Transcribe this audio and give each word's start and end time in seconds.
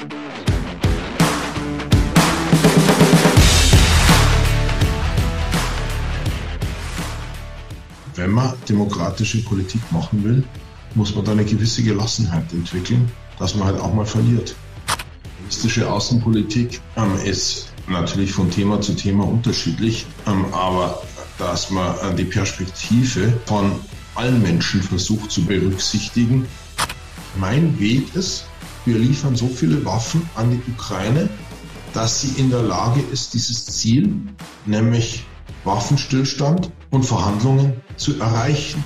Wenn 0.00 0.08
man 8.30 8.54
demokratische 8.66 9.42
Politik 9.44 9.82
machen 9.92 10.24
will, 10.24 10.42
muss 10.94 11.14
man 11.14 11.26
da 11.26 11.32
eine 11.32 11.44
gewisse 11.44 11.82
Gelassenheit 11.82 12.50
entwickeln, 12.52 13.12
dass 13.38 13.54
man 13.54 13.68
halt 13.68 13.78
auch 13.78 13.92
mal 13.92 14.06
verliert. 14.06 14.54
Realistische 15.40 15.90
Außenpolitik 15.90 16.80
ähm, 16.96 17.18
ist 17.22 17.66
natürlich 17.86 18.32
von 18.32 18.50
Thema 18.50 18.80
zu 18.80 18.94
Thema 18.94 19.24
unterschiedlich, 19.24 20.06
ähm, 20.26 20.46
aber 20.52 21.02
dass 21.36 21.70
man 21.70 21.94
äh, 21.98 22.14
die 22.14 22.24
Perspektive 22.24 23.38
von 23.44 23.72
allen 24.14 24.40
Menschen 24.40 24.82
versucht 24.82 25.30
zu 25.30 25.44
berücksichtigen. 25.44 26.46
Mein 27.38 27.78
Weg 27.78 28.14
ist, 28.14 28.49
wir 28.86 28.98
liefern 28.98 29.36
so 29.36 29.46
viele 29.46 29.84
Waffen 29.84 30.28
an 30.34 30.50
die 30.50 30.72
Ukraine, 30.72 31.28
dass 31.92 32.22
sie 32.22 32.40
in 32.40 32.50
der 32.50 32.62
Lage 32.62 33.00
ist, 33.12 33.34
dieses 33.34 33.66
Ziel, 33.66 34.14
nämlich 34.64 35.24
Waffenstillstand 35.64 36.70
und 36.90 37.02
Verhandlungen 37.04 37.80
zu 37.96 38.18
erreichen. 38.18 38.82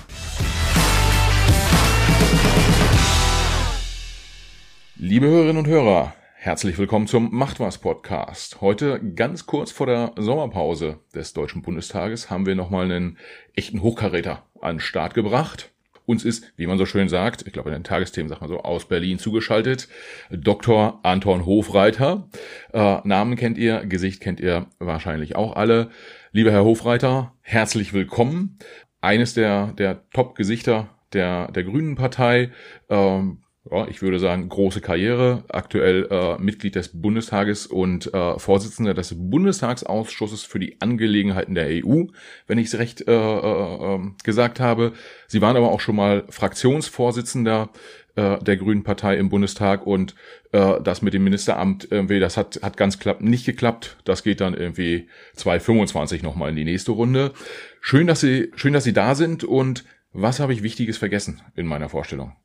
Liebe 4.96 5.27
Hörerinnen 5.27 5.59
und 5.59 5.68
Hörer, 5.68 6.15
herzlich 6.34 6.76
willkommen 6.79 7.06
zum 7.06 7.32
Macht 7.32 7.60
was 7.60 7.79
Podcast. 7.79 8.60
Heute 8.60 9.01
ganz 9.15 9.46
kurz 9.46 9.70
vor 9.70 9.87
der 9.87 10.12
Sommerpause 10.16 10.98
des 11.15 11.34
Deutschen 11.34 11.62
Bundestages 11.62 12.30
haben 12.30 12.46
wir 12.46 12.56
nochmal 12.56 12.87
einen 12.87 13.18
echten 13.54 13.82
Hochkaräter 13.82 14.45
an 14.60 14.76
den 14.76 14.80
Start 14.80 15.15
gebracht. 15.15 15.73
Uns 16.06 16.24
ist, 16.24 16.52
wie 16.56 16.66
man 16.66 16.76
so 16.76 16.84
schön 16.84 17.08
sagt, 17.08 17.46
ich 17.46 17.52
glaube 17.52 17.70
in 17.70 17.74
den 17.74 17.84
Tagesthemen 17.84 18.28
sagt 18.28 18.42
man 18.42 18.50
so, 18.50 18.60
aus 18.60 18.86
Berlin 18.86 19.18
zugeschaltet, 19.18 19.88
Dr. 20.30 21.00
Anton 21.02 21.46
Hofreiter. 21.46 22.28
Äh, 22.73 22.98
Namen 23.04 23.37
kennt 23.37 23.56
ihr, 23.56 23.87
Gesicht 23.87 24.20
kennt 24.20 24.40
ihr 24.40 24.66
wahrscheinlich 24.79 25.37
auch 25.37 25.56
alle. 25.56 25.90
Lieber 26.32 26.52
Herr 26.52 26.64
Hofreiter, 26.64 27.32
herzlich 27.40 27.95
willkommen. 27.95 28.59
Eines 29.01 29.34
der, 29.34 29.73
der 29.79 30.09
Top-Gesichter 30.10 30.90
der, 31.14 31.51
der 31.52 31.64
Grünen 31.64 31.95
Partei. 31.95 32.51
Ähm, 32.90 33.43
ja, 33.70 33.88
ich 33.88 34.02
würde 34.02 34.18
sagen, 34.18 34.48
große 34.48 34.82
Karriere, 34.82 35.45
aktuell 35.48 36.07
äh, 36.10 36.37
Mitglied 36.38 36.74
des 36.74 37.01
Bundestages 37.01 37.66
und 37.66 38.12
äh, 38.12 38.38
Vorsitzender 38.38 38.93
des 38.93 39.15
Bundestagsausschusses 39.16 40.43
für 40.43 40.59
die 40.59 40.80
Angelegenheiten 40.80 41.54
der 41.54 41.68
EU, 41.68 42.04
wenn 42.46 42.59
ich 42.59 42.66
es 42.66 42.79
recht 42.79 43.09
äh, 43.09 43.12
äh, 43.12 43.95
ähm, 43.95 44.16
gesagt 44.23 44.60
habe. 44.60 44.92
Sie 45.29 45.40
waren 45.40 45.57
aber 45.57 45.73
auch 45.73 45.80
schon 45.80 45.96
mal 45.96 46.24
Fraktionsvorsitzender 46.29 47.70
äh, 48.16 48.38
der 48.38 48.59
Grünen 48.59 48.85
Partei 48.85 49.16
im 49.16 49.30
Bundestag 49.30 49.87
und 49.87 50.15
äh, 50.52 50.80
das 50.82 51.01
mit 51.01 51.15
dem 51.15 51.24
Ministeramt 51.24 51.88
irgendwie, 51.90 52.20
das 52.20 52.37
hat, 52.37 52.60
hat 52.62 52.76
ganz 52.76 52.98
klapp, 52.98 53.23
nicht 53.23 53.46
geklappt. 53.46 53.96
Das 54.04 54.23
geht 54.23 54.42
dann 54.42 54.52
irgendwie 54.52 55.09
2025 55.37 56.23
nochmal 56.23 56.51
in 56.51 56.57
die 56.57 56.65
nächste 56.65 56.92
Runde. 56.92 57.32
Schön, 57.80 58.07
dass 58.09 58.20
Sie, 58.20 58.52
schön, 58.57 58.74
dass 58.74 58.85
Sie 58.85 58.92
da 58.92 59.15
sind 59.15 59.42
und 59.42 59.85
was 60.12 60.38
habe 60.38 60.52
ich 60.52 60.62
Wichtiges 60.62 60.98
vergessen 60.98 61.40
in 61.57 61.66
meiner 61.66 61.88
Vorstellung? 61.88 62.37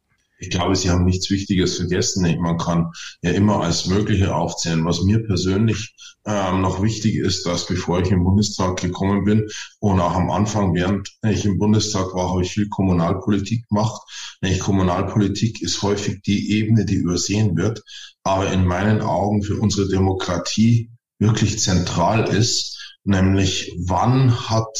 Ich 0.41 0.49
glaube, 0.49 0.73
Sie 0.75 0.89
haben 0.89 1.03
nichts 1.03 1.29
Wichtiges 1.29 1.75
vergessen. 1.75 2.23
Man 2.39 2.57
kann 2.57 2.91
ja 3.21 3.31
immer 3.31 3.61
als 3.61 3.87
Mögliche 3.87 4.33
aufzählen. 4.33 4.85
Was 4.85 5.03
mir 5.03 5.21
persönlich 5.21 5.93
ähm, 6.25 6.61
noch 6.61 6.81
wichtig 6.81 7.15
ist, 7.15 7.45
dass 7.45 7.67
bevor 7.67 7.99
ich 7.99 8.09
im 8.09 8.23
Bundestag 8.23 8.77
gekommen 8.77 9.25
bin 9.25 9.49
und 9.79 9.99
auch 9.99 10.15
am 10.15 10.31
Anfang, 10.31 10.73
während 10.73 11.09
ich 11.23 11.43
im 11.43 11.57
Bundestag 11.57 12.13
war, 12.15 12.29
habe 12.29 12.43
ich 12.43 12.51
viel 12.51 12.69
Kommunalpolitik 12.69 13.67
gemacht. 13.67 14.01
Nämlich 14.41 14.61
Kommunalpolitik 14.61 15.61
ist 15.61 15.81
häufig 15.81 16.21
die 16.21 16.53
Ebene, 16.53 16.85
die 16.85 16.95
übersehen 16.95 17.57
wird, 17.57 17.83
aber 18.23 18.49
in 18.53 18.65
meinen 18.65 19.01
Augen 19.01 19.43
für 19.43 19.59
unsere 19.59 19.89
Demokratie 19.89 20.89
wirklich 21.19 21.59
zentral 21.59 22.29
ist, 22.29 22.97
nämlich 23.03 23.75
wann 23.77 24.49
hat 24.49 24.77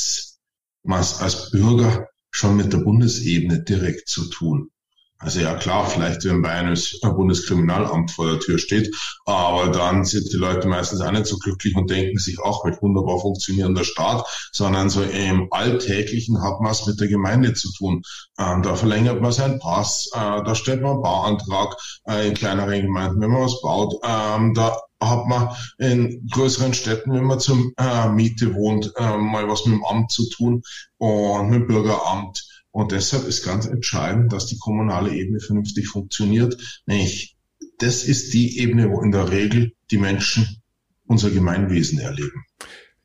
man 0.83 0.99
als 0.99 1.51
Bürger 1.51 2.07
schon 2.31 2.55
mit 2.55 2.71
der 2.71 2.77
Bundesebene 2.77 3.61
direkt 3.61 4.07
zu 4.07 4.29
tun. 4.29 4.71
Also 5.21 5.41
ja 5.41 5.53
klar, 5.55 5.85
vielleicht 5.85 6.23
wenn 6.23 6.41
bei 6.41 6.49
einem 6.49 6.77
Bundeskriminalamt 7.01 8.11
vor 8.11 8.27
der 8.31 8.39
Tür 8.39 8.57
steht, 8.57 8.95
aber 9.25 9.69
dann 9.69 10.05
sind 10.05 10.31
die 10.31 10.37
Leute 10.37 10.69
meistens 10.69 11.01
auch 11.01 11.11
nicht 11.11 11.25
so 11.25 11.37
glücklich 11.37 11.75
und 11.75 11.89
denken 11.89 12.17
sich 12.17 12.39
auch 12.39 12.63
mit 12.63 12.81
wunderbar 12.81 13.19
funktionierender 13.19 13.83
Staat, 13.83 14.25
sondern 14.53 14.89
so 14.89 15.03
im 15.03 15.51
Alltäglichen 15.51 16.41
hat 16.41 16.61
man 16.61 16.71
es 16.71 16.85
mit 16.87 17.01
der 17.01 17.09
Gemeinde 17.09 17.53
zu 17.53 17.69
tun. 17.73 18.01
Ähm, 18.39 18.61
da 18.61 18.75
verlängert 18.75 19.19
man 19.21 19.33
seinen 19.33 19.59
Pass, 19.59 20.09
äh, 20.13 20.17
da 20.17 20.55
stellt 20.55 20.81
man 20.81 20.93
einen 20.93 21.01
Bauantrag 21.01 21.75
äh, 22.07 22.29
in 22.29 22.33
kleineren 22.33 22.81
Gemeinden, 22.81 23.19
wenn 23.19 23.31
man 23.31 23.43
was 23.43 23.61
baut, 23.61 23.95
ähm, 24.01 24.53
da 24.53 24.77
hat 25.01 25.25
man 25.27 25.49
in 25.77 26.27
größeren 26.31 26.73
Städten, 26.73 27.13
wenn 27.13 27.25
man 27.25 27.39
zum 27.41 27.73
äh, 27.77 28.07
Miete 28.09 28.53
wohnt, 28.53 28.93
äh, 28.95 29.17
mal 29.17 29.49
was 29.49 29.65
mit 29.65 29.75
dem 29.75 29.85
Amt 29.85 30.11
zu 30.11 30.29
tun 30.29 30.61
und 30.97 31.49
mit 31.49 31.61
dem 31.61 31.67
Bürgeramt 31.67 32.45
und 32.71 32.91
deshalb 32.91 33.27
ist 33.27 33.43
ganz 33.43 33.65
entscheidend, 33.65 34.31
dass 34.31 34.45
die 34.45 34.57
kommunale 34.57 35.13
Ebene 35.13 35.39
vernünftig 35.39 35.87
funktioniert. 35.87 36.81
Nämlich, 36.85 37.37
das 37.79 38.03
ist 38.03 38.33
die 38.33 38.59
Ebene, 38.59 38.89
wo 38.89 39.01
in 39.01 39.11
der 39.11 39.31
Regel 39.31 39.73
die 39.91 39.97
Menschen 39.97 40.61
unser 41.05 41.31
Gemeinwesen 41.31 41.99
erleben. 41.99 42.45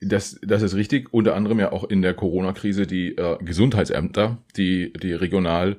Das, 0.01 0.39
das 0.43 0.63
ist 0.63 0.75
richtig. 0.75 1.13
Unter 1.15 1.35
anderem 1.35 1.59
ja 1.59 1.73
auch 1.73 1.85
in 1.85 2.03
der 2.03 2.15
Corona-Krise 2.15 2.87
die 2.87 3.17
äh, 3.17 3.39
Gesundheitsämter, 3.43 4.43
die, 4.57 4.93
die 4.93 5.13
regional 5.13 5.79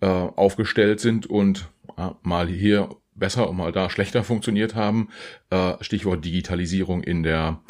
äh, 0.00 0.06
aufgestellt 0.06 1.00
sind 1.00 1.26
und 1.26 1.68
äh, 1.98 2.10
mal 2.22 2.48
hier 2.48 2.88
besser 3.14 3.48
und 3.48 3.56
mal 3.56 3.72
da 3.72 3.90
schlechter 3.90 4.24
funktioniert 4.24 4.74
haben. 4.74 5.08
Äh, 5.50 5.74
Stichwort 5.80 6.24
Digitalisierung 6.24 7.02
in 7.02 7.22
der, 7.22 7.60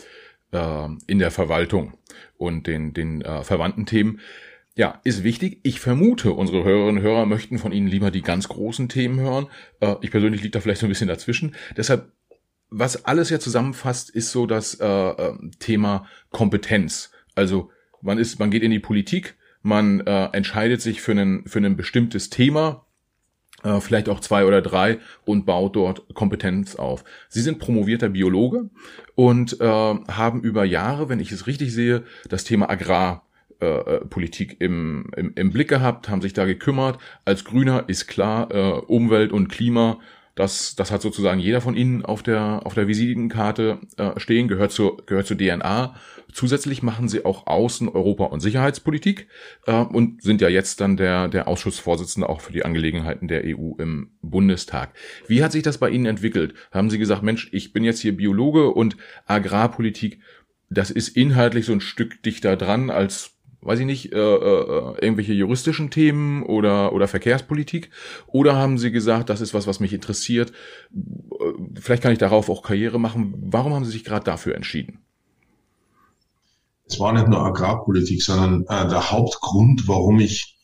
äh, 0.53 0.89
in 1.07 1.19
der 1.19 1.31
Verwaltung 1.33 1.95
und 2.37 2.67
den, 2.67 2.95
den 2.95 3.23
äh, 3.23 3.43
verwandten 3.43 3.87
Themen. 3.87 4.21
Ja, 4.79 5.01
ist 5.05 5.25
wichtig. 5.25 5.61
Ich 5.63 5.81
vermute, 5.81 6.33
unsere 6.33 6.63
Hörerinnen 6.63 6.99
und 6.99 7.03
Hörer 7.03 7.25
möchten 7.25 7.59
von 7.59 7.73
Ihnen 7.73 7.89
lieber 7.89 8.11
die 8.11 8.21
ganz 8.21 8.47
großen 8.49 8.91
Themen 8.91 9.19
hören. 9.19 9.47
Äh, 9.81 9.95
ich 10.03 10.11
persönlich 10.11 10.43
liege 10.43 10.53
da 10.53 10.61
vielleicht 10.61 10.81
so 10.81 10.87
ein 10.87 10.91
bisschen 10.91 11.09
dazwischen. 11.09 11.55
Deshalb, 11.79 12.13
was 12.69 13.07
alles 13.07 13.31
ja 13.31 13.41
zusammenfasst, 13.41 14.11
ist 14.11 14.33
so 14.33 14.45
das 14.45 14.75
äh, 14.75 14.87
äh, 14.87 15.35
Thema 15.61 16.07
Kompetenz. 16.31 17.11
Also 17.35 17.71
man 18.03 18.19
ist, 18.19 18.39
man 18.39 18.51
geht 18.51 18.63
in 18.63 18.71
die 18.71 18.79
Politik, 18.79 19.37
man 19.63 20.01
äh, 20.01 20.27
entscheidet 20.33 20.83
sich 20.83 21.01
für 21.01 21.13
ein 21.13 21.45
für 21.47 21.59
ein 21.61 21.77
bestimmtes 21.77 22.29
Thema, 22.29 22.85
äh, 23.63 23.81
vielleicht 23.81 24.11
auch 24.11 24.21
zwei 24.21 24.45
oder 24.45 24.61
drei 24.61 24.99
und 25.25 25.47
baut 25.47 25.75
dort 25.75 26.15
Kompetenz 26.15 26.77
auf. 26.77 27.03
Sie 27.31 27.41
sind 27.41 27.61
promovierter 27.61 28.11
Biologe 28.11 28.69
und 29.15 29.59
äh, 29.59 29.65
haben 29.65 30.43
über 30.43 30.67
Jahre, 30.67 31.09
wenn 31.09 31.21
ich 31.21 31.33
es 31.33 31.47
richtig 31.47 31.73
sehe, 31.73 32.05
das 32.29 32.45
Thema 32.45 32.69
Agrar 32.69 33.26
äh, 33.61 33.67
äh, 33.67 34.05
Politik 34.05 34.57
im, 34.61 35.11
im, 35.17 35.33
im 35.35 35.51
Blick 35.51 35.69
gehabt, 35.69 36.09
haben 36.09 36.21
sich 36.21 36.33
da 36.33 36.45
gekümmert. 36.45 36.99
Als 37.25 37.45
Grüner 37.45 37.85
ist 37.87 38.07
klar, 38.07 38.51
äh, 38.55 38.81
Umwelt 38.87 39.33
und 39.33 39.49
Klima, 39.49 39.99
das, 40.37 40.77
das 40.77 40.91
hat 40.91 41.01
sozusagen 41.01 41.41
jeder 41.41 41.63
von 41.63 41.75
Ihnen 41.75 42.05
auf 42.05 42.23
der, 42.23 42.61
auf 42.65 42.75
der 42.75 42.87
Visitenkarte 42.87 43.81
äh, 43.97 44.21
stehen, 44.21 44.49
gehört 44.49 44.71
zur, 44.71 44.99
gehört 45.07 45.27
zur 45.27 45.39
DNA. 45.39 45.95
Zusätzlich 46.31 46.83
machen 46.83 47.09
Sie 47.09 47.25
auch 47.25 47.47
Außen-, 47.47 47.89
Europa- 47.89 48.27
und 48.27 48.41
Sicherheitspolitik 48.41 49.29
äh, 49.67 49.73
und 49.73 50.23
sind 50.23 50.43
ja 50.43 50.51
jetzt 50.51 50.83
dann 50.83 50.99
der, 50.99 51.29
der 51.29 51.49
Ausschussvorsitzende 51.49 52.29
auch 52.29 52.43
für 52.43 52.53
die 52.53 52.67
Angelegenheiten 52.67 53.29
der 53.29 53.45
EU 53.47 53.77
im 53.79 54.11
Bundestag. 54.21 54.93
Wie 55.27 55.43
hat 55.43 55.53
sich 55.53 55.63
das 55.63 55.79
bei 55.79 55.89
Ihnen 55.89 56.05
entwickelt? 56.05 56.53
Haben 56.71 56.91
Sie 56.91 56.99
gesagt, 56.99 57.23
Mensch, 57.23 57.49
ich 57.53 57.73
bin 57.73 57.83
jetzt 57.83 58.01
hier 58.01 58.15
Biologe 58.15 58.69
und 58.69 58.99
Agrarpolitik, 59.25 60.21
das 60.69 60.91
ist 60.91 61.17
inhaltlich 61.17 61.65
so 61.65 61.73
ein 61.73 61.81
Stück 61.81 62.23
dichter 62.23 62.57
dran 62.57 62.91
als 62.91 63.36
weiß 63.61 63.81
ich 63.81 63.87
nicht, 63.87 64.13
äh, 64.13 64.19
äh, 64.19 64.95
irgendwelche 65.01 65.33
juristischen 65.33 65.91
Themen 65.91 66.43
oder, 66.43 66.93
oder 66.93 67.09
Verkehrspolitik? 67.09 67.91
Oder 68.27 68.57
haben 68.57 68.79
Sie 68.79 68.91
gesagt, 68.91 69.29
das 69.29 69.41
ist 69.41 69.55
was, 69.55 69.67
was 69.67 69.81
mich 69.81 69.93
interessiert, 69.93 70.53
äh, 70.93 71.81
vielleicht 71.81 72.03
kann 72.03 72.13
ich 72.13 72.19
darauf 72.19 72.49
auch 72.49 72.63
Karriere 72.63 73.01
machen. 73.01 73.35
Warum 73.47 73.75
haben 73.75 73.85
Sie 73.85 73.93
sich 73.93 74.05
gerade 74.05 74.25
dafür 74.25 74.55
entschieden? 74.55 75.01
Es 76.89 77.01
war 77.01 77.13
nicht 77.13 77.27
nur 77.29 77.41
Agrarpolitik, 77.41 78.23
sondern 78.23 78.63
äh, 78.69 78.89
der 78.89 79.11
Hauptgrund, 79.11 79.89
warum 79.89 80.21
ich 80.21 80.56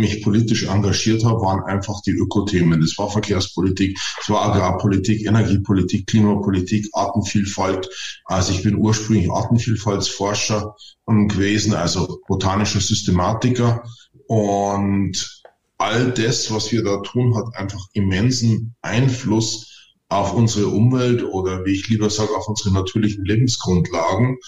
mich 0.00 0.22
politisch 0.22 0.64
engagiert 0.64 1.24
habe, 1.24 1.40
waren 1.40 1.62
einfach 1.64 2.00
die 2.02 2.12
Ökothemen. 2.12 2.80
Das 2.80 2.96
war 2.98 3.10
Verkehrspolitik, 3.10 3.98
es 4.20 4.30
war 4.30 4.42
Agrarpolitik, 4.46 5.26
Energiepolitik, 5.26 6.06
Klimapolitik, 6.06 6.88
Artenvielfalt. 6.92 7.88
Also 8.24 8.52
ich 8.52 8.62
bin 8.62 8.76
ursprünglich 8.76 9.30
Artenvielfaltsforscher 9.30 10.74
gewesen, 11.06 11.74
also 11.74 12.20
botanischer 12.26 12.80
Systematiker. 12.80 13.82
Und 14.26 15.42
all 15.78 16.12
das, 16.12 16.52
was 16.52 16.70
wir 16.72 16.84
da 16.84 16.98
tun, 16.98 17.36
hat 17.36 17.54
einfach 17.54 17.86
immensen 17.92 18.74
Einfluss 18.82 19.88
auf 20.08 20.34
unsere 20.34 20.68
Umwelt 20.68 21.22
oder 21.22 21.64
wie 21.64 21.72
ich 21.72 21.88
lieber 21.88 22.10
sage, 22.10 22.36
auf 22.36 22.48
unsere 22.48 22.72
natürlichen 22.72 23.24
Lebensgrundlagen. 23.24 24.38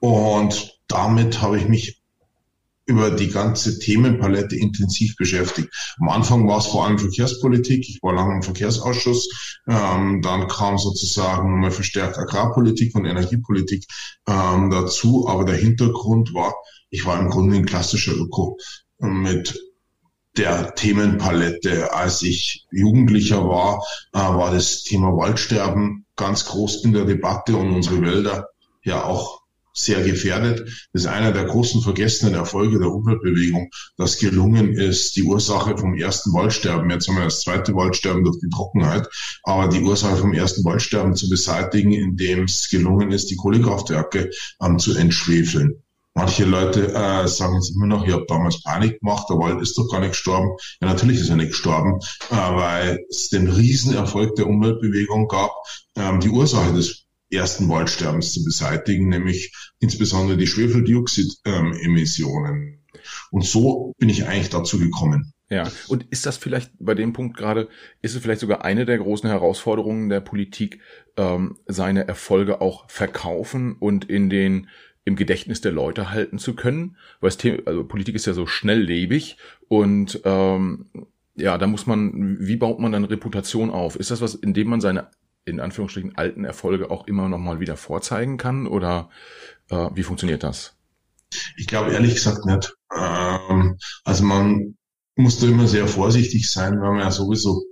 Und 0.00 0.78
damit 0.88 1.40
habe 1.40 1.58
ich 1.58 1.68
mich 1.68 2.01
über 2.92 3.10
die 3.10 3.28
ganze 3.28 3.78
Themenpalette 3.78 4.56
intensiv 4.56 5.16
beschäftigt. 5.16 5.68
Am 5.98 6.10
Anfang 6.10 6.46
war 6.46 6.58
es 6.58 6.66
vor 6.66 6.86
allem 6.86 6.98
Verkehrspolitik. 6.98 7.88
Ich 7.88 8.02
war 8.02 8.14
lange 8.14 8.36
im 8.36 8.42
Verkehrsausschuss. 8.42 9.28
Ähm, 9.66 10.20
dann 10.22 10.48
kam 10.48 10.78
sozusagen 10.78 11.60
mal 11.60 11.70
verstärkt 11.70 12.18
Agrarpolitik 12.18 12.94
und 12.94 13.06
Energiepolitik 13.06 13.86
ähm, 14.28 14.70
dazu. 14.70 15.26
Aber 15.28 15.44
der 15.44 15.56
Hintergrund 15.56 16.34
war, 16.34 16.54
ich 16.90 17.06
war 17.06 17.18
im 17.18 17.30
Grunde 17.30 17.56
ein 17.56 17.66
klassischer 17.66 18.12
Öko 18.12 18.58
mit 18.98 19.58
der 20.36 20.74
Themenpalette. 20.74 21.92
Als 21.94 22.22
ich 22.22 22.66
Jugendlicher 22.70 23.48
war, 23.48 23.82
äh, 24.12 24.18
war 24.18 24.52
das 24.52 24.82
Thema 24.82 25.16
Waldsterben 25.16 26.06
ganz 26.16 26.44
groß 26.46 26.84
in 26.84 26.92
der 26.92 27.04
Debatte 27.04 27.56
und 27.56 27.74
unsere 27.74 28.00
Wälder 28.02 28.48
ja 28.82 29.04
auch 29.04 29.41
sehr 29.72 30.02
gefährdet. 30.02 30.60
Das 30.92 31.02
ist 31.02 31.08
einer 31.08 31.32
der 31.32 31.44
großen 31.44 31.82
vergessenen 31.82 32.34
Erfolge 32.34 32.78
der 32.78 32.90
Umweltbewegung, 32.90 33.70
dass 33.96 34.18
gelungen 34.18 34.72
ist, 34.72 35.16
die 35.16 35.22
Ursache 35.22 35.76
vom 35.76 35.94
ersten 35.94 36.32
Waldsterben, 36.32 36.90
jetzt 36.90 37.08
haben 37.08 37.16
wir 37.16 37.24
das 37.24 37.40
zweite 37.40 37.74
Waldsterben 37.74 38.24
durch 38.24 38.38
die 38.40 38.50
Trockenheit, 38.50 39.08
aber 39.42 39.68
die 39.68 39.80
Ursache 39.80 40.16
vom 40.16 40.34
ersten 40.34 40.64
Waldsterben 40.64 41.14
zu 41.14 41.28
beseitigen, 41.28 41.92
indem 41.92 42.44
es 42.44 42.68
gelungen 42.68 43.12
ist, 43.12 43.30
die 43.30 43.36
Kohlekraftwerke 43.36 44.30
ähm, 44.62 44.78
zu 44.78 44.94
entschwefeln. 44.94 45.82
Manche 46.14 46.44
Leute 46.44 46.92
äh, 46.92 47.26
sagen 47.26 47.54
jetzt 47.54 47.74
immer 47.74 47.86
noch, 47.86 48.06
ich 48.06 48.12
habe 48.12 48.26
damals 48.28 48.62
Panik 48.62 49.00
gemacht, 49.00 49.28
der 49.30 49.38
Wald 49.38 49.62
ist 49.62 49.78
doch 49.78 49.88
gar 49.90 50.00
nicht 50.00 50.10
gestorben. 50.10 50.50
Ja, 50.80 50.88
natürlich 50.88 51.18
ist 51.20 51.30
er 51.30 51.36
nicht 51.36 51.52
gestorben, 51.52 52.00
äh, 52.30 52.34
weil 52.34 52.98
es 53.08 53.30
den 53.30 53.48
Riesenerfolg 53.48 54.34
der 54.34 54.46
Umweltbewegung 54.46 55.26
gab, 55.26 55.52
ähm, 55.96 56.20
die 56.20 56.28
Ursache 56.28 56.74
des 56.74 57.06
ersten 57.32 57.68
Waldsterbens 57.68 58.32
zu 58.32 58.44
beseitigen, 58.44 59.08
nämlich 59.08 59.52
insbesondere 59.80 60.36
die 60.36 60.46
Schwefeldioxidemissionen. 60.46 62.84
Und 63.30 63.44
so 63.44 63.94
bin 63.98 64.08
ich 64.08 64.26
eigentlich 64.26 64.50
dazu 64.50 64.78
gekommen. 64.78 65.32
Ja, 65.48 65.68
und 65.88 66.06
ist 66.10 66.24
das 66.24 66.36
vielleicht 66.38 66.70
bei 66.78 66.94
dem 66.94 67.12
Punkt 67.12 67.36
gerade, 67.36 67.68
ist 68.00 68.14
es 68.14 68.22
vielleicht 68.22 68.40
sogar 68.40 68.64
eine 68.64 68.86
der 68.86 68.96
großen 68.96 69.28
Herausforderungen 69.28 70.08
der 70.08 70.20
Politik, 70.20 70.80
ähm, 71.18 71.58
seine 71.66 72.08
Erfolge 72.08 72.62
auch 72.62 72.88
verkaufen 72.88 73.76
und 73.78 74.06
in 74.06 74.30
den 74.30 74.68
im 75.04 75.16
Gedächtnis 75.16 75.60
der 75.60 75.72
Leute 75.72 76.10
halten 76.10 76.38
zu 76.38 76.54
können? 76.54 76.96
Weil 77.20 77.32
Thema, 77.32 77.58
also 77.66 77.84
Politik 77.84 78.14
ist 78.14 78.24
ja 78.26 78.32
so 78.32 78.46
schnelllebig 78.46 79.36
und 79.68 80.22
ähm, 80.24 80.86
ja, 81.34 81.58
da 81.58 81.66
muss 81.66 81.86
man, 81.86 82.38
wie 82.40 82.56
baut 82.56 82.78
man 82.78 82.92
dann 82.92 83.04
Reputation 83.04 83.70
auf? 83.70 83.96
Ist 83.96 84.10
das 84.10 84.22
was, 84.22 84.34
indem 84.34 84.68
man 84.68 84.80
seine 84.80 85.10
in 85.44 85.60
Anführungsstrichen 85.60 86.16
alten 86.16 86.44
Erfolge 86.44 86.90
auch 86.90 87.06
immer 87.06 87.28
noch 87.28 87.38
mal 87.38 87.60
wieder 87.60 87.76
vorzeigen 87.76 88.36
kann 88.36 88.66
oder 88.66 89.10
äh, 89.70 89.88
wie 89.94 90.02
funktioniert 90.02 90.42
das? 90.42 90.76
Ich 91.56 91.66
glaube 91.66 91.92
ehrlich 91.92 92.14
gesagt 92.14 92.44
nicht. 92.44 92.74
Ähm, 92.94 93.78
also 94.04 94.24
man 94.24 94.76
muss 95.16 95.38
da 95.38 95.46
immer 95.46 95.66
sehr 95.66 95.86
vorsichtig 95.86 96.50
sein, 96.50 96.80
weil 96.80 96.92
man 96.92 97.00
ja 97.00 97.10
sowieso 97.10 97.62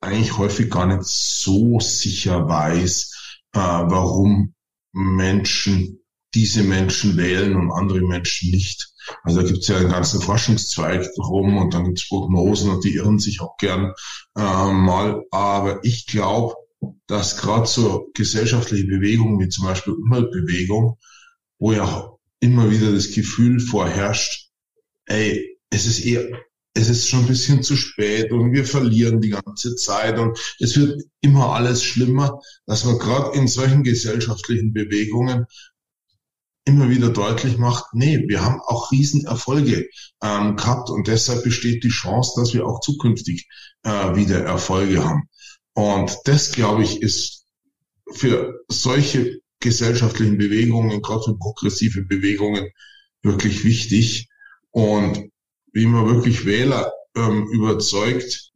eigentlich 0.00 0.36
häufig 0.36 0.70
gar 0.70 0.86
nicht 0.86 1.04
so 1.04 1.78
sicher 1.80 2.48
weiß, 2.48 3.40
äh, 3.52 3.58
warum 3.58 4.54
Menschen 4.92 6.02
diese 6.34 6.62
Menschen 6.62 7.16
wählen 7.16 7.56
und 7.56 7.70
andere 7.70 8.00
Menschen 8.00 8.50
nicht. 8.50 8.92
Also 9.22 9.42
da 9.42 9.46
gibt 9.46 9.58
es 9.58 9.68
ja 9.68 9.76
einen 9.76 9.90
ganzen 9.90 10.20
Forschungszweig 10.20 11.06
drum 11.16 11.58
und 11.58 11.74
dann 11.74 11.84
gibt 11.84 11.98
es 11.98 12.08
Prognosen 12.08 12.70
und 12.70 12.84
die 12.84 12.94
irren 12.94 13.18
sich 13.18 13.40
auch 13.40 13.56
gern 13.58 13.92
äh, 14.36 14.72
mal. 14.72 15.22
Aber 15.30 15.84
ich 15.84 16.06
glaube, 16.06 16.54
dass 17.06 17.36
gerade 17.36 17.66
so 17.66 18.10
gesellschaftliche 18.14 18.86
Bewegungen 18.86 19.38
wie 19.40 19.48
zum 19.48 19.64
Beispiel 19.64 19.94
Umweltbewegung, 19.94 20.98
wo 21.58 21.72
ja 21.72 22.10
immer 22.40 22.70
wieder 22.70 22.92
das 22.92 23.12
Gefühl 23.12 23.60
vorherrscht, 23.60 24.50
ey, 25.06 25.58
es 25.70 25.86
ist 25.86 26.00
eher, 26.04 26.26
es 26.74 26.88
ist 26.88 27.08
schon 27.08 27.20
ein 27.20 27.28
bisschen 27.28 27.62
zu 27.62 27.76
spät 27.76 28.32
und 28.32 28.52
wir 28.52 28.64
verlieren 28.64 29.20
die 29.20 29.30
ganze 29.30 29.76
Zeit 29.76 30.18
und 30.18 30.38
es 30.58 30.76
wird 30.76 31.02
immer 31.20 31.52
alles 31.52 31.84
schlimmer, 31.84 32.40
dass 32.66 32.84
man 32.84 32.98
gerade 32.98 33.36
in 33.38 33.46
solchen 33.46 33.84
gesellschaftlichen 33.84 34.72
Bewegungen 34.72 35.46
immer 36.64 36.88
wieder 36.90 37.10
deutlich 37.10 37.58
macht, 37.58 37.86
nee, 37.92 38.24
wir 38.28 38.44
haben 38.44 38.60
auch 38.60 38.92
Riesenerfolge 38.92 39.88
ähm, 40.22 40.56
gehabt 40.56 40.90
und 40.90 41.08
deshalb 41.08 41.42
besteht 41.42 41.82
die 41.82 41.88
Chance, 41.88 42.32
dass 42.36 42.54
wir 42.54 42.66
auch 42.66 42.80
zukünftig 42.80 43.48
äh, 43.82 44.14
wieder 44.14 44.40
Erfolge 44.44 45.04
haben. 45.04 45.28
Und 45.74 46.16
das, 46.24 46.52
glaube 46.52 46.82
ich, 46.82 47.00
ist 47.02 47.46
für 48.12 48.60
solche 48.68 49.40
gesellschaftlichen 49.60 50.38
Bewegungen, 50.38 51.00
gerade 51.00 51.22
für 51.24 51.38
progressive 51.38 52.02
Bewegungen, 52.02 52.68
wirklich 53.22 53.64
wichtig. 53.64 54.28
Und 54.70 55.30
wie 55.72 55.86
man 55.86 56.06
wirklich 56.06 56.44
Wähler 56.44 56.92
ähm, 57.16 57.48
überzeugt, 57.52 58.52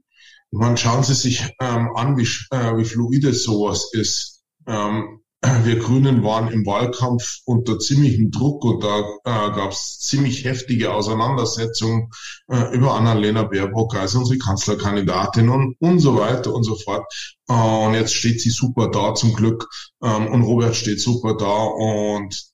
man 0.51 0.77
schauen 0.77 1.03
Sie 1.03 1.15
sich 1.15 1.43
ähm, 1.61 1.91
an, 1.95 2.17
wie, 2.17 2.29
äh, 2.51 2.77
wie 2.77 2.85
fluide 2.85 3.33
sowas 3.33 3.91
ist. 3.93 4.43
Ähm, 4.67 5.21
wir 5.65 5.79
Grünen 5.79 6.23
waren 6.23 6.49
im 6.49 6.65
Wahlkampf 6.67 7.41
unter 7.45 7.79
ziemlichem 7.79 8.31
Druck 8.31 8.65
und 8.65 8.83
da 8.83 9.01
äh, 9.01 9.55
gab 9.55 9.73
es 9.73 9.99
ziemlich 10.01 10.45
heftige 10.45 10.93
Auseinandersetzungen 10.93 12.11
äh, 12.49 12.75
über 12.75 12.95
Annalena 12.95 13.43
Baerbock 13.45 13.95
als 13.97 14.15
unsere 14.15 14.39
Kanzlerkandidatin 14.39 15.49
und, 15.49 15.77
und 15.81 15.99
so 15.99 16.17
weiter 16.17 16.55
und 16.55 16.65
so 16.65 16.77
fort. 16.77 17.05
Äh, 17.49 17.53
und 17.53 17.95
jetzt 17.95 18.15
steht 18.15 18.41
sie 18.41 18.51
super 18.51 18.91
da 18.91 19.15
zum 19.15 19.35
Glück 19.35 19.69
ähm, 20.03 20.29
und 20.29 20.43
Robert 20.43 20.75
steht 20.75 21.01
super 21.01 21.37
da 21.37 21.65
und 21.65 22.51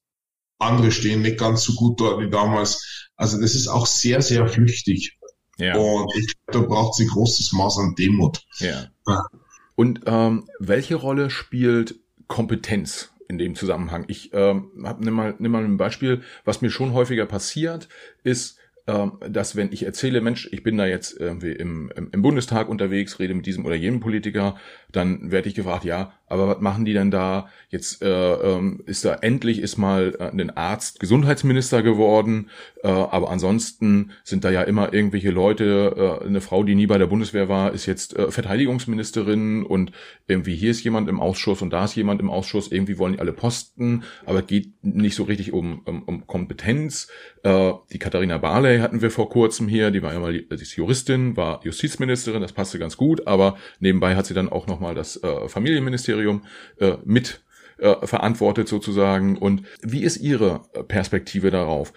andere 0.59 0.91
stehen 0.91 1.23
nicht 1.23 1.39
ganz 1.39 1.63
so 1.63 1.75
gut 1.75 2.01
dort 2.01 2.21
wie 2.21 2.31
damals. 2.31 3.11
Also 3.17 3.41
das 3.41 3.55
ist 3.55 3.69
auch 3.69 3.87
sehr, 3.87 4.23
sehr 4.23 4.49
flüchtig. 4.49 5.19
Ja. 5.59 5.77
Und 5.77 6.11
ich, 6.17 6.35
da 6.47 6.61
braucht 6.61 6.95
sie 6.95 7.07
großes 7.07 7.53
Maß 7.53 7.79
an 7.79 7.95
Demut. 7.97 8.43
Ja. 8.59 8.87
ja. 9.07 9.27
Und 9.75 10.01
ähm, 10.07 10.49
welche 10.59 10.97
Rolle 10.97 11.31
spielt 11.31 12.02
Kompetenz 12.33 13.13
in 13.29 13.37
dem 13.37 13.55
Zusammenhang. 13.55 14.07
Ich 14.09 14.31
ähm, 14.33 14.71
hab, 14.85 15.01
nimm, 15.01 15.13
mal, 15.13 15.35
nimm 15.39 15.53
mal 15.53 15.63
ein 15.63 15.77
Beispiel, 15.77 16.23
was 16.47 16.63
mir 16.63 16.71
schon 16.71 16.95
häufiger 16.95 17.27
passiert, 17.27 17.91
ist, 18.25 18.59
ähm, 18.87 19.19
dass 19.29 19.55
wenn 19.55 19.71
ich 19.71 19.83
erzähle, 19.85 20.23
Mensch, 20.23 20.49
ich 20.51 20.63
bin 20.63 20.79
da 20.79 20.87
jetzt 20.87 21.21
irgendwie 21.21 21.53
im, 21.53 21.93
im, 21.95 22.09
im 22.11 22.23
Bundestag 22.23 22.71
unterwegs, 22.71 23.19
rede 23.19 23.35
mit 23.35 23.45
diesem 23.45 23.67
oder 23.67 23.75
jenem 23.75 24.01
Politiker, 24.01 24.57
dann 24.91 25.31
werde 25.31 25.51
ich 25.51 25.55
gefragt, 25.55 25.85
ja, 25.85 26.15
aber 26.33 26.49
was 26.49 26.61
machen 26.61 26.87
die 26.87 26.95
denn 26.95 27.11
da? 27.11 27.49
Jetzt 27.69 28.03
äh, 28.03 28.09
ähm, 28.09 28.81
ist 28.87 29.05
da 29.05 29.15
endlich 29.17 29.59
ist 29.59 29.77
mal 29.77 30.17
äh, 30.19 30.31
ein 30.31 30.51
Arzt 30.57 30.99
Gesundheitsminister 30.99 31.83
geworden, 31.83 32.49
äh, 32.83 32.89
aber 32.89 33.31
ansonsten 33.31 34.13
sind 34.25 34.43
da 34.45 34.51
ja 34.51 34.63
immer 34.63 34.95
irgendwelche 34.95 35.31
Leute, 35.31 36.21
äh, 36.23 36.27
eine 36.27 36.41
Frau, 36.41 36.65
die 36.65 36.75
nie 36.75 36.87
bei 36.87 36.97
der 36.97 37.07
Bundeswehr 37.07 37.51
war, 37.51 37.73
ist 37.73 37.85
jetzt 37.85 38.17
äh, 38.17 38.31
Verteidigungsministerin. 38.31 39.63
Und 39.63 39.93
irgendwie 40.27 40.55
hier 40.55 40.71
ist 40.71 40.83
jemand 40.83 41.11
im 41.11 41.21
Ausschuss 41.21 41.61
und 41.61 41.71
da 41.71 41.85
ist 41.85 41.97
jemand 41.97 42.23
im 42.23 42.31
Ausschuss, 42.31 42.73
irgendwie 42.73 42.97
wollen 42.97 43.13
die 43.13 43.21
alle 43.21 43.35
Posten, 43.35 44.05
aber 44.25 44.41
geht 44.41 44.73
nicht 44.83 45.15
so 45.15 45.25
richtig 45.25 45.53
um, 45.53 45.83
um, 45.85 46.03
um 46.05 46.27
Kompetenz. 46.27 47.09
Äh, 47.43 47.73
die 47.93 47.99
Katharina 47.99 48.39
Barley 48.39 48.79
hatten 48.79 49.03
wir 49.03 49.11
vor 49.11 49.29
kurzem 49.29 49.69
hier, 49.69 49.91
die 49.91 50.03
war 50.03 50.15
ja 50.15 50.21
mal 50.21 50.33
die, 50.33 50.49
die 50.49 50.55
ist 50.55 50.77
Juristin, 50.77 51.37
war 51.37 51.61
Justizministerin, 51.63 52.41
das 52.41 52.53
passte 52.53 52.79
ganz 52.79 52.97
gut, 52.97 53.27
aber 53.27 53.59
nebenbei 53.81 54.17
hat 54.17 54.25
sie 54.25 54.35
dann 54.35 54.49
auch 54.49 54.67
nochmal 54.67 54.95
das 54.95 55.23
äh, 55.23 55.49
Familienministerium 55.49 56.22
Ministerium 56.23 56.43
äh, 56.79 56.97
mit 57.05 57.43
äh, 57.79 58.07
verantwortet 58.07 58.69
sozusagen. 58.69 59.37
Und 59.37 59.63
wie 59.83 60.03
ist 60.03 60.19
Ihre 60.19 60.63
Perspektive 60.89 61.51
darauf? 61.51 61.93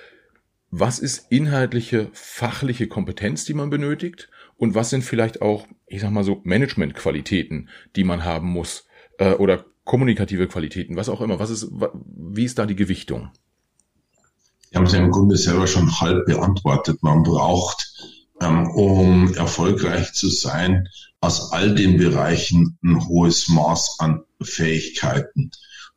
Was 0.72 1.00
ist 1.00 1.32
inhaltliche, 1.32 2.10
fachliche 2.14 2.88
Kompetenz, 2.88 3.46
die 3.46 3.54
man 3.54 3.70
benötigt? 3.70 4.30
Und 4.58 4.76
was 4.76 4.90
sind 4.90 5.04
vielleicht 5.04 5.42
auch, 5.42 5.68
ich 5.86 6.02
sag 6.02 6.12
mal 6.12 6.24
so, 6.24 6.42
Managementqualitäten, 6.44 7.70
die 7.96 8.04
man 8.04 8.24
haben 8.24 8.48
muss? 8.48 8.88
Äh, 9.18 9.34
oder 9.34 9.66
kommunikative 9.84 10.48
Qualitäten, 10.48 10.96
was 10.96 11.10
auch 11.10 11.22
immer. 11.22 11.40
Was 11.40 11.52
ist, 11.52 11.70
wie 11.72 12.46
ist 12.46 12.58
da 12.58 12.66
die 12.66 12.76
Gewichtung? 12.76 13.30
Sie 14.72 14.78
haben 14.78 14.88
es 14.88 14.94
im 14.94 15.12
Grunde 15.12 15.38
selber 15.38 15.68
schon 15.68 15.90
halb 16.02 16.26
beantwortet. 16.26 17.02
Man 17.02 17.24
braucht, 17.24 17.85
um 18.40 19.34
erfolgreich 19.34 20.14
zu 20.14 20.30
sein, 20.30 20.88
aus 21.22 21.52
all 21.52 21.74
den 21.74 21.98
Bereichen 21.98 22.78
ein 22.84 23.08
hohes 23.08 23.48
Maß 23.48 23.98
an 24.00 24.22
Fähigkeiten. 24.42 25.52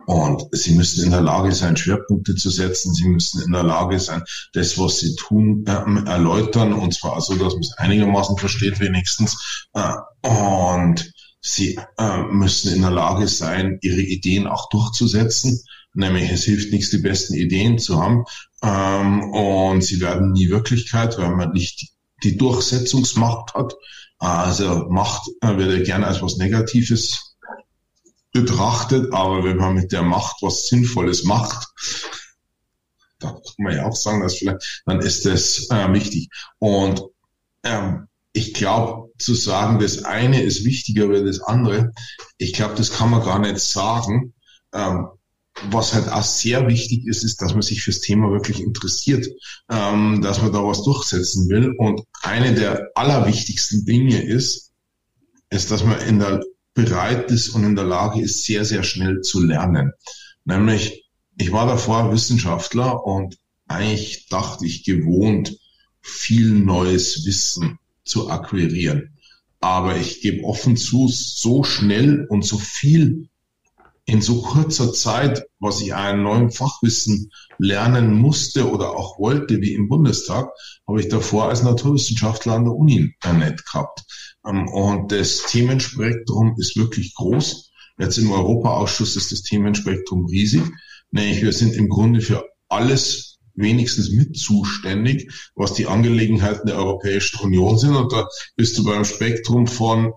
Und 0.07 0.45
sie 0.52 0.75
müssen 0.75 1.04
in 1.04 1.11
der 1.11 1.21
Lage 1.21 1.52
sein, 1.52 1.76
Schwerpunkte 1.76 2.35
zu 2.35 2.49
setzen. 2.49 2.95
Sie 2.95 3.07
müssen 3.07 3.42
in 3.42 3.52
der 3.52 3.62
Lage 3.62 4.00
sein, 4.00 4.23
das, 4.54 4.78
was 4.78 5.00
sie 5.00 5.14
tun, 5.16 5.66
äh, 5.66 6.09
erläutern. 6.09 6.73
Und 6.73 6.95
zwar 6.95 7.21
so, 7.21 7.35
dass 7.35 7.52
man 7.52 7.61
es 7.61 7.76
einigermaßen 7.76 8.38
versteht, 8.38 8.80
wenigstens. 8.80 9.68
Äh, 9.75 9.92
und 10.23 11.12
sie 11.42 11.78
äh, 11.99 12.23
müssen 12.23 12.75
in 12.75 12.80
der 12.80 12.90
Lage 12.90 13.28
sein, 13.28 13.78
ihre 13.83 14.00
Ideen 14.00 14.47
auch 14.47 14.71
durchzusetzen. 14.71 15.61
Nämlich, 15.92 16.30
es 16.30 16.45
hilft 16.45 16.73
nichts, 16.73 16.88
die 16.88 16.99
besten 16.99 17.35
Ideen 17.35 17.78
zu 17.78 18.00
haben. 18.00 18.25
Ähm, 18.62 19.30
und 19.30 19.83
sie 19.85 20.00
werden 20.00 20.33
nie 20.33 20.49
Wirklichkeit, 20.49 21.18
weil 21.18 21.37
man 21.37 21.52
nicht 21.52 21.92
die 22.22 22.37
Durchsetzungsmacht 22.37 23.54
hat. 23.54 23.75
Also 24.18 24.87
Macht 24.88 25.28
äh, 25.40 25.56
wird 25.56 25.78
ja 25.78 25.84
gerne 25.84 26.06
als 26.06 26.22
was 26.22 26.37
Negatives 26.37 27.37
betrachtet, 28.32 29.12
aber 29.12 29.44
wenn 29.44 29.56
man 29.56 29.75
mit 29.75 29.92
der 29.92 30.02
Macht 30.02 30.37
was 30.42 30.66
Sinnvolles 30.68 31.25
macht, 31.25 31.68
da 33.20 33.30
kann 33.30 33.40
man 33.58 33.75
ja 33.75 33.87
auch 33.87 33.96
sagen, 33.96 34.20
dass 34.20 34.37
vielleicht, 34.37 34.82
dann 34.87 35.00
ist 35.00 35.25
das 35.25 35.68
äh, 35.70 35.92
wichtig. 35.92 36.28
Und 36.58 37.02
ähm, 37.64 38.08
ich 38.32 38.54
glaube, 38.54 39.10
zu 39.18 39.34
sagen, 39.34 39.78
das 39.80 40.04
eine 40.04 40.42
ist 40.42 40.64
wichtiger 40.64 41.08
als 41.08 41.25
das 41.25 41.40
andere, 41.40 41.92
ich 42.37 42.52
glaube, 42.52 42.75
das 42.76 42.92
kann 42.92 43.10
man 43.10 43.25
gar 43.25 43.38
nicht 43.38 43.58
sagen. 43.58 44.34
Ähm, 44.72 45.08
was 45.70 45.94
halt 45.94 46.08
auch 46.08 46.22
sehr 46.22 46.66
wichtig 46.68 47.06
ist, 47.06 47.24
ist, 47.24 47.40
dass 47.42 47.52
man 47.52 47.62
sich 47.62 47.82
fürs 47.82 48.00
Thema 48.00 48.30
wirklich 48.30 48.60
interessiert, 48.60 49.26
ähm, 49.70 50.20
dass 50.22 50.40
man 50.42 50.52
da 50.52 50.64
was 50.64 50.82
durchsetzen 50.82 51.48
will. 51.48 51.74
Und 51.78 52.02
eine 52.22 52.54
der 52.54 52.90
allerwichtigsten 52.94 53.84
Dinge 53.84 54.22
ist, 54.22 54.72
ist, 55.50 55.70
dass 55.70 55.84
man 55.84 56.00
in 56.00 56.18
der 56.18 56.40
bereit 56.74 57.30
ist 57.30 57.48
und 57.48 57.64
in 57.64 57.74
der 57.74 57.84
Lage 57.84 58.20
ist, 58.20 58.44
sehr, 58.44 58.64
sehr 58.64 58.84
schnell 58.84 59.20
zu 59.22 59.42
lernen. 59.42 59.92
Nämlich, 60.44 61.04
ich 61.36 61.50
war 61.50 61.66
davor 61.66 62.12
Wissenschaftler 62.12 63.04
und 63.04 63.36
eigentlich 63.66 64.28
dachte 64.28 64.64
ich 64.64 64.84
gewohnt, 64.84 65.58
viel 66.00 66.52
neues 66.52 67.26
Wissen 67.26 67.78
zu 68.04 68.30
akquirieren. 68.30 69.16
Aber 69.60 69.96
ich 69.96 70.20
gebe 70.20 70.44
offen 70.44 70.76
zu, 70.76 71.08
so 71.08 71.64
schnell 71.64 72.26
und 72.28 72.44
so 72.44 72.58
viel 72.58 73.28
in 74.08 74.22
so 74.22 74.40
kurzer 74.40 74.94
Zeit, 74.94 75.44
was 75.60 75.82
ich 75.82 75.94
an 75.94 76.22
neuem 76.22 76.50
Fachwissen 76.50 77.30
lernen 77.58 78.14
musste 78.14 78.70
oder 78.70 78.96
auch 78.96 79.18
wollte, 79.18 79.60
wie 79.60 79.74
im 79.74 79.88
Bundestag, 79.88 80.48
habe 80.88 81.00
ich 81.00 81.08
davor 81.08 81.50
als 81.50 81.62
Naturwissenschaftler 81.62 82.54
an 82.54 82.64
der 82.64 82.74
Uni 82.74 83.14
nicht 83.36 83.66
gehabt. 83.66 84.04
Ähm, 84.46 84.66
und 84.68 85.12
das 85.12 85.42
Themenspektrum 85.50 86.54
ist 86.56 86.74
wirklich 86.76 87.14
groß. 87.16 87.70
Jetzt 87.98 88.16
im 88.16 88.30
Europaausschuss 88.30 89.14
ist 89.16 89.30
das 89.30 89.42
Themenspektrum 89.42 90.24
riesig. 90.24 90.62
Nämlich 91.10 91.42
wir 91.42 91.52
sind 91.52 91.74
im 91.74 91.90
Grunde 91.90 92.22
für 92.22 92.48
alles 92.70 93.38
wenigstens 93.54 94.10
mit 94.10 94.38
zuständig, 94.38 95.30
was 95.54 95.74
die 95.74 95.86
Angelegenheiten 95.86 96.66
der 96.66 96.76
Europäischen 96.76 97.40
Union 97.40 97.76
sind. 97.76 97.94
Und 97.94 98.10
da 98.10 98.26
bist 98.56 98.78
du 98.78 98.84
beim 98.84 99.04
Spektrum 99.04 99.66
von 99.66 100.14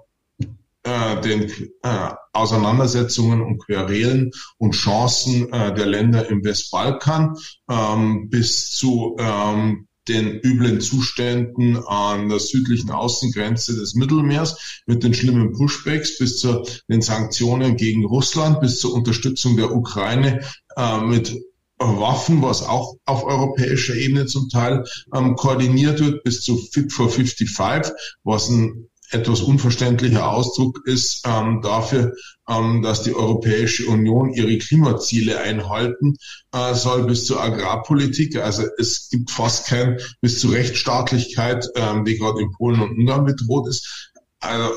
äh, 0.84 1.22
den 1.22 1.52
äh, 1.84 2.10
Auseinandersetzungen 2.34 3.42
und 3.42 3.60
Querelen 3.60 4.32
und 4.58 4.72
Chancen 4.72 5.52
äh, 5.52 5.74
der 5.74 5.86
Länder 5.86 6.30
im 6.30 6.44
Westbalkan 6.44 7.36
ähm, 7.70 8.30
bis 8.30 8.72
zu 8.72 9.16
ähm, 9.20 9.88
den 10.08 10.40
üblen 10.40 10.82
Zuständen 10.82 11.78
an 11.78 12.30
der 12.30 12.40
südlichen 12.40 12.90
Außengrenze 12.90 13.76
des 13.76 13.94
Mittelmeers 13.94 14.82
mit 14.88 15.04
den 15.04 15.14
schlimmen 15.14 15.54
Pushbacks 15.54 16.18
bis 16.18 16.40
zu 16.40 16.66
den 16.90 17.02
Sanktionen 17.02 17.76
gegen 17.76 18.06
Russland, 18.06 18.60
bis 18.62 18.80
zur 18.80 18.94
Unterstützung 18.94 19.58
der 19.58 19.74
Ukraine 19.76 20.42
äh, 20.76 21.02
mit 21.02 21.38
Waffen, 21.78 22.42
was 22.42 22.62
auch 22.62 22.96
auf 23.06 23.24
europäischer 23.24 23.96
Ebene 23.96 24.26
zum 24.28 24.50
Teil 24.50 24.86
ähm, 25.16 25.36
koordiniert 25.36 26.00
wird, 26.00 26.24
bis 26.24 26.42
zu 26.42 26.58
Fit 26.58 26.92
for 26.92 27.10
55, 27.10 27.94
was 28.24 28.50
ein 28.50 28.88
etwas 29.12 29.42
unverständlicher 29.42 30.30
Ausdruck 30.30 30.82
ist 30.86 31.26
ähm, 31.26 31.62
dafür, 31.62 32.14
ähm, 32.50 32.82
dass 32.82 33.04
die 33.04 33.14
Europäische 33.14 33.88
Union 33.88 34.34
ihre 34.34 34.58
Klimaziele 34.58 35.40
einhalten 35.40 36.16
äh, 36.52 36.74
soll 36.74 37.04
bis 37.04 37.26
zur 37.26 37.42
Agrarpolitik. 37.42 38.38
Also 38.38 38.64
es 38.78 39.10
gibt 39.10 39.32
fast 39.32 39.68
kein 39.68 40.00
bis 40.22 40.40
zur 40.40 40.54
Rechtsstaatlichkeit, 40.54 41.68
ähm, 41.76 42.06
die 42.06 42.18
gerade 42.18 42.42
in 42.42 42.52
Polen 42.52 42.82
und 42.82 42.98
Ungarn 42.98 43.26
bedroht 43.26 43.68
ist. 43.68 44.12
Also, 44.40 44.74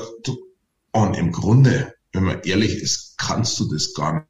und 0.91 1.13
im 1.15 1.31
Grunde, 1.31 1.93
wenn 2.13 2.23
man 2.23 2.41
ehrlich 2.43 2.75
ist, 2.75 3.17
kannst 3.17 3.59
du 3.59 3.71
das 3.71 3.93
gar 3.93 4.13
nicht 4.13 4.27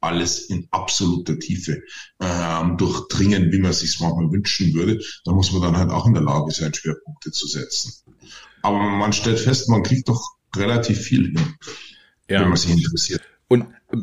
alles 0.00 0.46
in 0.50 0.68
absoluter 0.70 1.38
Tiefe 1.38 1.82
ähm, 2.20 2.76
durchdringen, 2.76 3.50
wie 3.50 3.58
man 3.58 3.72
sich 3.72 3.98
manchmal 4.00 4.30
wünschen 4.30 4.74
würde. 4.74 5.00
Da 5.24 5.32
muss 5.32 5.52
man 5.52 5.62
dann 5.62 5.76
halt 5.76 5.90
auch 5.90 6.06
in 6.06 6.14
der 6.14 6.22
Lage 6.22 6.52
sein, 6.52 6.74
Schwerpunkte 6.74 7.32
zu 7.32 7.48
setzen. 7.48 8.03
Aber 8.64 8.78
man 8.78 9.12
stellt 9.12 9.38
fest, 9.38 9.68
man 9.68 9.82
kriegt 9.82 10.08
doch 10.08 10.36
relativ 10.56 10.98
viel 10.98 11.32
hin, 11.32 11.54
ja. 12.30 12.40
wenn 12.40 12.48
man 12.48 12.56
sich 12.56 12.70
interessiert. 12.70 13.20
Und 13.46 13.66
äh, 13.92 13.98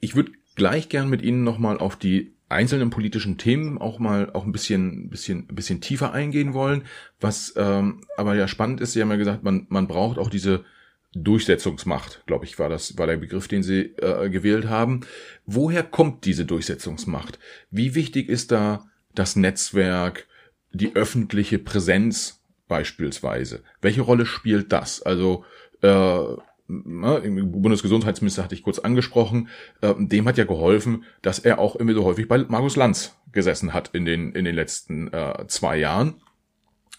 ich 0.00 0.16
würde 0.16 0.32
gleich 0.54 0.88
gern 0.88 1.10
mit 1.10 1.20
Ihnen 1.20 1.44
nochmal 1.44 1.78
auf 1.78 1.96
die 1.96 2.34
einzelnen 2.48 2.88
politischen 2.88 3.36
Themen 3.36 3.76
auch 3.76 3.98
mal 3.98 4.30
auch 4.32 4.46
ein 4.46 4.52
bisschen, 4.52 5.10
bisschen, 5.10 5.46
bisschen 5.48 5.82
tiefer 5.82 6.12
eingehen 6.14 6.54
wollen. 6.54 6.84
Was 7.20 7.52
ähm, 7.56 8.04
aber 8.16 8.34
ja 8.36 8.48
spannend 8.48 8.80
ist, 8.80 8.94
Sie 8.94 9.02
haben 9.02 9.10
ja 9.10 9.16
gesagt, 9.16 9.42
man, 9.42 9.66
man 9.68 9.86
braucht 9.86 10.16
auch 10.16 10.30
diese 10.30 10.64
Durchsetzungsmacht, 11.12 12.22
glaube 12.26 12.46
ich, 12.46 12.58
war 12.58 12.70
das, 12.70 12.96
war 12.96 13.06
der 13.06 13.18
Begriff, 13.18 13.48
den 13.48 13.62
Sie 13.62 13.80
äh, 13.96 14.30
gewählt 14.30 14.66
haben. 14.66 15.00
Woher 15.44 15.82
kommt 15.82 16.24
diese 16.24 16.46
Durchsetzungsmacht? 16.46 17.38
Wie 17.70 17.94
wichtig 17.94 18.30
ist 18.30 18.50
da 18.50 18.86
das 19.14 19.36
Netzwerk, 19.36 20.26
die 20.72 20.96
öffentliche 20.96 21.58
Präsenz 21.58 22.40
beispielsweise. 22.68 23.62
Welche 23.80 24.02
Rolle 24.02 24.26
spielt 24.26 24.72
das? 24.72 25.02
Also 25.02 25.44
äh, 25.82 26.36
na, 26.68 27.20
Bundesgesundheitsminister 27.20 28.42
hatte 28.42 28.54
ich 28.54 28.62
kurz 28.62 28.78
angesprochen, 28.78 29.48
äh, 29.80 29.94
dem 29.98 30.26
hat 30.26 30.38
ja 30.38 30.44
geholfen, 30.44 31.04
dass 31.22 31.38
er 31.38 31.58
auch 31.58 31.76
immer 31.76 31.94
so 31.94 32.04
häufig 32.04 32.28
bei 32.28 32.38
Markus 32.38 32.76
Lanz 32.76 33.16
gesessen 33.32 33.72
hat 33.72 33.90
in 33.92 34.04
den, 34.04 34.32
in 34.32 34.44
den 34.44 34.54
letzten 34.54 35.12
äh, 35.12 35.46
zwei 35.46 35.76
Jahren. 35.78 36.20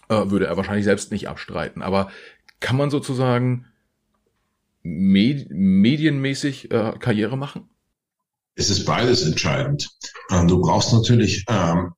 Äh, 0.08 0.30
würde 0.30 0.46
er 0.46 0.56
wahrscheinlich 0.56 0.86
selbst 0.86 1.12
nicht 1.12 1.28
abstreiten. 1.28 1.82
Aber 1.82 2.10
kann 2.60 2.76
man 2.76 2.90
sozusagen 2.90 3.66
med 4.82 5.50
medienmäßig 5.50 6.70
äh, 6.70 6.94
Karriere 6.98 7.36
machen? 7.36 7.68
Es 8.54 8.70
ist 8.70 8.86
beides 8.86 9.22
entscheidend. 9.26 9.90
Äh, 10.30 10.46
du 10.46 10.60
brauchst 10.60 10.92
natürlich 10.92 11.44
ähm, 11.48 11.92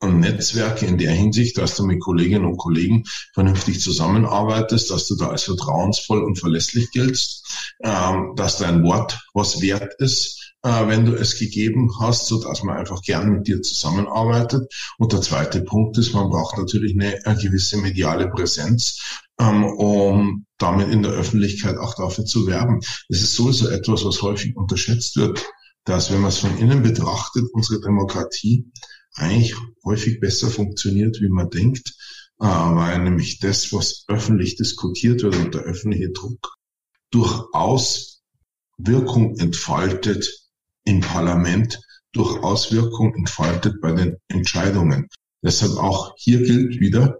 und 0.00 0.20
Netzwerke 0.20 0.86
in 0.86 0.98
der 0.98 1.12
Hinsicht, 1.12 1.58
dass 1.58 1.76
du 1.76 1.84
mit 1.84 2.00
Kolleginnen 2.00 2.46
und 2.46 2.56
Kollegen 2.56 3.04
vernünftig 3.34 3.80
zusammenarbeitest, 3.80 4.90
dass 4.90 5.06
du 5.06 5.16
da 5.16 5.28
als 5.28 5.44
vertrauensvoll 5.44 6.24
und 6.24 6.38
verlässlich 6.38 6.90
giltst, 6.90 7.74
ähm, 7.82 8.32
dass 8.36 8.58
dein 8.58 8.82
Wort 8.82 9.20
was 9.34 9.60
wert 9.60 9.94
ist, 9.98 10.54
äh, 10.62 10.86
wenn 10.88 11.04
du 11.04 11.14
es 11.14 11.38
gegeben 11.38 11.90
hast, 12.00 12.26
so 12.26 12.42
dass 12.42 12.62
man 12.62 12.78
einfach 12.78 13.02
gerne 13.02 13.30
mit 13.30 13.46
dir 13.46 13.60
zusammenarbeitet. 13.60 14.72
Und 14.98 15.12
der 15.12 15.20
zweite 15.20 15.62
Punkt 15.62 15.98
ist, 15.98 16.14
man 16.14 16.30
braucht 16.30 16.56
natürlich 16.56 16.94
eine, 16.98 17.20
gewisse 17.36 17.76
mediale 17.76 18.28
Präsenz, 18.28 19.20
ähm, 19.38 19.64
um 19.64 20.46
damit 20.58 20.88
in 20.88 21.02
der 21.02 21.12
Öffentlichkeit 21.12 21.76
auch 21.76 21.94
dafür 21.94 22.24
zu 22.24 22.46
werben. 22.46 22.80
Das 23.08 23.20
ist 23.20 23.34
sowieso 23.34 23.68
etwas, 23.68 24.04
was 24.04 24.22
häufig 24.22 24.56
unterschätzt 24.56 25.16
wird, 25.16 25.44
dass 25.84 26.10
wenn 26.10 26.20
man 26.20 26.30
es 26.30 26.38
von 26.38 26.56
innen 26.58 26.82
betrachtet, 26.82 27.44
unsere 27.52 27.80
Demokratie 27.80 28.66
eigentlich 29.14 29.54
häufig 29.84 30.20
besser 30.20 30.48
funktioniert, 30.48 31.20
wie 31.20 31.28
man 31.28 31.50
denkt, 31.50 31.94
äh, 32.40 32.44
weil 32.44 33.02
nämlich 33.02 33.38
das, 33.38 33.72
was 33.72 34.04
öffentlich 34.08 34.56
diskutiert 34.56 35.22
wird 35.22 35.36
und 35.36 35.54
der 35.54 35.62
öffentliche 35.62 36.10
Druck 36.10 36.56
durchaus 37.10 38.22
Wirkung 38.78 39.38
entfaltet 39.38 40.28
im 40.84 41.00
Parlament, 41.00 41.80
durchaus 42.12 42.72
Wirkung 42.72 43.14
entfaltet 43.14 43.80
bei 43.80 43.92
den 43.92 44.16
Entscheidungen. 44.28 45.08
Deshalb 45.42 45.76
auch 45.76 46.14
hier 46.16 46.42
gilt 46.42 46.80
wieder, 46.80 47.18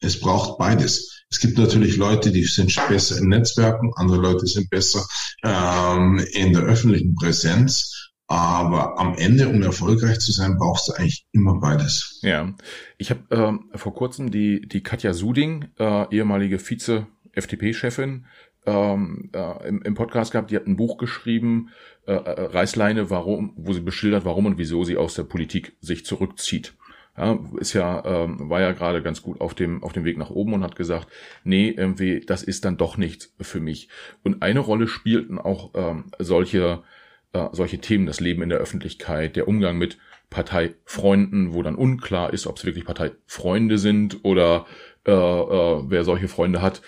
es 0.00 0.20
braucht 0.20 0.58
beides. 0.58 1.24
Es 1.30 1.40
gibt 1.40 1.58
natürlich 1.58 1.96
Leute, 1.96 2.32
die 2.32 2.44
sind 2.44 2.74
besser 2.88 3.18
in 3.18 3.28
Netzwerken, 3.28 3.92
andere 3.96 4.18
Leute 4.18 4.46
sind 4.46 4.70
besser 4.70 5.06
ähm, 5.44 6.18
in 6.32 6.52
der 6.52 6.62
öffentlichen 6.62 7.14
Präsenz. 7.14 8.09
Aber 8.30 8.96
am 8.96 9.16
Ende, 9.16 9.48
um 9.48 9.60
erfolgreich 9.60 10.20
zu 10.20 10.30
sein, 10.30 10.56
brauchst 10.56 10.86
du 10.86 10.92
eigentlich 10.92 11.26
immer 11.32 11.58
beides. 11.58 12.20
Ja, 12.22 12.54
ich 12.96 13.10
habe 13.10 13.60
äh, 13.74 13.76
vor 13.76 13.92
kurzem 13.92 14.30
die, 14.30 14.60
die 14.60 14.84
Katja 14.84 15.14
Suding, 15.14 15.66
äh, 15.80 16.14
ehemalige 16.14 16.60
Vize-FDP-Chefin, 16.60 18.26
ähm, 18.66 19.30
äh, 19.34 19.68
im, 19.68 19.82
im 19.82 19.94
Podcast 19.94 20.30
gehabt. 20.30 20.52
Die 20.52 20.56
hat 20.56 20.68
ein 20.68 20.76
Buch 20.76 20.96
geschrieben, 20.96 21.70
äh, 22.06 22.12
äh, 22.12 22.42
Reißleine, 22.42 23.10
warum, 23.10 23.52
wo 23.56 23.72
sie 23.72 23.80
beschildert, 23.80 24.24
warum 24.24 24.46
und 24.46 24.58
wieso 24.58 24.84
sie 24.84 24.96
aus 24.96 25.14
der 25.14 25.24
Politik 25.24 25.76
sich 25.80 26.06
zurückzieht. 26.06 26.74
Ja, 27.18 27.36
ist 27.58 27.72
ja, 27.72 28.04
ähm, 28.04 28.48
war 28.48 28.60
ja 28.60 28.70
gerade 28.70 29.02
ganz 29.02 29.22
gut 29.22 29.40
auf 29.40 29.54
dem, 29.54 29.82
auf 29.82 29.92
dem 29.92 30.04
Weg 30.04 30.18
nach 30.18 30.30
oben 30.30 30.54
und 30.54 30.62
hat 30.62 30.76
gesagt, 30.76 31.08
nee, 31.42 31.70
irgendwie, 31.70 32.20
das 32.20 32.44
ist 32.44 32.64
dann 32.64 32.76
doch 32.76 32.96
nicht 32.96 33.30
für 33.40 33.58
mich. 33.58 33.88
Und 34.22 34.42
eine 34.42 34.60
Rolle 34.60 34.86
spielten 34.86 35.40
auch 35.40 35.72
ähm, 35.74 36.12
solche 36.20 36.84
äh, 37.32 37.48
solche 37.52 37.78
Themen, 37.78 38.06
das 38.06 38.20
Leben 38.20 38.42
in 38.42 38.48
der 38.48 38.58
Öffentlichkeit, 38.58 39.36
der 39.36 39.48
Umgang 39.48 39.78
mit 39.78 39.98
Parteifreunden, 40.30 41.52
wo 41.52 41.62
dann 41.62 41.74
unklar 41.74 42.32
ist, 42.32 42.46
ob 42.46 42.56
es 42.56 42.64
wirklich 42.64 42.84
Parteifreunde 42.84 43.78
sind 43.78 44.24
oder 44.24 44.66
äh, 45.06 45.12
äh, 45.12 45.82
wer 45.86 46.04
solche 46.04 46.28
Freunde 46.28 46.62
hat, 46.62 46.82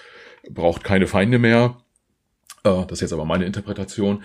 braucht 0.48 0.84
keine 0.84 1.06
Feinde 1.06 1.38
mehr. 1.38 1.76
Äh, 2.64 2.86
das 2.86 2.92
ist 2.92 3.00
jetzt 3.00 3.12
aber 3.12 3.24
meine 3.24 3.44
Interpretation. 3.44 4.22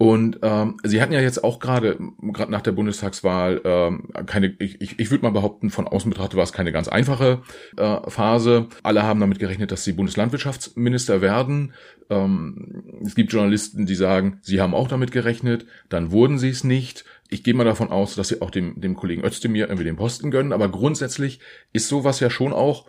Und 0.00 0.38
ähm, 0.40 0.78
Sie 0.82 1.02
hatten 1.02 1.12
ja 1.12 1.20
jetzt 1.20 1.44
auch 1.44 1.58
gerade, 1.58 1.98
gerade 2.32 2.50
nach 2.50 2.62
der 2.62 2.72
Bundestagswahl, 2.72 3.60
ähm, 3.64 4.08
keine, 4.24 4.46
ich, 4.58 4.80
ich, 4.80 4.98
ich 4.98 5.10
würde 5.10 5.24
mal 5.24 5.30
behaupten, 5.30 5.68
von 5.68 5.86
außen 5.86 6.10
betrachtet 6.10 6.38
war 6.38 6.44
es 6.44 6.54
keine 6.54 6.72
ganz 6.72 6.88
einfache 6.88 7.42
äh, 7.76 7.98
Phase. 8.08 8.68
Alle 8.82 9.02
haben 9.02 9.20
damit 9.20 9.38
gerechnet, 9.38 9.72
dass 9.72 9.84
Sie 9.84 9.92
Bundeslandwirtschaftsminister 9.92 11.20
werden. 11.20 11.74
Ähm, 12.08 13.02
es 13.04 13.14
gibt 13.14 13.30
Journalisten, 13.30 13.84
die 13.84 13.94
sagen, 13.94 14.38
sie 14.40 14.62
haben 14.62 14.72
auch 14.72 14.88
damit 14.88 15.12
gerechnet, 15.12 15.66
dann 15.90 16.12
wurden 16.12 16.38
sie 16.38 16.48
es 16.48 16.64
nicht. 16.64 17.04
Ich 17.28 17.44
gehe 17.44 17.52
mal 17.52 17.64
davon 17.64 17.90
aus, 17.90 18.16
dass 18.16 18.28
sie 18.28 18.40
auch 18.40 18.50
dem, 18.50 18.80
dem 18.80 18.96
Kollegen 18.96 19.22
Özdemir 19.22 19.66
irgendwie 19.66 19.84
den 19.84 19.96
Posten 19.96 20.30
gönnen, 20.30 20.54
aber 20.54 20.70
grundsätzlich 20.70 21.40
ist 21.74 21.88
sowas 21.88 22.20
ja 22.20 22.30
schon 22.30 22.54
auch, 22.54 22.86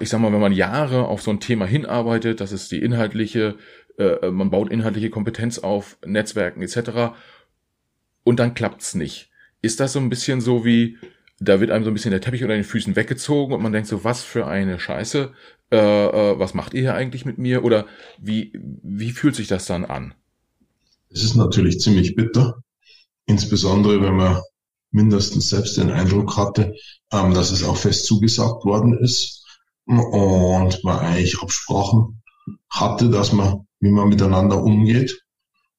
ich 0.00 0.08
sag 0.08 0.20
mal, 0.20 0.32
wenn 0.32 0.40
man 0.40 0.52
Jahre 0.52 1.06
auf 1.06 1.22
so 1.22 1.30
ein 1.30 1.40
Thema 1.40 1.66
hinarbeitet, 1.66 2.40
das 2.40 2.52
ist 2.52 2.70
die 2.70 2.82
inhaltliche 2.82 3.56
äh, 3.98 4.30
man 4.30 4.50
baut 4.50 4.70
inhaltliche 4.70 5.10
Kompetenz 5.10 5.58
auf, 5.58 5.98
Netzwerken 6.04 6.62
etc. 6.62 7.14
Und 8.24 8.38
dann 8.38 8.54
klappt's 8.54 8.94
nicht. 8.94 9.30
Ist 9.60 9.80
das 9.80 9.92
so 9.92 10.00
ein 10.00 10.08
bisschen 10.08 10.40
so 10.40 10.64
wie, 10.64 10.98
da 11.40 11.60
wird 11.60 11.70
einem 11.70 11.84
so 11.84 11.90
ein 11.90 11.94
bisschen 11.94 12.10
der 12.10 12.20
Teppich 12.20 12.42
unter 12.42 12.54
den 12.54 12.64
Füßen 12.64 12.96
weggezogen 12.96 13.54
und 13.54 13.62
man 13.62 13.72
denkt 13.72 13.88
so, 13.88 14.04
was 14.04 14.22
für 14.22 14.46
eine 14.46 14.78
Scheiße, 14.78 15.32
äh, 15.70 15.76
äh, 15.76 16.38
was 16.38 16.54
macht 16.54 16.74
ihr 16.74 16.82
hier 16.82 16.94
eigentlich 16.94 17.24
mit 17.24 17.38
mir? 17.38 17.64
Oder 17.64 17.86
wie, 18.18 18.52
wie 18.82 19.12
fühlt 19.12 19.34
sich 19.34 19.48
das 19.48 19.66
dann 19.66 19.84
an? 19.84 20.14
Es 21.10 21.22
ist 21.22 21.34
natürlich 21.34 21.80
ziemlich 21.80 22.14
bitter, 22.14 22.62
insbesondere 23.26 24.00
wenn 24.02 24.16
man 24.16 24.40
mindestens 24.90 25.48
selbst 25.48 25.76
den 25.76 25.90
Eindruck 25.90 26.36
hatte, 26.36 26.74
ähm, 27.12 27.34
dass 27.34 27.50
es 27.50 27.64
auch 27.64 27.76
fest 27.76 28.06
zugesagt 28.06 28.64
worden 28.64 28.98
ist 28.98 29.44
und 29.86 30.84
man 30.84 30.98
eigentlich 30.98 31.40
Absprachen 31.40 32.22
hatte, 32.72 33.10
dass 33.10 33.32
man 33.32 33.66
wie 33.82 33.90
man 33.90 34.08
miteinander 34.08 34.62
umgeht. 34.62 35.22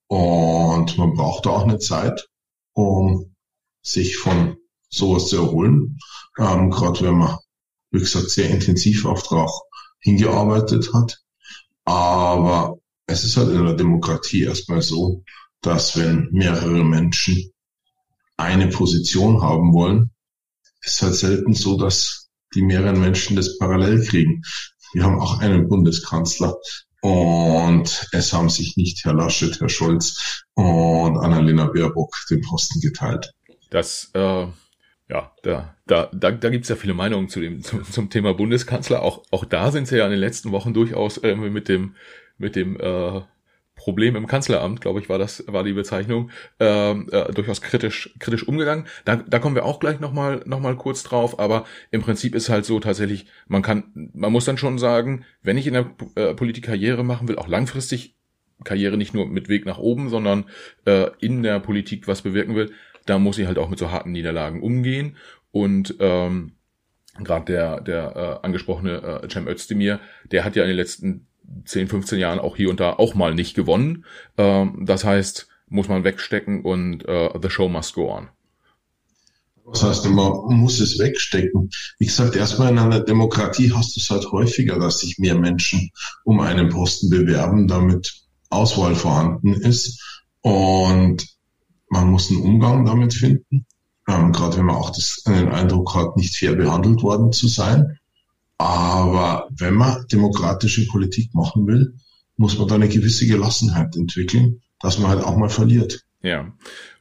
Und 0.08 0.98
man 0.98 1.14
braucht 1.14 1.48
auch 1.48 1.64
eine 1.64 1.80
Zeit, 1.80 2.28
um 2.74 3.34
sich 3.82 4.18
von 4.18 4.58
sowas 4.90 5.30
zu 5.30 5.38
erholen. 5.38 5.98
Ähm, 6.38 6.70
Gerade 6.70 7.02
wenn 7.02 7.18
man, 7.18 7.38
wie 7.92 8.00
gesagt, 8.00 8.30
sehr 8.30 8.50
intensiv 8.50 9.06
auf 9.06 9.24
drauf 9.24 9.52
hingearbeitet 10.02 10.94
hat. 10.94 11.24
Aber 11.86 12.78
es 13.08 13.24
ist 13.24 13.38
halt 13.38 13.50
in 13.50 13.66
der 13.66 13.76
Demokratie 13.76 14.44
erstmal 14.44 14.82
so, 14.82 15.24
dass 15.62 15.98
wenn 15.98 16.30
mehrere 16.32 16.84
Menschen 16.84 17.52
eine 18.36 18.68
Position 18.68 19.42
haben 19.42 19.74
wollen, 19.74 20.12
ist 20.82 21.02
halt 21.02 21.16
selten 21.16 21.54
so, 21.54 21.78
dass 21.78 22.30
die 22.54 22.62
mehreren 22.62 23.00
Menschen 23.00 23.38
das 23.38 23.58
parallel 23.58 24.06
kriegen. 24.06 24.44
Wir 24.94 25.04
haben 25.04 25.20
auch 25.20 25.40
einen 25.40 25.68
Bundeskanzler, 25.68 26.56
und 27.04 28.08
es 28.14 28.32
haben 28.32 28.48
sich 28.48 28.78
nicht 28.78 29.04
Herr 29.04 29.14
Laschet, 29.14 29.60
Herr 29.60 29.68
Scholz 29.68 30.46
und 30.54 31.18
Annalena 31.18 31.66
Baerbock 31.66 32.16
den 32.30 32.40
Posten 32.40 32.80
geteilt. 32.80 33.34
Das, 33.72 34.10
äh, 34.14 34.48
ja, 35.10 35.34
da, 35.44 35.76
da, 35.86 36.10
da, 36.14 36.32
da 36.32 36.50
gibt 36.50 36.70
ja 36.70 36.78
viele 36.78 36.94
Meinungen 36.94 37.28
zu 37.28 37.42
dem, 37.42 37.62
zum, 37.62 37.84
zum 37.84 38.10
Thema 38.10 38.34
Bundeskanzler. 38.34 39.02
Auch, 39.02 39.22
auch 39.32 39.44
da 39.44 39.70
sind 39.72 39.90
sie 39.90 39.98
ja 39.98 40.06
in 40.06 40.12
den 40.12 40.20
letzten 40.22 40.54
Wochen 40.54 40.74
durchaus 40.74 41.18
äh, 41.18 41.36
mit 41.36 41.68
dem, 41.68 41.98
mit 42.38 42.56
dem 42.56 42.80
äh, 42.80 43.22
Problem 43.84 44.16
im 44.16 44.28
Kanzleramt, 44.28 44.80
glaube 44.80 45.02
ich, 45.02 45.10
war 45.10 45.20
das, 45.20 45.44
war 45.48 45.66
die 45.66 45.74
Bezeichnung, 45.74 46.32
äh, 46.58 46.92
äh, 46.92 47.34
durchaus 47.34 47.62
kritisch, 47.62 48.16
kritisch 48.18 48.48
umgegangen. 48.48 48.88
Da, 49.04 49.18
da 49.18 49.40
kommen 49.40 49.56
wir 49.56 49.66
auch 49.66 49.82
gleich 49.82 50.00
nochmal, 50.00 50.42
noch 50.46 50.62
mal 50.62 50.78
kurz 50.78 51.04
drauf, 51.04 51.38
aber 51.38 51.66
im 51.92 52.02
Prinzip 52.02 52.34
ist 52.34 52.48
halt 52.48 52.64
so 52.64 52.80
tatsächlich, 52.80 53.26
man 53.46 53.62
kann, 53.62 54.10
man 54.14 54.32
muss 54.32 54.46
dann 54.46 54.58
schon 54.58 54.80
sagen, 54.80 55.26
wenn 55.42 55.58
ich 55.58 55.68
in 55.68 55.74
der 55.74 55.92
äh, 56.16 56.34
Politik 56.34 56.64
Karriere 56.64 57.04
machen 57.04 57.28
will, 57.28 57.38
auch 57.38 57.50
langfristig 57.50 58.16
Karriere 58.64 58.96
nicht 58.96 59.14
nur 59.14 59.28
mit 59.28 59.50
Weg 59.50 59.66
nach 59.66 59.80
oben, 59.80 60.08
sondern 60.08 60.46
äh, 60.86 61.10
in 61.20 61.44
der 61.44 61.60
Politik 61.60 62.08
was 62.08 62.22
bewirken 62.22 62.56
will, 62.56 62.72
da 63.06 63.20
muss 63.20 63.38
ich 63.38 63.48
halt 63.48 63.58
auch 63.58 63.70
mit 63.70 63.80
so 63.80 63.92
harten 63.92 64.14
Niederlagen 64.14 64.64
umgehen. 64.64 65.18
Und 65.52 65.96
ähm, 66.00 66.54
gerade 67.22 67.52
der, 67.52 67.82
der 67.82 68.16
äh, 68.16 68.46
angesprochene 68.46 69.22
äh, 69.24 69.30
Cem 69.30 69.46
Özdemir, 69.46 70.00
der 70.32 70.46
hat 70.46 70.56
ja 70.56 70.64
in 70.64 70.70
den 70.70 70.78
letzten 70.78 71.28
10, 71.66 71.88
15 71.88 72.20
Jahren 72.20 72.40
auch 72.40 72.56
hier 72.56 72.70
und 72.70 72.80
da 72.80 72.94
auch 72.94 73.16
mal 73.16 73.34
nicht 73.34 73.56
gewonnen. 73.56 74.06
Ähm, 74.38 74.86
das 74.86 75.04
heißt, 75.04 75.48
muss 75.68 75.88
man 75.88 76.04
wegstecken 76.04 76.62
und 76.62 77.08
äh, 77.08 77.30
the 77.42 77.50
show 77.50 77.70
must 77.70 77.94
go 77.96 78.12
on. 78.12 78.30
Das 79.72 79.82
heißt, 79.82 80.10
man 80.10 80.32
muss 80.50 80.80
es 80.80 81.00
wegstecken. 81.00 81.70
Wie 81.98 82.06
gesagt, 82.06 82.36
erstmal 82.36 82.72
in 82.72 82.80
einer 82.80 83.00
Demokratie 83.00 83.72
hast 83.72 83.96
du 83.96 84.02
es 84.02 84.10
halt 84.10 84.30
häufiger, 84.32 84.78
dass 84.78 85.00
sich 85.00 85.20
mehr 85.20 85.36
Menschen 85.36 85.90
um 86.26 86.42
einen 86.42 86.70
Posten 86.70 87.10
bewerben, 87.10 87.68
damit 87.68 88.24
Auswahl 88.50 88.94
vorhanden 88.94 89.54
ist. 89.54 90.22
Und 90.42 91.26
man 91.90 92.10
muss 92.10 92.30
einen 92.30 92.42
Umgang 92.42 92.86
damit 92.86 93.14
finden. 93.14 93.66
Ähm, 94.08 94.34
gerade 94.34 94.58
wenn 94.58 94.66
man 94.66 94.76
auch 94.76 94.90
das, 94.90 95.24
den 95.26 95.48
Eindruck 95.48 95.96
hat, 95.96 96.18
nicht 96.18 96.36
fair 96.36 96.56
behandelt 96.56 97.02
worden 97.02 97.32
zu 97.32 97.48
sein. 97.48 97.98
Aber 98.58 99.50
wenn 99.52 99.74
man 99.74 100.06
demokratische 100.12 100.88
Politik 100.88 101.34
machen 101.34 101.68
will, 101.68 101.96
muss 102.38 102.58
man 102.58 102.68
da 102.68 102.76
eine 102.76 102.90
gewisse 102.90 103.28
Gelassenheit 103.28 103.96
entwickeln, 103.96 104.62
dass 104.80 105.00
man 105.00 105.10
halt 105.10 105.24
auch 105.24 105.36
mal 105.36 105.50
verliert. 105.50 106.04
Ja. 106.22 106.54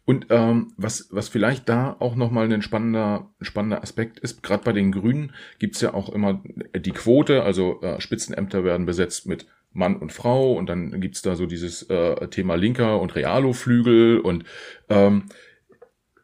Und 0.05 0.27
ähm, 0.31 0.73
was, 0.77 1.09
was 1.11 1.29
vielleicht 1.29 1.69
da 1.69 1.97
auch 2.01 2.17
nochmal 2.17 2.53
ein 2.53 2.63
spannender, 2.63 3.31
spannender 3.41 3.83
Aspekt 3.83 4.19
ist, 4.19 4.43
gerade 4.43 4.65
bei 4.65 4.73
den 4.73 4.91
Grünen 4.91 5.33
gibt's 5.61 5.81
ja 5.81 5.95
auch 5.95 6.09
immer 6.09 6.43
die 6.75 6.91
Quote, 6.91 7.45
also 7.45 7.81
äh, 7.83 8.01
Spitzenämter 8.01 8.65
werden 8.65 8.85
besetzt 8.85 9.27
mit 9.27 9.47
Mann 9.73 9.97
und 9.97 10.13
Frau 10.13 10.55
und 10.55 10.67
dann 10.69 11.01
gibt's 11.01 11.23
da 11.23 11.37
so 11.37 11.47
dieses 11.47 11.85
äh, 11.85 12.29
Thema 12.29 12.57
Linker 12.57 13.01
und 13.01 13.15
Realo-Flügel 13.15 14.19
und 14.19 14.45
ähm, 14.89 15.27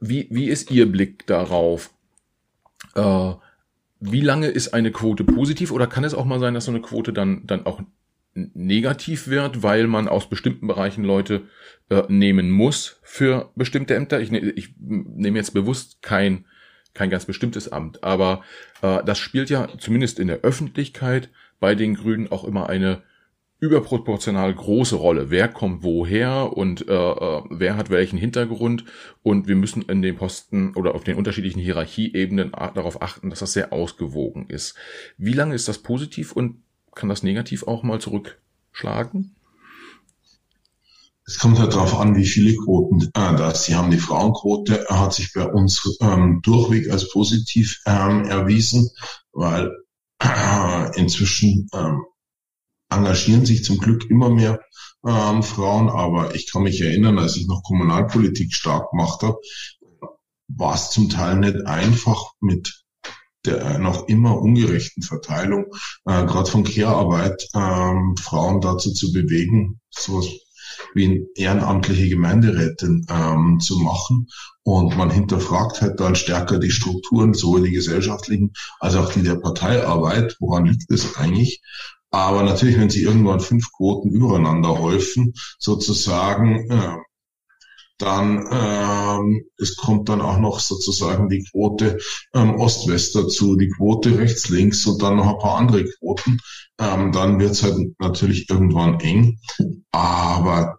wie, 0.00 0.26
wie 0.30 0.48
ist 0.48 0.70
Ihr 0.70 0.90
Blick 0.90 1.26
darauf? 1.26 1.90
Äh, 2.94 3.32
wie 4.00 4.20
lange 4.20 4.48
ist 4.48 4.74
eine 4.74 4.92
Quote 4.92 5.24
positiv 5.24 5.72
oder 5.72 5.86
kann 5.86 6.04
es 6.04 6.14
auch 6.14 6.24
mal 6.24 6.40
sein, 6.40 6.54
dass 6.54 6.66
so 6.66 6.70
eine 6.70 6.80
Quote 6.80 7.12
dann, 7.12 7.46
dann 7.46 7.66
auch 7.66 7.80
negativ 8.34 9.28
wird, 9.28 9.62
weil 9.62 9.86
man 9.86 10.08
aus 10.08 10.28
bestimmten 10.28 10.66
Bereichen 10.66 11.04
Leute 11.04 11.42
äh, 11.90 12.02
nehmen 12.08 12.50
muss 12.50 13.00
für 13.02 13.50
bestimmte 13.56 13.94
Ämter? 13.94 14.20
Ich, 14.20 14.30
ne, 14.30 14.38
ich 14.38 14.74
nehme 14.78 15.38
jetzt 15.38 15.54
bewusst 15.54 16.02
kein, 16.02 16.46
kein 16.94 17.10
ganz 17.10 17.24
bestimmtes 17.24 17.70
Amt, 17.72 18.04
aber 18.04 18.44
äh, 18.82 19.02
das 19.04 19.18
spielt 19.18 19.50
ja 19.50 19.68
zumindest 19.78 20.18
in 20.20 20.28
der 20.28 20.40
Öffentlichkeit 20.40 21.30
bei 21.58 21.74
den 21.74 21.94
Grünen 21.94 22.30
auch 22.30 22.44
immer 22.44 22.68
eine 22.68 23.02
überproportional 23.60 24.54
große 24.54 24.94
Rolle. 24.94 25.30
Wer 25.30 25.48
kommt 25.48 25.82
woher 25.82 26.56
und 26.56 26.88
äh, 26.88 26.92
äh, 26.92 27.42
wer 27.50 27.76
hat 27.76 27.90
welchen 27.90 28.18
Hintergrund 28.18 28.84
und 29.22 29.48
wir 29.48 29.56
müssen 29.56 29.82
in 29.82 30.00
den 30.00 30.16
Posten 30.16 30.74
oder 30.74 30.94
auf 30.94 31.04
den 31.04 31.16
unterschiedlichen 31.16 31.60
Hierarchieebenen 31.60 32.52
darauf 32.52 33.02
achten, 33.02 33.30
dass 33.30 33.40
das 33.40 33.52
sehr 33.52 33.72
ausgewogen 33.72 34.46
ist. 34.48 34.76
Wie 35.16 35.32
lange 35.32 35.54
ist 35.54 35.66
das 35.66 35.78
positiv 35.78 36.32
und 36.32 36.62
kann 36.94 37.08
das 37.08 37.22
negativ 37.22 37.64
auch 37.64 37.82
mal 37.82 38.00
zurückschlagen? 38.00 39.34
Es 41.26 41.38
kommt 41.38 41.58
halt 41.58 41.74
darauf 41.74 41.98
an, 41.98 42.16
wie 42.16 42.24
viele 42.24 42.56
Quoten 42.56 43.02
äh, 43.02 43.36
das. 43.36 43.64
Sie 43.64 43.74
haben 43.74 43.90
die 43.90 43.98
Frauenquote, 43.98 44.86
hat 44.88 45.12
sich 45.12 45.32
bei 45.34 45.44
uns 45.44 45.98
ähm, 46.00 46.40
durchweg 46.42 46.90
als 46.90 47.10
positiv 47.10 47.82
ähm, 47.84 48.24
erwiesen, 48.24 48.88
weil 49.32 49.70
äh, 50.22 50.98
inzwischen 50.98 51.68
ähm, 51.74 52.02
engagieren 52.90 53.46
sich 53.46 53.64
zum 53.64 53.78
Glück 53.78 54.08
immer 54.10 54.30
mehr 54.30 54.60
ähm, 55.06 55.42
Frauen, 55.42 55.88
aber 55.88 56.34
ich 56.34 56.50
kann 56.50 56.62
mich 56.62 56.80
erinnern, 56.80 57.18
als 57.18 57.36
ich 57.36 57.46
noch 57.46 57.62
Kommunalpolitik 57.62 58.54
stark 58.54 58.90
gemacht 58.90 59.22
habe, 59.22 59.38
war 60.48 60.74
es 60.74 60.90
zum 60.90 61.08
Teil 61.08 61.36
nicht 61.36 61.66
einfach 61.66 62.32
mit 62.40 62.84
der 63.44 63.78
noch 63.78 64.08
immer 64.08 64.40
ungerechten 64.40 65.02
Verteilung, 65.02 65.66
äh, 66.04 66.24
gerade 66.24 66.50
von 66.50 66.64
Care-Arbeit, 66.64 67.48
ähm, 67.54 68.16
Frauen 68.20 68.60
dazu 68.60 68.92
zu 68.92 69.12
bewegen, 69.12 69.80
sowas 69.90 70.26
wie 70.94 71.06
eine 71.06 71.26
ehrenamtliche 71.34 72.08
Gemeinderätin 72.08 73.06
ähm, 73.08 73.58
zu 73.60 73.78
machen. 73.78 74.28
Und 74.62 74.96
man 74.96 75.10
hinterfragt 75.10 75.80
halt 75.80 75.98
dann 76.00 76.14
stärker 76.14 76.58
die 76.58 76.70
Strukturen, 76.70 77.34
sowohl 77.34 77.62
die 77.62 77.70
gesellschaftlichen 77.70 78.52
als 78.80 78.96
auch 78.96 79.12
die 79.12 79.22
der 79.22 79.36
Parteiarbeit. 79.36 80.36
Woran 80.40 80.66
liegt 80.66 80.90
es 80.90 81.16
eigentlich? 81.16 81.62
Aber 82.10 82.42
natürlich, 82.42 82.78
wenn 82.78 82.90
sie 82.90 83.02
irgendwann 83.02 83.40
fünf 83.40 83.70
Quoten 83.72 84.10
übereinander 84.10 84.78
häufen, 84.78 85.34
sozusagen, 85.58 86.70
äh, 86.70 86.96
dann 87.98 88.46
ähm, 88.50 89.44
es 89.58 89.76
kommt 89.76 90.08
dann 90.08 90.20
auch 90.20 90.38
noch 90.38 90.60
sozusagen 90.60 91.28
die 91.28 91.44
Quote 91.50 91.98
ähm, 92.32 92.54
Ost-West 92.54 93.16
dazu, 93.16 93.56
die 93.56 93.70
Quote 93.70 94.16
rechts-links 94.16 94.86
und 94.86 95.02
dann 95.02 95.16
noch 95.16 95.26
ein 95.26 95.38
paar 95.38 95.58
andere 95.58 95.84
Quoten. 95.84 96.38
Ähm, 96.78 97.10
dann 97.10 97.40
wird 97.40 97.50
es 97.50 97.64
halt 97.64 97.76
natürlich 97.98 98.48
irgendwann 98.48 99.00
eng. 99.00 99.40
Aber 99.90 100.78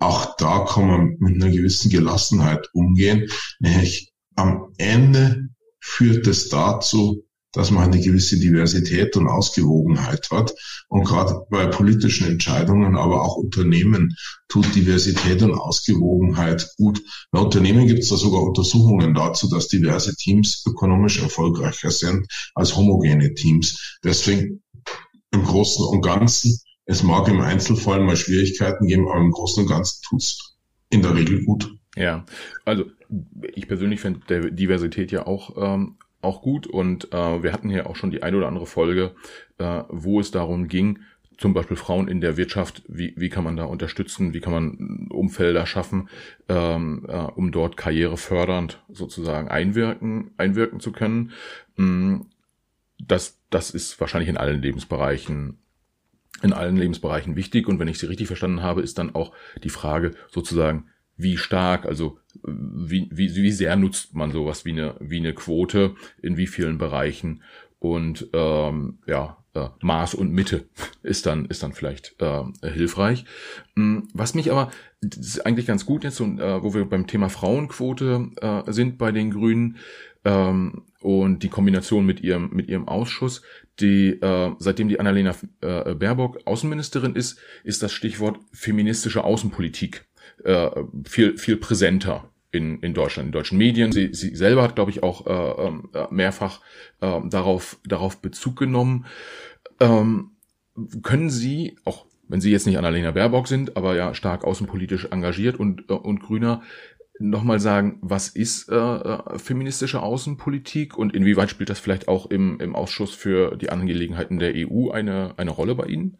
auch 0.00 0.36
da 0.36 0.64
kann 0.64 0.88
man 0.88 1.16
mit 1.20 1.40
einer 1.40 1.52
gewissen 1.52 1.90
Gelassenheit 1.90 2.68
umgehen. 2.72 3.28
Nämlich 3.60 4.12
am 4.34 4.72
Ende 4.76 5.48
führt 5.80 6.26
es 6.26 6.48
dazu, 6.48 7.25
dass 7.56 7.70
man 7.70 7.84
eine 7.84 8.00
gewisse 8.00 8.38
Diversität 8.38 9.16
und 9.16 9.28
Ausgewogenheit 9.28 10.28
hat. 10.30 10.54
Und 10.88 11.04
gerade 11.04 11.46
bei 11.50 11.66
politischen 11.66 12.28
Entscheidungen, 12.28 12.96
aber 12.96 13.22
auch 13.22 13.36
Unternehmen 13.36 14.14
tut 14.48 14.74
Diversität 14.74 15.42
und 15.42 15.54
Ausgewogenheit 15.54 16.68
gut. 16.76 17.02
Bei 17.30 17.40
Unternehmen 17.40 17.86
gibt 17.86 18.00
es 18.00 18.10
da 18.10 18.16
sogar 18.16 18.42
Untersuchungen 18.42 19.14
dazu, 19.14 19.48
dass 19.48 19.68
diverse 19.68 20.14
Teams 20.16 20.62
ökonomisch 20.66 21.22
erfolgreicher 21.22 21.90
sind 21.90 22.26
als 22.54 22.76
homogene 22.76 23.32
Teams. 23.34 23.98
Deswegen 24.04 24.62
im 25.32 25.42
Großen 25.42 25.84
und 25.86 26.02
Ganzen, 26.02 26.58
es 26.84 27.02
mag 27.02 27.26
im 27.28 27.40
Einzelfall 27.40 28.00
mal 28.00 28.16
Schwierigkeiten 28.16 28.86
geben, 28.86 29.08
aber 29.08 29.20
im 29.20 29.30
Großen 29.30 29.62
und 29.62 29.68
Ganzen 29.68 30.02
tut's 30.06 30.56
in 30.90 31.02
der 31.02 31.14
Regel 31.14 31.42
gut. 31.44 31.74
Ja, 31.96 32.26
also 32.66 32.84
ich 33.54 33.66
persönlich 33.66 34.00
finde 34.00 34.52
Diversität 34.52 35.10
ja 35.10 35.26
auch 35.26 35.56
ähm, 35.56 35.96
auch 36.22 36.42
gut 36.42 36.66
und 36.66 37.12
äh, 37.12 37.42
wir 37.42 37.52
hatten 37.52 37.70
hier 37.70 37.88
auch 37.88 37.96
schon 37.96 38.10
die 38.10 38.22
ein 38.22 38.34
oder 38.34 38.48
andere 38.48 38.66
Folge, 38.66 39.14
äh, 39.58 39.82
wo 39.88 40.20
es 40.20 40.30
darum 40.30 40.68
ging, 40.68 41.00
zum 41.38 41.52
Beispiel 41.52 41.76
Frauen 41.76 42.08
in 42.08 42.20
der 42.20 42.36
Wirtschaft, 42.36 42.82
wie, 42.88 43.14
wie 43.16 43.28
kann 43.28 43.44
man 43.44 43.56
da 43.56 43.64
unterstützen, 43.64 44.32
wie 44.32 44.40
kann 44.40 44.52
man 44.52 45.08
Umfelder 45.10 45.66
schaffen, 45.66 46.08
ähm, 46.48 47.04
äh, 47.08 47.16
um 47.16 47.52
dort 47.52 47.76
karrierefördernd 47.76 48.82
sozusagen 48.88 49.48
einwirken, 49.48 50.30
einwirken 50.38 50.80
zu 50.80 50.92
können. 50.92 51.32
Mm, 51.76 52.22
das, 52.98 53.38
das 53.50 53.70
ist 53.70 54.00
wahrscheinlich 54.00 54.30
in 54.30 54.38
allen 54.38 54.62
Lebensbereichen 54.62 55.58
in 56.42 56.52
allen 56.52 56.76
Lebensbereichen 56.76 57.34
wichtig 57.34 57.66
und 57.66 57.78
wenn 57.78 57.88
ich 57.88 57.98
sie 57.98 58.06
richtig 58.06 58.26
verstanden 58.26 58.62
habe, 58.62 58.82
ist 58.82 58.98
dann 58.98 59.14
auch 59.14 59.32
die 59.64 59.70
Frage 59.70 60.14
sozusagen, 60.30 60.90
wie 61.16 61.36
stark, 61.36 61.86
also 61.86 62.18
wie, 62.44 63.08
wie, 63.10 63.34
wie 63.34 63.52
sehr 63.52 63.76
nutzt 63.76 64.14
man 64.14 64.32
sowas 64.32 64.64
wie 64.64 64.72
eine, 64.72 64.96
wie 65.00 65.18
eine 65.18 65.34
Quote, 65.34 65.94
in 66.22 66.36
wie 66.36 66.46
vielen 66.46 66.78
Bereichen 66.78 67.42
und 67.78 68.28
ähm, 68.32 68.98
ja, 69.06 69.38
äh, 69.54 69.68
Maß 69.80 70.14
und 70.14 70.32
Mitte 70.32 70.68
ist 71.02 71.26
dann, 71.26 71.46
ist 71.46 71.62
dann 71.62 71.72
vielleicht 71.72 72.16
äh, 72.20 72.42
hilfreich. 72.62 73.24
Hm, 73.74 74.08
was 74.12 74.34
mich 74.34 74.50
aber, 74.50 74.70
das 75.00 75.26
ist 75.26 75.46
eigentlich 75.46 75.66
ganz 75.66 75.86
gut 75.86 76.04
jetzt, 76.04 76.20
äh, 76.20 76.62
wo 76.62 76.74
wir 76.74 76.84
beim 76.84 77.06
Thema 77.06 77.28
Frauenquote 77.28 78.30
äh, 78.40 78.72
sind 78.72 78.98
bei 78.98 79.12
den 79.12 79.30
Grünen, 79.30 79.76
ähm, 80.26 80.82
und 81.00 81.44
die 81.44 81.48
Kombination 81.48 82.04
mit 82.04 82.20
ihrem 82.20 82.50
mit 82.52 82.68
ihrem 82.68 82.88
Ausschuss, 82.88 83.42
die 83.78 84.20
äh, 84.20 84.52
seitdem 84.58 84.88
die 84.88 84.98
Annalena 84.98 85.36
äh, 85.60 85.94
Baerbock 85.94 86.40
Außenministerin 86.44 87.14
ist, 87.14 87.38
ist 87.62 87.82
das 87.84 87.92
Stichwort 87.92 88.40
feministische 88.52 89.22
Außenpolitik 89.22 90.04
äh, 90.44 90.70
viel, 91.04 91.38
viel 91.38 91.56
präsenter 91.56 92.30
in, 92.52 92.80
in 92.80 92.94
Deutschland, 92.94 93.28
in 93.28 93.32
deutschen 93.32 93.58
Medien. 93.58 93.92
Sie, 93.92 94.12
sie 94.12 94.34
selber 94.34 94.62
hat, 94.62 94.74
glaube 94.74 94.90
ich, 94.90 95.02
auch 95.02 95.26
äh, 95.26 95.66
ähm, 95.66 95.90
äh, 95.94 96.06
mehrfach 96.10 96.60
äh, 97.00 97.20
darauf, 97.28 97.78
darauf 97.86 98.20
Bezug 98.20 98.56
genommen. 98.56 99.06
Ähm, 99.80 100.32
können 101.02 101.30
Sie, 101.30 101.76
auch 101.84 102.06
wenn 102.28 102.40
Sie 102.40 102.50
jetzt 102.50 102.66
nicht 102.66 102.78
Annalena 102.78 103.12
Baerbock 103.12 103.48
sind, 103.48 103.76
aber 103.76 103.94
ja 103.94 104.14
stark 104.14 104.44
außenpolitisch 104.44 105.06
engagiert 105.10 105.58
und, 105.58 105.88
äh, 105.88 105.94
und 105.94 106.20
Grüner, 106.20 106.62
nochmal 107.18 107.60
sagen, 107.60 107.98
was 108.02 108.28
ist 108.28 108.68
äh, 108.70 108.74
äh, 108.74 109.38
feministische 109.38 110.02
Außenpolitik 110.02 110.98
und 110.98 111.14
inwieweit 111.14 111.50
spielt 111.50 111.70
das 111.70 111.78
vielleicht 111.78 112.08
auch 112.08 112.26
im, 112.26 112.60
im 112.60 112.74
Ausschuss 112.74 113.14
für 113.14 113.56
die 113.56 113.70
Angelegenheiten 113.70 114.38
der 114.38 114.52
EU 114.54 114.90
eine, 114.90 115.34
eine 115.38 115.50
Rolle 115.50 115.74
bei 115.74 115.86
Ihnen? 115.86 116.18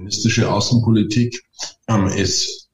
Feministische 0.00 0.50
Außenpolitik 0.50 1.42
ähm, 1.86 2.06
ist 2.06 2.70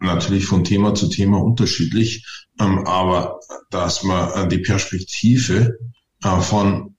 natürlich 0.00 0.46
von 0.46 0.64
Thema 0.64 0.94
zu 0.94 1.08
Thema 1.08 1.42
unterschiedlich, 1.44 2.24
ähm, 2.58 2.86
aber 2.86 3.40
dass 3.70 4.02
man 4.02 4.32
äh, 4.32 4.48
die 4.48 4.62
Perspektive 4.62 5.78
äh, 6.24 6.40
von 6.40 6.94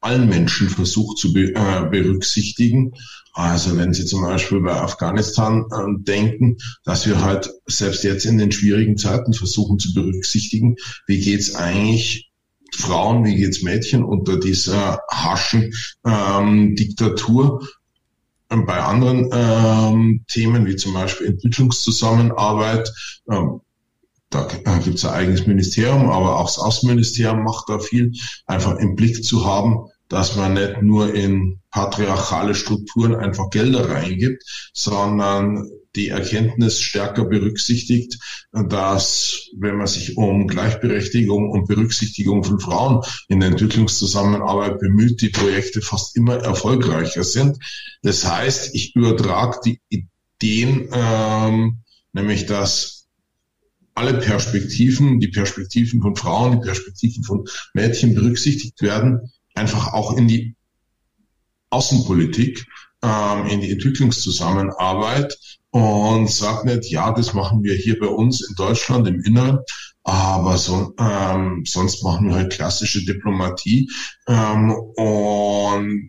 allen 0.00 0.30
Menschen 0.30 0.70
versucht 0.70 1.18
zu 1.18 1.34
be 1.34 1.54
äh, 1.54 1.88
berücksichtigen. 1.90 2.94
Also 3.34 3.76
wenn 3.76 3.92
Sie 3.92 4.06
zum 4.06 4.22
Beispiel 4.22 4.60
bei 4.60 4.80
Afghanistan 4.80 5.66
äh, 5.70 6.02
denken, 6.02 6.56
dass 6.84 7.06
wir 7.06 7.20
halt 7.20 7.50
selbst 7.66 8.02
jetzt 8.02 8.24
in 8.24 8.38
den 8.38 8.50
schwierigen 8.50 8.96
Zeiten 8.96 9.34
versuchen 9.34 9.78
zu 9.78 9.92
berücksichtigen, 9.92 10.76
wie 11.06 11.20
geht's 11.20 11.54
eigentlich 11.54 12.30
Frauen, 12.72 13.26
wie 13.26 13.36
geht's 13.36 13.62
Mädchen 13.62 14.04
unter 14.04 14.38
dieser 14.38 15.00
harschen 15.10 15.74
ähm, 16.06 16.74
Diktatur 16.76 17.60
bei 18.48 18.80
anderen 18.80 19.30
ähm, 19.32 20.24
Themen, 20.28 20.66
wie 20.66 20.76
zum 20.76 20.94
Beispiel 20.94 21.28
Entwicklungszusammenarbeit, 21.28 22.92
ähm, 23.30 23.60
da 24.30 24.78
gibt 24.78 24.98
es 24.98 25.04
ein 25.04 25.12
eigenes 25.12 25.46
Ministerium, 25.46 26.10
aber 26.10 26.40
auch 26.40 26.46
das 26.46 26.58
Außenministerium 26.58 27.44
macht 27.44 27.68
da 27.68 27.78
viel, 27.78 28.12
einfach 28.46 28.76
im 28.78 28.96
Blick 28.96 29.24
zu 29.24 29.46
haben, 29.46 29.86
dass 30.08 30.36
man 30.36 30.54
nicht 30.54 30.82
nur 30.82 31.14
in 31.14 31.60
patriarchale 31.70 32.54
Strukturen 32.54 33.14
einfach 33.14 33.50
Gelder 33.50 33.88
reingibt, 33.88 34.42
sondern 34.72 35.68
die 35.96 36.08
Erkenntnis 36.08 36.80
stärker 36.80 37.24
berücksichtigt, 37.24 38.18
dass 38.52 39.50
wenn 39.56 39.76
man 39.76 39.86
sich 39.86 40.16
um 40.16 40.48
Gleichberechtigung 40.48 41.50
und 41.50 41.66
Berücksichtigung 41.66 42.44
von 42.44 42.60
Frauen 42.60 43.02
in 43.28 43.40
der 43.40 43.50
Entwicklungszusammenarbeit 43.50 44.78
bemüht, 44.78 45.20
die 45.22 45.28
Projekte 45.28 45.80
fast 45.80 46.16
immer 46.16 46.36
erfolgreicher 46.36 47.24
sind. 47.24 47.58
Das 48.02 48.24
heißt, 48.24 48.74
ich 48.74 48.94
übertrage 48.96 49.58
die 49.64 49.80
Ideen, 49.88 50.88
ähm, 50.92 51.78
nämlich 52.12 52.46
dass 52.46 53.06
alle 53.94 54.14
Perspektiven, 54.14 55.20
die 55.20 55.28
Perspektiven 55.28 56.02
von 56.02 56.16
Frauen, 56.16 56.60
die 56.60 56.66
Perspektiven 56.66 57.22
von 57.22 57.44
Mädchen 57.74 58.14
berücksichtigt 58.14 58.82
werden, 58.82 59.32
einfach 59.54 59.92
auch 59.92 60.16
in 60.16 60.26
die 60.26 60.56
Außenpolitik, 61.70 62.66
ähm, 63.04 63.46
in 63.46 63.60
die 63.60 63.70
Entwicklungszusammenarbeit 63.70 65.38
und 65.70 66.30
sagt 66.30 66.64
nicht, 66.64 66.90
ja, 66.90 67.12
das 67.12 67.34
machen 67.34 67.62
wir 67.62 67.74
hier 67.74 67.98
bei 67.98 68.06
uns 68.06 68.46
in 68.48 68.54
Deutschland 68.54 69.06
im 69.06 69.22
Inneren, 69.22 69.58
aber 70.04 70.56
so, 70.56 70.94
ähm, 70.98 71.64
sonst 71.66 72.02
machen 72.02 72.28
wir 72.28 72.36
halt 72.36 72.52
klassische 72.52 73.04
Diplomatie 73.04 73.90
ähm, 74.26 74.72
und 74.96 76.08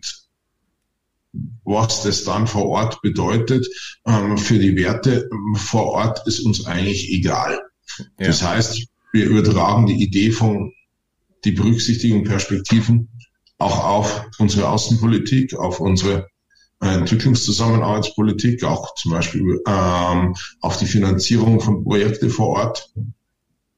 was 1.64 2.02
das 2.02 2.24
dann 2.24 2.46
vor 2.46 2.66
Ort 2.66 3.02
bedeutet 3.02 3.66
ähm, 4.06 4.38
für 4.38 4.58
die 4.58 4.76
Werte 4.76 5.28
vor 5.54 5.86
Ort 5.88 6.26
ist 6.26 6.40
uns 6.40 6.64
eigentlich 6.64 7.12
egal. 7.12 7.60
Ja. 7.98 8.28
Das 8.28 8.42
heißt, 8.42 8.86
wir 9.12 9.26
übertragen 9.26 9.86
die 9.86 10.02
Idee 10.02 10.30
von 10.30 10.72
die 11.44 11.52
Berücksichtigung 11.52 12.24
Perspektiven 12.24 13.10
auch 13.58 13.84
auf 13.84 14.26
unsere 14.38 14.68
Außenpolitik, 14.68 15.54
auf 15.54 15.80
unsere 15.80 16.28
Entwicklungszusammenarbeitspolitik, 16.80 18.62
auch 18.64 18.94
zum 18.94 19.12
Beispiel 19.12 19.62
ähm, 19.66 20.34
auf 20.60 20.78
die 20.78 20.86
Finanzierung 20.86 21.60
von 21.60 21.84
Projekten 21.84 22.30
vor 22.30 22.48
Ort. 22.48 22.92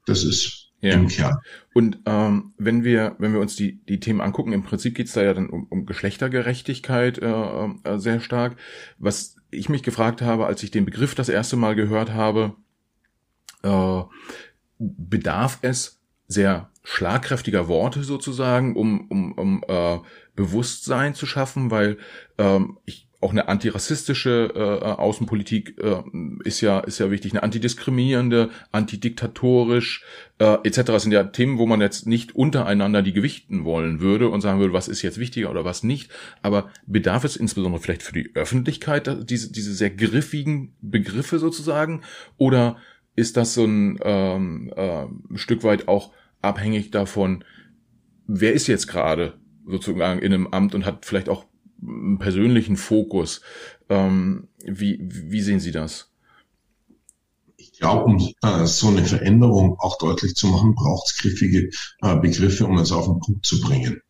Das 0.05 0.23
ist 0.23 0.69
ja. 0.81 0.93
im 0.93 1.07
Kern. 1.07 1.37
Und 1.73 1.99
ähm, 2.05 2.53
wenn 2.57 2.83
wir 2.83 3.15
wenn 3.19 3.33
wir 3.33 3.39
uns 3.39 3.55
die 3.55 3.83
die 3.85 3.99
Themen 3.99 4.21
angucken, 4.21 4.53
im 4.53 4.63
Prinzip 4.63 4.95
geht's 4.95 5.13
da 5.13 5.23
ja 5.23 5.33
dann 5.33 5.49
um, 5.49 5.67
um 5.69 5.85
Geschlechtergerechtigkeit 5.85 7.19
äh, 7.19 7.65
äh, 7.83 7.97
sehr 7.97 8.19
stark. 8.19 8.57
Was 8.97 9.35
ich 9.51 9.69
mich 9.69 9.83
gefragt 9.83 10.21
habe, 10.21 10.45
als 10.45 10.63
ich 10.63 10.71
den 10.71 10.85
Begriff 10.85 11.15
das 11.15 11.29
erste 11.29 11.55
Mal 11.55 11.75
gehört 11.75 12.13
habe, 12.13 12.55
äh, 13.63 14.01
bedarf 14.77 15.59
es 15.61 15.99
sehr 16.27 16.69
schlagkräftiger 16.83 17.67
Worte 17.67 18.03
sozusagen, 18.03 18.75
um, 18.75 19.07
um, 19.09 19.33
um 19.33 19.63
äh, 19.67 19.99
Bewusstsein 20.39 21.15
zu 21.15 21.25
schaffen, 21.25 21.69
weil 21.69 21.97
ähm, 22.37 22.77
ich 22.85 23.09
auch 23.19 23.31
eine 23.31 23.49
antirassistische 23.49 24.53
äh, 24.55 24.59
Außenpolitik 24.59 25.77
äh, 25.79 26.01
ist 26.45 26.61
ja 26.61 26.79
ist 26.79 26.99
ja 26.99 27.11
wichtig, 27.11 27.33
eine 27.33 27.43
antidiskriminierende, 27.43 28.49
antidiktatorisch 28.71 30.05
äh, 30.37 30.57
etc. 30.63 30.83
Das 30.83 31.03
sind 31.03 31.11
ja 31.11 31.25
Themen, 31.25 31.57
wo 31.57 31.65
man 31.65 31.81
jetzt 31.81 32.07
nicht 32.07 32.33
untereinander 32.33 33.01
die 33.01 33.11
gewichten 33.11 33.65
wollen 33.65 33.99
würde 33.99 34.29
und 34.29 34.39
sagen 34.39 34.61
würde, 34.61 34.71
was 34.71 34.87
ist 34.87 35.01
jetzt 35.01 35.19
wichtiger 35.19 35.49
oder 35.49 35.65
was 35.65 35.83
nicht. 35.83 36.09
Aber 36.41 36.71
bedarf 36.87 37.25
es 37.25 37.35
insbesondere 37.35 37.81
vielleicht 37.81 38.03
für 38.03 38.13
die 38.13 38.31
Öffentlichkeit 38.35 39.29
diese 39.29 39.51
diese 39.51 39.73
sehr 39.73 39.89
griffigen 39.89 40.73
Begriffe 40.79 41.39
sozusagen 41.39 42.03
oder 42.37 42.77
ist 43.17 43.35
das 43.35 43.53
so 43.53 43.65
ein 43.65 43.99
ähm, 44.03 44.71
äh, 44.77 45.07
Stück 45.35 45.65
weit 45.65 45.89
auch 45.89 46.13
abhängig 46.41 46.91
davon, 46.91 47.43
wer 48.27 48.53
ist 48.53 48.67
jetzt 48.67 48.87
gerade 48.87 49.33
sozusagen 49.69 50.19
in 50.19 50.33
einem 50.33 50.47
Amt 50.47 50.75
und 50.75 50.85
hat 50.85 51.05
vielleicht 51.05 51.29
auch 51.29 51.45
einen 51.81 52.19
persönlichen 52.19 52.77
Fokus. 52.77 53.41
Ähm, 53.89 54.47
wie, 54.63 54.99
wie 55.01 55.41
sehen 55.41 55.59
Sie 55.59 55.71
das? 55.71 56.09
Ich 57.57 57.73
glaube, 57.73 58.05
um 58.05 58.33
äh, 58.41 58.65
so 58.65 58.89
eine 58.89 59.05
Veränderung 59.05 59.77
auch 59.79 59.97
deutlich 59.97 60.35
zu 60.35 60.47
machen, 60.47 60.75
braucht 60.75 61.07
es 61.07 61.17
griffige 61.17 61.69
äh, 62.01 62.15
Begriffe, 62.17 62.65
um 62.65 62.77
es 62.77 62.91
auf 62.91 63.05
den 63.05 63.19
Punkt 63.19 63.45
zu 63.45 63.61
bringen. 63.61 64.01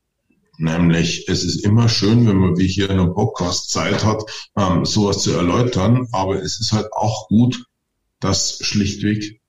Nämlich, 0.57 1.29
es 1.29 1.43
ist 1.43 1.63
immer 1.63 1.87
schön, 1.87 2.27
wenn 2.27 2.35
man 2.35 2.57
wie 2.57 2.67
hier 2.67 2.89
in 2.89 2.99
einem 2.99 3.13
Podcast 3.13 3.69
Zeit 3.69 4.03
hat, 4.03 4.23
ähm, 4.57 4.85
sowas 4.85 5.21
zu 5.21 5.31
erläutern, 5.31 6.07
aber 6.11 6.41
es 6.41 6.59
ist 6.59 6.73
halt 6.73 6.91
auch 6.91 7.29
gut, 7.29 7.63
dass 8.19 8.57
schlichtweg 8.61 9.39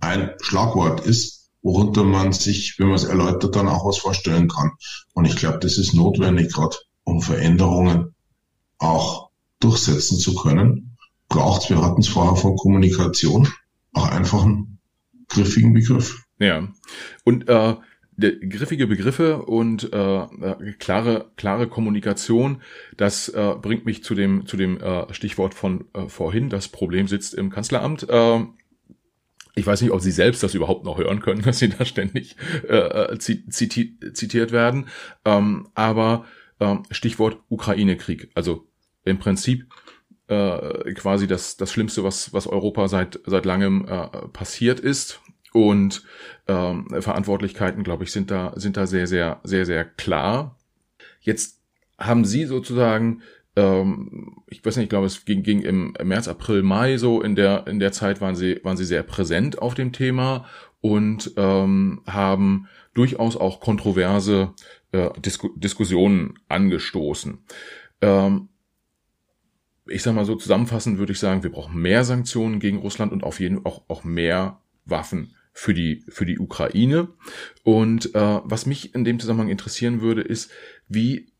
ein 0.00 0.32
Schlagwort 0.42 1.06
ist, 1.06 1.37
worunter 1.62 2.04
man 2.04 2.32
sich, 2.32 2.78
wenn 2.78 2.86
man 2.86 2.96
es 2.96 3.04
erläutert, 3.04 3.56
dann 3.56 3.68
auch 3.68 3.84
was 3.86 3.98
vorstellen 3.98 4.48
kann. 4.48 4.72
Und 5.14 5.24
ich 5.24 5.36
glaube, 5.36 5.58
das 5.58 5.78
ist 5.78 5.94
notwendig, 5.94 6.52
gerade 6.52 6.76
um 7.04 7.20
Veränderungen 7.20 8.14
auch 8.78 9.30
durchsetzen 9.60 10.18
zu 10.18 10.34
können. 10.34 10.96
Braucht, 11.28 11.68
wir 11.68 11.82
hatten 11.82 12.00
es 12.00 12.08
vorher 12.08 12.36
von 12.36 12.56
Kommunikation, 12.56 13.48
auch 13.92 14.08
einfach 14.08 14.44
einen 14.44 14.78
griffigen 15.28 15.74
Begriff. 15.74 16.24
Ja. 16.38 16.68
Und 17.24 17.48
äh, 17.48 17.76
griffige 18.18 18.86
Begriffe 18.86 19.42
und 19.42 19.92
äh, 19.92 20.22
äh, 20.22 20.72
klare 20.78 21.30
klare 21.36 21.68
Kommunikation, 21.68 22.62
das 22.96 23.28
äh, 23.28 23.54
bringt 23.60 23.84
mich 23.84 24.02
zu 24.02 24.14
dem 24.14 24.46
zu 24.46 24.56
dem 24.56 24.80
äh, 24.80 25.12
Stichwort 25.12 25.54
von 25.54 25.84
äh, 25.94 26.08
vorhin. 26.08 26.48
Das 26.50 26.68
Problem 26.68 27.06
sitzt 27.06 27.34
im 27.34 27.50
Kanzleramt. 27.50 28.08
Äh, 28.08 28.44
ich 29.58 29.66
weiß 29.66 29.82
nicht, 29.82 29.90
ob 29.90 30.00
Sie 30.00 30.10
selbst 30.10 30.42
das 30.42 30.54
überhaupt 30.54 30.84
noch 30.84 30.98
hören 30.98 31.20
können, 31.20 31.42
dass 31.44 31.58
Sie 31.58 31.68
da 31.68 31.84
ständig 31.84 32.36
äh, 32.68 32.76
äh 32.76 33.18
ziti 33.18 33.98
zitiert 34.12 34.52
werden. 34.52 34.88
Ähm, 35.24 35.68
aber 35.74 36.24
äh, 36.58 36.76
Stichwort 36.90 37.38
Ukraine-Krieg. 37.48 38.30
Also 38.34 38.66
im 39.04 39.18
Prinzip 39.18 39.66
äh, 40.28 40.92
quasi 40.94 41.26
das 41.26 41.56
das 41.56 41.72
Schlimmste, 41.72 42.04
was 42.04 42.32
was 42.32 42.46
Europa 42.46 42.88
seit 42.88 43.20
seit 43.26 43.44
langem 43.44 43.86
äh, 43.86 44.08
passiert 44.28 44.80
ist 44.80 45.20
und 45.52 46.02
ähm, 46.46 46.86
Verantwortlichkeiten, 47.00 47.82
glaube 47.82 48.04
ich, 48.04 48.12
sind 48.12 48.30
da, 48.30 48.52
sind 48.56 48.76
da 48.76 48.86
sehr, 48.86 49.06
sehr, 49.06 49.40
sehr, 49.44 49.66
sehr 49.66 49.84
klar. 49.84 50.56
Jetzt 51.20 51.60
haben 51.98 52.24
Sie 52.24 52.44
sozusagen, 52.44 53.22
ähm, 53.58 54.36
ich 54.46 54.64
weiß 54.64 54.76
nicht, 54.76 54.84
ich 54.84 54.90
glaube, 54.90 55.06
es 55.06 55.24
ging, 55.24 55.42
ging 55.42 55.62
im 55.62 55.94
März, 56.04 56.28
April, 56.28 56.62
Mai 56.62 56.96
so, 56.96 57.20
in 57.20 57.34
der, 57.34 57.66
in 57.66 57.80
der 57.80 57.90
Zeit 57.90 58.20
waren 58.20 58.36
Sie, 58.36 58.60
waren 58.62 58.76
Sie 58.76 58.84
sehr 58.84 59.02
präsent 59.02 59.60
auf 59.60 59.74
dem 59.74 59.92
Thema 59.92 60.46
und 60.80 61.32
ähm, 61.36 62.02
haben 62.06 62.68
durchaus 62.94 63.36
auch 63.36 63.58
kontroverse 63.58 64.54
äh, 64.92 65.10
Disku 65.20 65.48
Diskussionen 65.56 66.38
angestoßen. 66.48 67.38
Ähm, 68.00 68.48
ich 69.86 70.04
sag 70.04 70.14
mal 70.14 70.24
so 70.24 70.36
zusammenfassend 70.36 70.98
würde 70.98 71.12
ich 71.12 71.18
sagen, 71.18 71.42
wir 71.42 71.50
brauchen 71.50 71.80
mehr 71.80 72.04
Sanktionen 72.04 72.60
gegen 72.60 72.78
Russland 72.78 73.10
und 73.10 73.24
auf 73.24 73.40
jeden 73.40 73.62
Fall 73.62 73.72
auch, 73.72 73.82
auch 73.88 74.04
mehr 74.04 74.60
Waffen 74.84 75.34
für 75.52 75.74
die, 75.74 76.04
für 76.08 76.26
die 76.26 76.38
Ukraine. 76.38 77.08
Und 77.64 78.14
äh, 78.14 78.40
was 78.44 78.66
mich 78.66 78.94
in 78.94 79.02
dem 79.02 79.18
Zusammenhang 79.18 79.48
interessieren 79.48 80.00
würde, 80.00 80.20
ist, 80.20 80.52
wie 80.86 81.32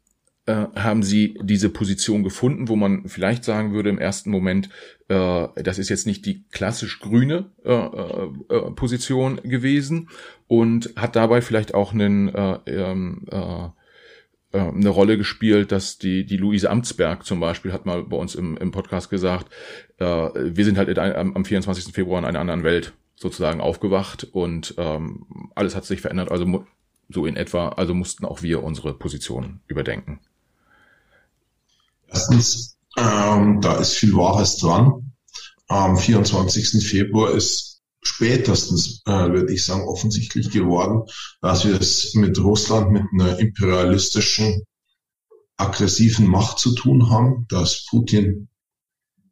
haben 0.53 1.03
Sie 1.03 1.39
diese 1.43 1.69
Position 1.69 2.23
gefunden, 2.23 2.69
wo 2.69 2.77
man 2.77 3.09
vielleicht 3.09 3.45
sagen 3.45 3.73
würde 3.73 3.91
im 3.91 3.99
ersten 3.99 4.31
Moment, 4.31 4.71
äh, 5.09 5.47
das 5.57 5.79
ist 5.79 5.89
jetzt 5.89 6.07
nicht 6.07 6.25
die 6.27 6.45
klassisch 6.51 7.01
grüne 7.01 7.51
äh, 7.65 7.73
äh, 7.73 8.29
äh 8.49 8.71
Position 8.73 9.41
gewesen 9.43 10.09
und 10.47 10.93
hat 10.97 11.17
dabei 11.17 11.41
vielleicht 11.41 11.75
auch 11.75 11.93
einen 11.93 12.29
äh, 12.35 12.59
ähm, 12.67 13.27
äh, 13.31 13.69
eine 14.53 14.89
Rolle 14.89 15.19
gespielt, 15.19 15.73
dass 15.73 15.99
die, 15.99 16.25
die 16.25 16.39
Luise 16.39 16.71
Amtsberg 16.71 17.27
zum 17.27 17.39
Beispiel 17.39 17.73
hat 17.73 17.85
mal 17.85 18.05
bei 18.05 18.17
uns 18.17 18.35
im, 18.35 18.57
im 18.57 18.71
Podcast 18.71 19.11
gesagt, 19.11 19.53
äh, 19.99 20.05
wir 20.05 20.65
sind 20.65 20.79
halt 20.79 20.99
am, 20.99 21.37
am 21.37 21.45
24. 21.45 21.93
Februar 21.93 22.19
in 22.19 22.25
einer 22.25 22.41
anderen 22.41 22.65
Welt 22.65 22.95
sozusagen 23.15 23.61
aufgewacht 23.61 24.25
und 24.33 24.75
ähm, 24.79 25.27
alles 25.55 25.77
hat 25.77 25.85
sich 25.85 26.01
verändert, 26.01 26.31
also 26.31 26.65
so 27.09 27.27
in 27.27 27.37
etwa, 27.37 27.71
also 27.71 27.95
mussten 27.95 28.25
auch 28.25 28.43
wir 28.43 28.63
unsere 28.63 28.95
Position 28.95 29.61
überdenken. 29.67 30.21
Erstens, 32.09 32.79
ähm, 32.97 33.61
da 33.61 33.77
ist 33.77 33.95
viel 33.95 34.15
Wahres 34.15 34.57
dran. 34.57 35.13
Am 35.69 35.97
24. 35.97 36.83
Februar 36.87 37.33
ist 37.33 37.81
spätestens, 38.03 39.03
äh, 39.07 39.31
würde 39.31 39.53
ich 39.53 39.65
sagen, 39.65 39.83
offensichtlich 39.83 40.51
geworden, 40.51 41.03
dass 41.41 41.65
wir 41.65 41.81
es 41.81 42.15
mit 42.15 42.39
Russland, 42.39 42.91
mit 42.91 43.05
einer 43.13 43.39
imperialistischen, 43.39 44.65
aggressiven 45.57 46.27
Macht 46.27 46.59
zu 46.59 46.75
tun 46.75 47.11
haben, 47.11 47.47
dass 47.49 47.87
Putin 47.91 48.49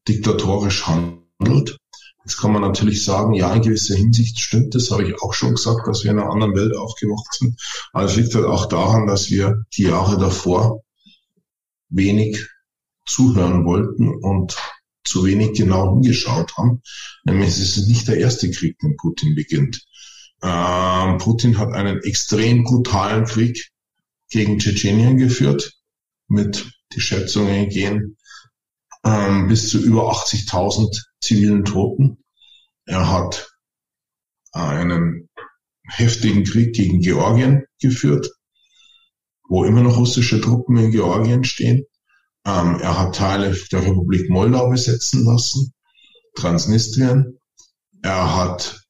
diktatorisch 0.09 0.87
handelt. 0.87 1.79
Jetzt 2.25 2.39
kann 2.39 2.53
man 2.53 2.63
natürlich 2.63 3.05
sagen, 3.05 3.35
ja, 3.35 3.55
in 3.55 3.63
gewisser 3.63 3.95
Hinsicht 3.95 4.41
stimmt 4.41 4.75
das, 4.75 4.91
habe 4.91 5.09
ich 5.09 5.23
auch 5.23 5.33
schon 5.33 5.55
gesagt, 5.55 5.87
dass 5.87 6.03
wir 6.03 6.11
in 6.11 6.19
einer 6.19 6.31
anderen 6.31 6.57
Welt 6.57 6.77
aufgewacht 6.77 7.33
sind. 7.33 7.61
Aber 7.93 8.05
es 8.05 8.17
liegt 8.17 8.35
halt 8.35 8.47
auch 8.47 8.67
daran, 8.67 9.07
dass 9.07 9.31
wir 9.31 9.65
die 9.77 9.85
Jahre 9.85 10.19
davor 10.19 10.83
wenig 11.89 12.45
zuhören 13.07 13.65
wollten 13.65 14.09
und 14.09 14.57
zu 15.05 15.25
wenig 15.25 15.57
genau 15.57 15.95
hingeschaut 15.95 16.57
haben. 16.57 16.83
Nämlich 17.25 17.49
es 17.49 17.77
ist 17.77 17.89
nicht 17.89 18.09
der 18.09 18.19
erste 18.19 18.51
Krieg, 18.51 18.79
den 18.81 18.97
Putin 18.97 19.35
beginnt. 19.35 19.85
Ähm, 20.43 21.19
Putin 21.19 21.59
hat 21.59 21.73
einen 21.73 22.03
extrem 22.03 22.65
brutalen 22.65 23.25
Krieg 23.25 23.71
gegen 24.29 24.59
Tschetschenien 24.59 25.17
geführt. 25.17 25.73
Mit 26.29 26.67
die 26.93 27.01
Schätzungen 27.01 27.69
gehen 27.69 28.17
ähm, 29.05 29.49
bis 29.49 29.71
zu 29.71 29.79
über 29.81 30.11
80.000 30.13 31.05
zivilen 31.21 31.65
Toten. 31.65 32.19
Er 32.85 33.11
hat 33.11 33.49
einen 34.53 35.29
heftigen 35.89 36.45
Krieg 36.45 36.75
gegen 36.75 37.01
Georgien 37.01 37.65
geführt, 37.81 38.29
wo 39.49 39.65
immer 39.65 39.83
noch 39.83 39.99
russische 39.99 40.41
Truppen 40.41 40.77
in 40.79 40.91
Georgien 40.91 41.45
stehen. 41.45 41.85
Ähm, 42.47 42.79
er 42.81 42.99
hat 42.99 43.17
Teile 43.17 43.57
der 43.73 43.83
Republik 43.83 44.31
Moldau 44.31 44.71
besetzen 44.71 45.25
lassen, 45.25 45.75
Transnistrien. 46.37 47.39
Er 48.03 48.37
hat 48.37 48.87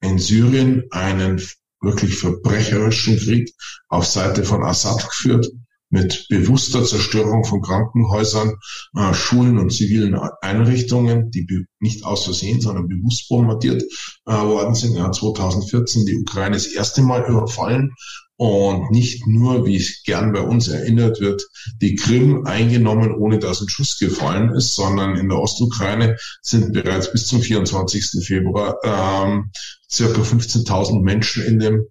in 0.00 0.18
Syrien 0.18 0.84
einen 0.90 1.40
wirklich 1.80 2.16
verbrecherischen 2.16 3.16
Krieg 3.16 3.54
auf 3.88 4.06
Seite 4.06 4.44
von 4.44 4.64
Assad 4.64 5.08
geführt, 5.08 5.46
mit 5.90 6.26
bewusster 6.28 6.84
Zerstörung 6.84 7.44
von 7.44 7.60
Krankenhäusern, 7.60 8.54
äh, 8.96 9.12
Schulen 9.12 9.58
und 9.58 9.70
zivilen 9.70 10.18
Einrichtungen, 10.40 11.30
die 11.30 11.46
nicht 11.80 12.04
aus 12.04 12.24
Versehen, 12.24 12.60
sondern 12.60 12.88
bewusst 12.88 13.28
bombardiert 13.28 13.82
äh, 14.26 14.32
worden 14.32 14.74
sind. 14.74 14.98
Hat 15.00 15.16
2014 15.16 16.06
die 16.06 16.18
Ukraine 16.18 16.56
das 16.56 16.66
erste 16.66 17.02
Mal 17.02 17.28
überfallen 17.28 17.92
und 18.36 18.90
nicht 18.90 19.26
nur, 19.26 19.66
wie 19.66 19.76
es 19.76 20.02
gern 20.02 20.32
bei 20.32 20.40
uns 20.40 20.68
erinnert 20.68 21.20
wird, 21.20 21.42
die 21.82 21.94
Krim 21.94 22.46
eingenommen, 22.46 23.12
ohne 23.12 23.38
dass 23.38 23.60
ein 23.60 23.68
Schuss 23.68 23.98
gefallen 23.98 24.54
ist, 24.54 24.74
sondern 24.74 25.16
in 25.16 25.28
der 25.28 25.38
Ostukraine 25.38 26.16
sind 26.40 26.72
bereits 26.72 27.12
bis 27.12 27.26
zum 27.26 27.42
24. 27.42 28.24
Februar 28.24 28.78
ähm, 28.82 29.50
circa 29.90 30.22
15.000 30.22 31.02
Menschen 31.02 31.44
in 31.44 31.58
dem 31.58 31.84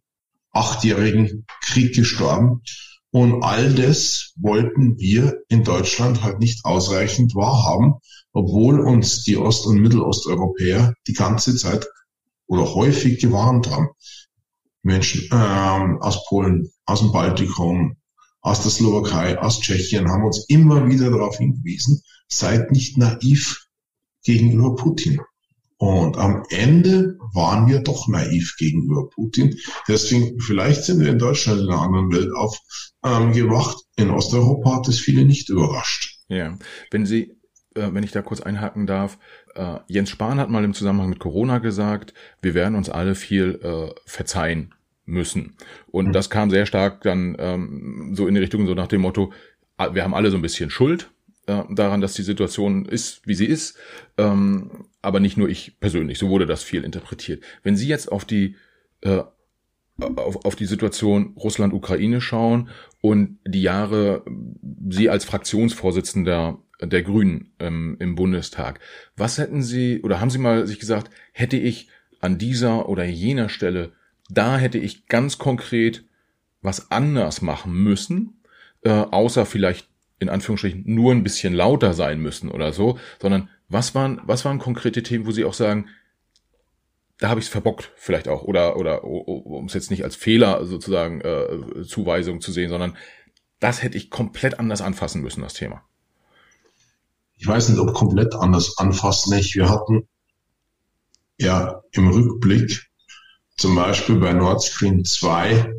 achtjährigen 0.52 1.46
Krieg 1.64 1.94
gestorben. 1.94 2.64
Und 3.12 3.44
all 3.44 3.74
das 3.74 4.34
wollten 4.36 5.00
wir 5.00 5.42
in 5.48 5.64
Deutschland 5.64 6.22
halt 6.22 6.40
nicht 6.40 6.64
ausreichend 6.64 7.34
wahrhaben, 7.34 7.96
obwohl 8.34 8.80
uns 8.80 9.24
die 9.24 9.38
Ost- 9.38 9.66
und 9.66 9.82
Mittelosteuropäer 9.82 10.94
die 11.08 11.14
ganze 11.14 11.56
Zeit 11.56 11.88
oder 12.46 12.74
häufig 12.76 13.20
gewarnt 13.20 13.70
haben. 13.70 13.90
Menschen 14.84 15.28
ähm, 15.32 15.98
aus 16.02 16.26
Polen, 16.28 16.70
aus 16.86 17.00
dem 17.00 17.12
Baltikum, 17.12 17.98
aus 18.42 18.62
der 18.62 18.72
Slowakei, 18.72 19.38
aus 19.40 19.60
Tschechien 19.60 20.10
haben 20.10 20.26
uns 20.26 20.46
immer 20.48 20.88
wieder 20.88 21.10
darauf 21.10 21.38
hingewiesen, 21.38 22.02
seid 22.28 22.72
nicht 22.72 22.98
naiv 22.98 23.68
gegenüber 24.24 24.76
Putin. 24.76 25.20
Und 25.80 26.18
am 26.18 26.44
Ende 26.50 27.18
waren 27.34 27.70
wir 27.70 27.80
doch 27.80 28.10
naiv 28.10 28.58
gegenüber 28.58 29.10
Putin. 29.10 29.58
Deswegen, 29.88 30.38
vielleicht 30.42 30.84
sind 30.84 31.00
wir 31.00 31.08
in 31.08 31.20
Deutschland 31.20 31.62
in 31.62 31.70
einer 31.70 31.82
anderen 31.82 32.12
Welt 32.12 32.32
aufgewacht. 32.36 33.78
Ähm, 33.98 34.06
in 34.06 34.12
Osteuropa 34.12 34.76
hat 34.76 34.90
es 34.90 35.00
viele 35.00 35.24
nicht 35.24 35.48
überrascht. 35.48 36.20
Ja, 36.28 36.58
wenn 36.92 37.06
Sie, 37.06 37.32
äh, 37.76 37.94
wenn 37.94 38.04
ich 38.04 38.12
da 38.12 38.22
kurz 38.22 38.42
einhaken 38.42 38.88
darf, 38.88 39.18
äh, 39.56 39.78
Jens 39.88 40.10
Spahn 40.10 40.38
hat 40.38 40.50
mal 40.50 40.66
im 40.66 40.74
Zusammenhang 40.74 41.10
mit 41.10 41.20
Corona 41.20 41.60
gesagt, 41.60 42.14
wir 42.42 42.56
werden 42.56 42.76
uns 42.76 42.90
alle 42.90 43.16
viel 43.16 43.62
äh, 43.64 43.98
verzeihen 44.06 44.76
müssen. 45.06 45.56
Und 45.88 46.10
mhm. 46.10 46.12
das 46.12 46.30
kam 46.30 46.50
sehr 46.50 46.66
stark 46.66 47.04
dann 47.04 47.38
ähm, 47.40 48.16
so 48.16 48.28
in 48.28 48.36
die 48.36 48.42
Richtung 48.42 48.68
so 48.68 48.74
nach 48.74 48.88
dem 48.88 49.00
Motto, 49.00 49.32
wir 49.94 50.04
haben 50.04 50.14
alle 50.14 50.30
so 50.30 50.36
ein 50.36 50.42
bisschen 50.42 50.70
Schuld 50.70 51.10
äh, 51.46 51.64
daran, 51.70 52.02
dass 52.02 52.16
die 52.16 52.24
Situation 52.24 52.84
ist, 52.86 53.26
wie 53.26 53.34
sie 53.34 53.46
ist. 53.46 53.78
Ähm, 54.18 54.89
aber 55.02 55.20
nicht 55.20 55.38
nur 55.38 55.50
ich 55.50 55.80
persönlich, 55.80 56.20
so 56.20 56.30
wurde 56.30 56.46
das 56.46 56.64
viel 56.64 56.84
interpretiert. 56.84 57.44
Wenn 57.64 57.78
Sie 57.78 57.88
jetzt 57.88 58.12
auf 58.12 58.26
die 58.26 58.56
äh, 59.02 59.24
auf, 60.02 60.46
auf 60.46 60.56
die 60.56 60.66
Situation 60.66 61.34
Russland-Ukraine 61.36 62.22
schauen 62.22 62.70
und 63.02 63.40
die 63.46 63.62
Jahre 63.62 64.24
Sie 64.90 65.10
als 65.10 65.26
Fraktionsvorsitzender 65.26 66.60
der 66.82 67.04
Grünen 67.04 67.52
ähm, 67.60 67.98
im 68.00 68.16
Bundestag, 68.16 68.80
was 69.16 69.38
hätten 69.38 69.62
Sie 69.62 70.02
oder 70.02 70.20
haben 70.20 70.30
Sie 70.30 70.38
mal 70.38 70.68
sich 70.68 70.80
gesagt, 70.80 71.12
hätte 71.34 71.58
ich 71.58 71.90
an 72.22 72.38
dieser 72.38 72.90
oder 72.90 73.04
jener 73.04 73.50
Stelle, 73.50 73.94
da 74.30 74.58
hätte 74.58 74.78
ich 74.78 75.08
ganz 75.08 75.38
konkret 75.38 76.04
was 76.62 76.92
anders 76.92 77.42
machen 77.42 77.74
müssen, 77.74 78.42
äh, 78.84 78.90
außer 78.90 79.46
vielleicht 79.46 79.88
in 80.20 80.30
Anführungsstrichen 80.30 80.84
nur 80.86 81.14
ein 81.14 81.24
bisschen 81.24 81.54
lauter 81.54 81.94
sein 81.94 82.20
müssen 82.20 82.50
oder 82.50 82.74
so, 82.74 83.00
sondern 83.22 83.50
was 83.70 83.96
waren, 83.96 84.22
was 84.24 84.46
waren 84.46 84.60
konkrete 84.60 85.04
Themen, 85.04 85.26
wo 85.26 85.32
Sie 85.32 85.46
auch 85.46 85.54
sagen, 85.54 85.88
da 87.20 87.30
habe 87.30 87.40
ich 87.40 87.48
es 87.48 87.52
verbockt 87.52 87.92
vielleicht 87.96 88.28
auch 88.28 88.44
oder 88.44 88.78
oder 88.78 89.04
um 89.04 89.66
es 89.66 89.74
jetzt 89.74 89.92
nicht 89.92 90.04
als 90.04 90.16
Fehler 90.16 90.66
sozusagen 90.66 91.22
äh, 91.22 91.84
Zuweisung 91.86 92.42
zu 92.42 92.52
sehen, 92.52 92.70
sondern 92.70 92.98
das 93.60 93.84
hätte 93.84 93.98
ich 93.98 94.10
komplett 94.10 94.60
anders 94.60 94.82
anfassen 94.82 95.22
müssen, 95.22 95.42
das 95.42 95.54
Thema. 95.54 95.84
Ich 97.36 97.48
weiß 97.48 97.70
nicht, 97.70 97.80
ob 97.80 97.94
komplett 97.94 98.36
anders 98.36 98.78
anfassen. 98.78 99.36
Nicht. 99.36 99.56
Wir 99.56 99.70
hatten 99.70 100.08
ja 101.38 101.82
im 101.92 102.10
Rückblick 102.10 102.90
zum 103.58 103.76
Beispiel 103.76 104.16
bei 104.16 104.34
Nord 104.34 104.64
Stream 104.64 105.04
2 105.04 105.74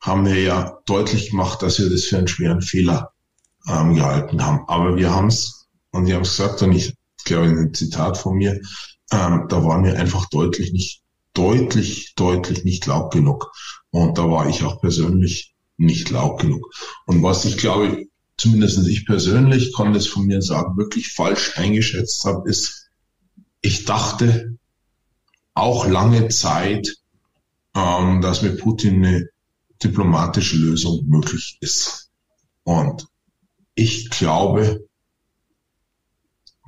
haben 0.00 0.26
wir 0.26 0.40
ja 0.40 0.78
deutlich 0.84 1.30
gemacht, 1.30 1.62
dass 1.62 1.78
wir 1.78 1.88
das 1.88 2.04
für 2.04 2.18
einen 2.18 2.28
schweren 2.28 2.60
Fehler 2.60 3.13
ähm, 3.68 3.94
gehalten 3.94 4.44
haben. 4.44 4.64
Aber 4.68 4.96
wir 4.96 5.12
haben 5.12 5.28
es, 5.28 5.66
und 5.90 6.06
ich 6.06 6.12
habe 6.12 6.22
es 6.24 6.36
gesagt, 6.36 6.62
und 6.62 6.72
ich 6.72 6.94
glaube, 7.24 7.48
ein 7.48 7.74
Zitat 7.74 8.18
von 8.18 8.36
mir, 8.36 8.60
ähm, 9.12 9.46
da 9.48 9.64
waren 9.64 9.84
wir 9.84 9.98
einfach 9.98 10.28
deutlich 10.28 10.72
nicht, 10.72 11.02
deutlich, 11.32 12.14
deutlich 12.16 12.64
nicht 12.64 12.86
laut 12.86 13.12
genug. 13.12 13.52
Und 13.90 14.18
da 14.18 14.30
war 14.30 14.48
ich 14.48 14.62
auch 14.62 14.80
persönlich 14.80 15.54
nicht 15.76 16.10
laut 16.10 16.40
genug. 16.40 16.72
Und 17.06 17.22
was 17.22 17.44
ich 17.44 17.56
glaube, 17.56 18.06
zumindest 18.36 18.86
ich 18.86 19.06
persönlich 19.06 19.74
kann 19.74 19.92
das 19.92 20.06
von 20.06 20.26
mir 20.26 20.42
sagen, 20.42 20.76
wirklich 20.76 21.12
falsch 21.12 21.56
eingeschätzt 21.56 22.24
habe, 22.24 22.48
ist, 22.48 22.88
ich 23.60 23.84
dachte 23.84 24.58
auch 25.54 25.86
lange 25.86 26.28
Zeit, 26.28 26.96
ähm, 27.74 28.20
dass 28.20 28.42
mit 28.42 28.60
Putin 28.60 29.04
eine 29.04 29.28
diplomatische 29.82 30.56
Lösung 30.56 31.04
möglich 31.06 31.58
ist. 31.60 32.10
Und 32.64 33.06
ich 33.74 34.10
glaube, 34.10 34.86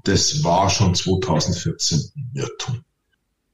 das 0.05 0.45
war 0.45 0.71
schon 0.71 0.95
2014 0.95 2.12
ein 2.16 2.31
Irrtum. 2.35 2.85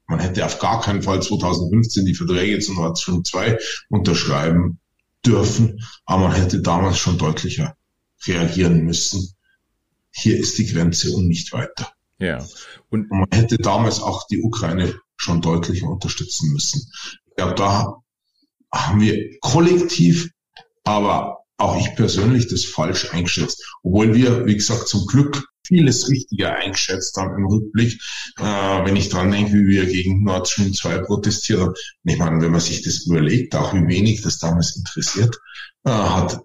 Man 0.07 0.19
hätte 0.19 0.45
auf 0.45 0.59
gar 0.59 0.81
keinen 0.81 1.01
Fall 1.01 1.21
2015 1.21 2.05
die 2.05 2.13
Verträge 2.13 2.59
zu 2.59 2.73
Nord 2.73 2.99
Stream 2.99 3.23
2 3.23 3.57
unterschreiben 3.89 4.79
dürfen, 5.25 5.83
aber 6.05 6.27
man 6.27 6.35
hätte 6.35 6.61
damals 6.61 6.99
schon 6.99 7.17
deutlicher 7.17 7.75
reagieren 8.25 8.83
müssen. 8.83 9.33
Hier 10.11 10.37
ist 10.37 10.57
die 10.57 10.67
Grenze 10.67 11.11
und 11.15 11.27
nicht 11.27 11.53
weiter. 11.53 11.91
Ja. 12.19 12.45
Und, 12.89 13.09
und 13.09 13.19
man 13.19 13.29
hätte 13.31 13.57
damals 13.57 13.99
auch 13.99 14.27
die 14.27 14.41
Ukraine 14.41 14.93
schon 15.15 15.41
deutlicher 15.41 15.87
unterstützen 15.87 16.51
müssen. 16.51 16.91
Ich 17.25 17.35
glaube, 17.35 17.55
da 17.55 17.95
haben 18.71 19.01
wir 19.01 19.39
kollektiv, 19.39 20.29
aber 20.83 21.42
auch 21.57 21.79
ich 21.79 21.95
persönlich 21.95 22.47
das 22.47 22.65
falsch 22.65 23.11
eingeschätzt. 23.11 23.63
Obwohl 23.83 24.13
wir, 24.13 24.45
wie 24.45 24.55
gesagt, 24.55 24.87
zum 24.87 25.05
Glück 25.05 25.43
vieles 25.65 26.09
richtiger 26.09 26.55
eingeschätzt 26.55 27.15
haben 27.17 27.37
im 27.37 27.45
Rückblick, 27.45 27.99
äh, 28.37 28.43
wenn 28.43 28.95
ich 28.95 29.09
dran 29.09 29.31
denke, 29.31 29.53
wie 29.53 29.67
wir 29.67 29.85
gegen 29.85 30.23
Nord 30.23 30.47
Stream 30.47 30.73
2 30.73 30.99
protestieren. 30.99 31.73
Ich 32.03 32.17
meine, 32.17 32.41
wenn 32.41 32.51
man 32.51 32.59
sich 32.59 32.81
das 32.83 33.05
überlegt, 33.05 33.55
auch 33.55 33.73
wie 33.73 33.87
wenig 33.87 34.21
das 34.21 34.39
damals 34.39 34.75
interessiert 34.75 35.37
äh, 35.85 35.91
hat, 35.91 36.39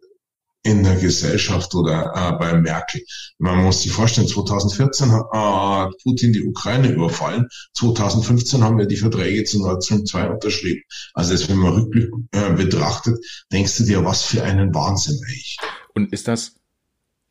in 0.69 0.83
der 0.83 0.97
Gesellschaft 0.97 1.75
oder 1.75 2.13
äh, 2.15 2.39
bei 2.39 2.53
Merkel. 2.61 3.03
Man 3.39 3.65
muss 3.65 3.83
sich 3.83 3.91
vorstellen, 3.91 4.29
2014 4.29 5.11
hat 5.13 5.25
äh, 5.33 5.95
Putin 6.03 6.35
die 6.35 6.45
Ukraine 6.45 6.89
überfallen, 6.93 7.49
2015 7.73 8.63
haben 8.63 8.77
wir 8.77 8.87
die 8.87 8.97
Verträge 8.97 9.45
zu 9.45 9.61
Nord 9.61 9.83
Stream 9.83 10.05
2 10.05 10.29
unterschrieben. 10.29 10.83
Also 11.15 11.33
das, 11.33 11.49
wenn 11.49 11.57
man 11.57 11.73
Rückblick 11.73 12.11
äh, 12.33 12.53
betrachtet, 12.53 13.19
denkst 13.51 13.79
du 13.79 13.85
dir, 13.85 14.05
was 14.05 14.25
für 14.25 14.43
einen 14.43 14.75
Wahnsinn 14.75 15.19
eigentlich. 15.27 15.57
Und 15.95 16.13
ist 16.13 16.29
das, 16.29 16.57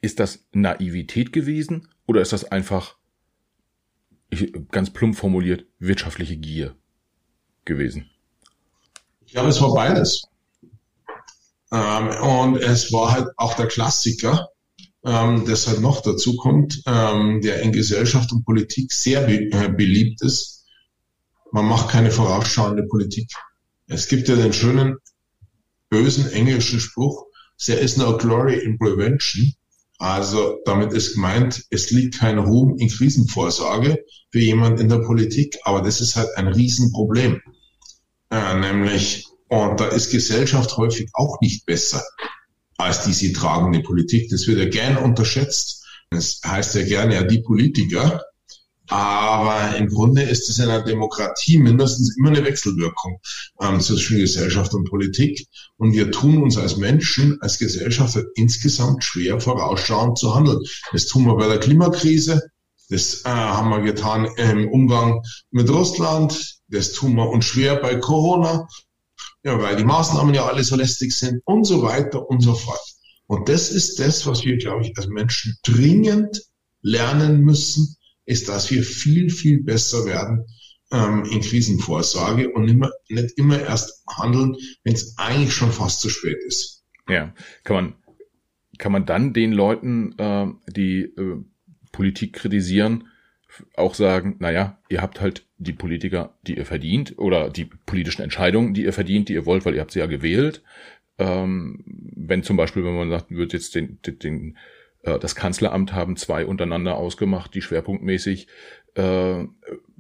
ist 0.02 0.20
das 0.20 0.40
Naivität 0.52 1.32
gewesen 1.32 1.88
oder 2.08 2.22
ist 2.22 2.34
das 2.34 2.46
einfach, 2.46 2.96
ich, 4.32 4.52
ganz 4.72 4.90
plump 4.90 5.16
formuliert, 5.16 5.66
wirtschaftliche 5.78 6.38
Gier 6.38 6.76
gewesen? 7.66 8.10
Ich 9.28 9.34
glaube, 9.34 9.50
es 9.50 9.62
war 9.62 9.76
beides. 9.76 10.24
Ähm, 11.72 12.10
und 12.22 12.58
es 12.58 12.92
war 12.92 13.12
halt 13.12 13.28
auch 13.38 13.54
der 13.56 13.68
Klassiker, 13.68 14.50
ähm, 15.06 15.46
das 15.46 15.68
halt 15.68 15.82
noch 15.82 16.02
dazu 16.02 16.38
kommt, 16.38 16.82
ähm, 16.86 17.42
der 17.42 17.62
in 17.62 17.72
Gesellschaft 17.72 18.32
und 18.32 18.46
Politik 18.46 18.92
sehr 18.92 19.22
be 19.22 19.52
äh, 19.52 19.70
beliebt 19.70 20.22
ist. 20.22 20.66
Man 21.52 21.66
macht 21.66 21.90
keine 21.90 22.12
vorausschauende 22.12 22.84
Politik. 22.84 23.32
Es 23.88 24.08
gibt 24.08 24.28
ja 24.28 24.36
den 24.36 24.54
schönen, 24.54 24.98
bösen 25.90 26.30
englischen 26.32 26.80
Spruch, 26.80 27.26
there 27.58 27.80
is 27.80 27.98
no 27.98 28.18
glory 28.18 28.60
in 28.60 28.78
prevention. 28.78 29.54
Also 30.00 30.60
damit 30.66 30.94
ist 30.94 31.16
gemeint, 31.16 31.66
es 31.72 31.90
liegt 31.90 32.20
kein 32.20 32.38
Ruhm 32.38 32.78
in 32.78 32.90
Krisenvorsorge 32.90 34.04
für 34.32 34.40
jemand 34.40 34.80
in 34.80 34.90
der 34.90 35.00
Politik, 35.00 35.58
aber 35.64 35.82
das 35.82 36.02
ist 36.02 36.16
halt 36.16 36.30
ein 36.36 36.48
Riesenproblem. 36.48 37.42
Äh, 38.30 38.60
nämlich 38.60 39.27
und 39.50 39.80
da 39.80 39.88
ist 39.88 40.12
Gesellschaft 40.12 40.76
häufig 40.78 41.10
auch 41.14 41.40
nicht 41.42 41.66
besser 41.66 42.04
als 42.78 43.04
diese 43.04 43.34
tragende 43.34 43.82
Politik. 43.82 44.30
Das 44.30 44.48
wird 44.48 44.60
ja 44.60 44.70
gern 44.70 44.98
unterschätzt. 44.98 45.86
Das 46.10 46.40
heißt 46.46 46.76
ja 46.76 46.84
gerne 46.84 47.16
ja 47.16 47.24
die 47.24 47.42
Politiker. 47.42 48.22
Aber 48.90 49.76
im 49.76 49.90
Grunde 49.90 50.22
ist 50.22 50.50
es 50.50 50.60
in 50.60 50.70
einer 50.70 50.84
Demokratie 50.84 51.58
mindestens 51.58 52.16
immer 52.18 52.30
eine 52.30 52.46
Wechselwirkung 52.46 53.20
ähm, 53.62 53.82
zwischen 53.82 54.18
Gesellschaft 54.18 54.74
und 54.74 54.90
Politik. 54.90 55.46
Und 55.76 55.92
wir 55.92 56.10
tun 56.12 56.42
uns 56.42 56.58
als 56.58 56.78
Menschen, 56.78 57.38
als 57.42 57.60
Gesellschaft 57.60 58.18
insgesamt 58.36 59.04
schwer, 59.04 59.42
vorausschauend 59.42 60.18
zu 60.18 60.34
handeln. 60.34 60.60
Das 60.94 61.08
tun 61.08 61.26
wir 61.26 61.36
bei 61.36 61.48
der 61.48 61.60
Klimakrise. 61.60 62.42
Das 62.90 63.26
äh, 63.26 63.30
haben 63.30 63.72
wir 63.72 63.82
getan 63.82 64.26
im 64.38 64.70
Umgang 64.70 65.22
mit 65.52 65.70
Russland. 65.70 66.60
Das 66.70 66.94
tun 66.94 67.16
wir 67.16 67.30
uns 67.30 67.44
schwer 67.44 67.76
bei 67.76 67.96
Corona 67.98 68.68
ja, 69.48 69.62
weil 69.62 69.78
die 69.78 69.86
Maßnahmen 69.86 70.34
ja 70.34 70.46
alle 70.46 70.62
so 70.62 70.76
lästig 70.76 71.18
sind 71.18 71.42
und 71.46 71.64
so 71.64 71.82
weiter 71.82 72.30
und 72.30 72.42
so 72.42 72.54
fort. 72.54 72.82
Und 73.28 73.48
das 73.48 73.72
ist 73.72 73.98
das, 73.98 74.28
was 74.28 74.44
wir, 74.44 74.58
glaube 74.58 74.86
ich, 74.86 74.98
als 74.98 75.08
Menschen 75.08 75.56
dringend 75.64 76.42
lernen 76.82 77.40
müssen, 77.40 77.96
ist, 78.26 78.50
dass 78.50 78.70
wir 78.72 78.84
viel, 78.84 79.30
viel 79.30 79.64
besser 79.64 80.06
werden 80.06 80.44
ähm, 80.92 81.24
in 81.32 81.40
Krisenvorsorge 81.40 82.52
und 82.52 82.68
immer, 82.68 82.92
nicht 83.08 83.38
immer 83.38 83.62
erst 83.62 84.04
handeln, 84.10 84.58
wenn 84.84 84.96
es 84.96 85.18
eigentlich 85.18 85.54
schon 85.54 85.72
fast 85.72 86.02
zu 86.02 86.10
spät 86.10 86.38
ist. 86.46 86.84
Ja, 87.08 87.34
kann 87.64 87.76
man, 87.76 87.94
kann 88.78 88.92
man 88.92 89.06
dann 89.06 89.32
den 89.32 89.54
Leuten, 89.54 90.14
äh, 90.18 90.48
die 90.70 91.04
äh, 91.04 91.42
Politik 91.94 92.34
kritisieren, 92.34 93.08
auch 93.76 93.94
sagen, 93.96 94.36
naja, 94.40 94.78
ihr 94.90 95.02
habt 95.02 95.22
halt 95.22 95.46
die 95.58 95.74
Politiker, 95.74 96.34
die 96.44 96.58
ihr 96.58 96.66
verdient, 96.66 97.18
oder 97.18 97.50
die 97.50 97.66
politischen 97.66 98.22
Entscheidungen, 98.22 98.74
die 98.74 98.84
ihr 98.84 98.94
verdient, 98.94 99.30
die 99.30 99.34
ihr 99.34 99.46
wollt, 99.46 99.66
weil 99.66 99.76
ihr 99.76 99.82
habt 99.82 99.92
sie 99.92 100.00
ja 100.00 100.06
gewählt. 100.06 100.64
Ähm, 101.18 101.84
wenn 101.86 102.44
zum 102.44 102.58
Beispiel, 102.58 102.84
wenn 102.84 102.96
man 102.96 103.10
sagt, 103.10 103.32
wird 103.32 103.54
jetzt 103.54 103.76
den, 103.76 104.00
den, 104.04 104.20
den 104.20 104.58
äh, 105.04 105.18
das 105.20 105.36
Kanzleramt 105.36 105.94
haben 105.94 106.16
zwei 106.16 106.46
untereinander 106.46 106.96
ausgemacht, 106.96 107.54
die 107.54 107.62
schwerpunktmäßig, 107.62 108.48
äh, 108.96 109.44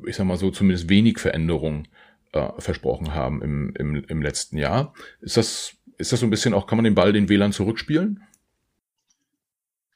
ich 0.05 0.15
sag 0.15 0.25
mal 0.25 0.37
so, 0.37 0.51
zumindest 0.51 0.89
wenig 0.89 1.19
Veränderungen 1.19 1.87
äh, 2.33 2.49
versprochen 2.59 3.13
haben 3.13 3.41
im, 3.41 3.73
im, 3.75 4.03
im 4.03 4.21
letzten 4.21 4.57
Jahr. 4.57 4.93
Ist 5.21 5.37
das, 5.37 5.75
ist 5.97 6.11
das 6.11 6.19
so 6.19 6.25
ein 6.27 6.29
bisschen 6.31 6.53
auch, 6.53 6.67
kann 6.67 6.77
man 6.77 6.85
den 6.85 6.95
Ball 6.95 7.13
den 7.13 7.29
Wählern 7.29 7.51
zurückspielen? 7.51 8.21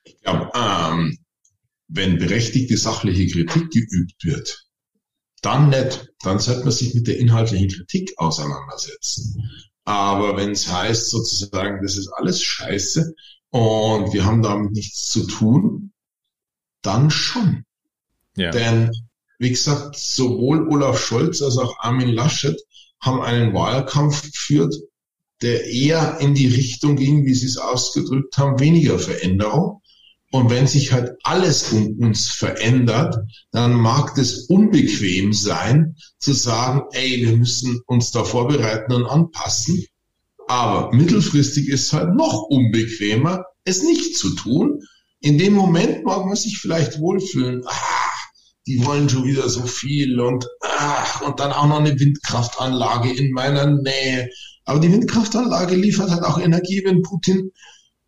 Ich 0.04 0.20
glaube, 0.22 0.50
ähm, 0.56 1.20
wenn 1.94 2.18
berechtigte 2.18 2.78
sachliche 2.78 3.28
Kritik 3.28 3.70
geübt 3.70 4.24
wird, 4.24 4.66
dann 5.42 5.70
nicht. 5.70 6.14
Dann 6.22 6.40
sollte 6.40 6.62
man 6.62 6.72
sich 6.72 6.94
mit 6.94 7.08
der 7.08 7.18
inhaltlichen 7.18 7.70
Kritik 7.70 8.14
auseinandersetzen. 8.18 9.50
Aber 9.84 10.38
wenn 10.38 10.52
es 10.52 10.72
heißt 10.72 11.10
sozusagen, 11.10 11.82
das 11.84 11.98
ist 11.98 12.08
alles 12.10 12.42
scheiße 12.42 13.14
und 13.50 14.14
wir 14.14 14.24
haben 14.24 14.42
damit 14.42 14.72
nichts 14.72 15.10
zu 15.10 15.26
tun, 15.28 15.92
dann 16.82 17.10
schon. 17.10 17.66
Ja. 18.38 18.52
Denn, 18.52 18.92
wie 19.40 19.50
gesagt, 19.50 19.98
sowohl 19.98 20.68
Olaf 20.70 21.04
Scholz 21.04 21.42
als 21.42 21.58
auch 21.58 21.78
Armin 21.80 22.10
Laschet 22.10 22.60
haben 23.02 23.22
einen 23.22 23.54
Wahlkampf 23.54 24.22
geführt, 24.22 24.76
der 25.42 25.66
eher 25.66 26.20
in 26.20 26.36
die 26.36 26.48
Richtung 26.48 26.96
ging, 26.96 27.26
wie 27.26 27.34
sie 27.34 27.48
es 27.48 27.58
ausgedrückt 27.58 28.38
haben, 28.38 28.60
weniger 28.60 29.00
Veränderung 29.00 29.81
und 30.32 30.50
wenn 30.50 30.66
sich 30.66 30.94
halt 30.94 31.12
alles 31.24 31.72
um 31.74 32.00
uns 32.00 32.30
verändert, 32.30 33.18
dann 33.52 33.74
mag 33.74 34.18
es 34.18 34.48
unbequem 34.48 35.34
sein, 35.34 35.96
zu 36.20 36.32
sagen, 36.32 36.84
ey, 36.94 37.22
wir 37.22 37.36
müssen 37.36 37.82
uns 37.86 38.12
da 38.12 38.24
vorbereiten 38.24 38.94
und 38.94 39.06
anpassen. 39.06 39.86
Aber 40.48 40.96
mittelfristig 40.96 41.68
ist 41.68 41.88
es 41.88 41.94
halt 41.94 42.16
noch 42.16 42.44
unbequemer, 42.44 43.44
es 43.66 43.84
nicht 43.84 44.18
zu 44.18 44.34
tun. 44.36 44.82
In 45.20 45.38
dem 45.38 45.54
Moment 45.54 46.06
mag 46.06 46.26
man 46.26 46.36
sich 46.36 46.60
vielleicht 46.60 47.00
wohlfühlen. 47.00 47.64
Ah, 47.66 48.12
die 48.68 48.86
wollen 48.86 49.10
schon 49.10 49.26
wieder 49.26 49.50
so 49.50 49.66
viel 49.66 50.20
und, 50.20 50.48
ach, 50.62 51.22
und 51.22 51.42
dann 51.42 51.52
auch 51.52 51.68
noch 51.68 51.80
eine 51.80 52.00
Windkraftanlage 52.00 53.12
in 53.12 53.32
meiner 53.32 53.66
Nähe. 53.66 54.30
Aber 54.64 54.80
die 54.80 54.92
Windkraftanlage 54.92 55.76
liefert 55.76 56.10
halt 56.10 56.24
auch 56.24 56.40
Energie, 56.40 56.82
wenn 56.86 57.02
Putin 57.02 57.52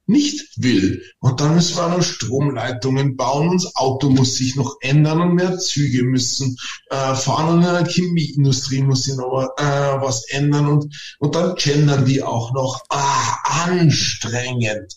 nicht 0.05 0.61
will. 0.61 1.01
Und 1.19 1.39
dann 1.39 1.55
müssen 1.55 1.77
wir 1.77 1.87
noch 1.87 2.03
Stromleitungen 2.03 3.15
bauen 3.15 3.49
und 3.49 3.63
das 3.63 3.75
Auto 3.75 4.09
muss 4.09 4.35
sich 4.35 4.55
noch 4.55 4.75
ändern 4.81 5.21
und 5.21 5.35
mehr 5.35 5.57
Züge 5.59 6.03
müssen 6.03 6.57
äh, 6.89 7.15
fahren 7.15 7.49
und 7.49 7.63
in 7.63 7.73
der 7.73 7.85
Chemieindustrie 7.85 8.81
muss 8.81 9.03
sich 9.03 9.15
noch 9.15 9.47
äh, 9.57 9.63
was 9.63 10.29
ändern 10.29 10.67
und, 10.67 11.15
und 11.19 11.35
dann 11.35 11.55
gendern 11.55 12.05
die 12.05 12.21
auch 12.21 12.53
noch. 12.53 12.83
Ah, 12.89 13.37
anstrengend. 13.65 14.93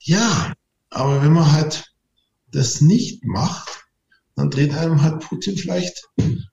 Ja, 0.00 0.52
aber 0.90 1.22
wenn 1.22 1.32
man 1.32 1.52
halt 1.52 1.92
das 2.52 2.80
nicht 2.80 3.24
macht, 3.24 3.68
dann 4.36 4.50
dreht 4.50 4.74
einem 4.74 5.02
halt 5.02 5.20
Putin 5.20 5.56
vielleicht 5.56 6.08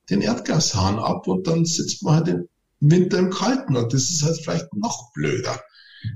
den 0.10 0.22
Erdgashahn 0.22 1.00
ab 1.00 1.28
und 1.28 1.48
dann 1.48 1.66
sitzt 1.66 2.04
man 2.04 2.16
halt 2.16 2.28
im 2.28 2.50
Winter 2.80 3.18
im 3.18 3.30
Kalten 3.30 3.76
und 3.76 3.94
das 3.94 4.10
ist 4.10 4.24
halt 4.24 4.38
vielleicht 4.42 4.74
noch 4.74 5.12
blöder. 5.14 5.60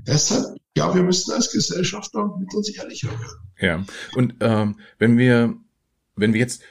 Deshalb, 0.06 0.56
ja, 0.76 0.94
wir 0.94 1.02
müssen 1.02 1.32
als 1.32 1.52
Gesellschaft 1.52 2.14
auch 2.14 2.38
mit 2.38 2.52
uns 2.54 2.68
ehrlicher 2.70 3.08
werden. 3.08 3.38
Ja, 3.60 3.84
und 4.14 4.34
ähm, 4.40 4.76
wenn 4.98 5.18
wir, 5.18 5.54
wenn 6.16 6.32
wir 6.32 6.40
jetzt 6.40 6.62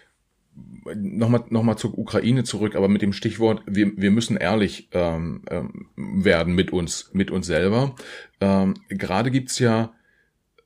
nochmal 0.95 1.43
noch 1.49 1.63
mal 1.63 1.77
zur 1.77 1.97
Ukraine 1.97 2.43
zurück, 2.43 2.75
aber 2.75 2.87
mit 2.87 3.01
dem 3.01 3.13
Stichwort, 3.13 3.61
wir, 3.65 3.91
wir 3.95 4.11
müssen 4.11 4.37
ehrlich 4.37 4.89
ähm, 4.91 5.43
ähm, 5.49 5.89
werden 5.95 6.55
mit 6.55 6.71
uns, 6.71 7.11
mit 7.13 7.31
uns 7.31 7.45
selber. 7.45 7.95
Ähm, 8.39 8.73
Gerade 8.89 9.31
gibt's 9.31 9.59
ja, 9.59 9.93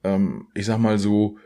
ähm, 0.03 0.47
ich 0.53 0.65
sag 0.65 0.77
mal 0.79 0.97
so, 0.97 1.37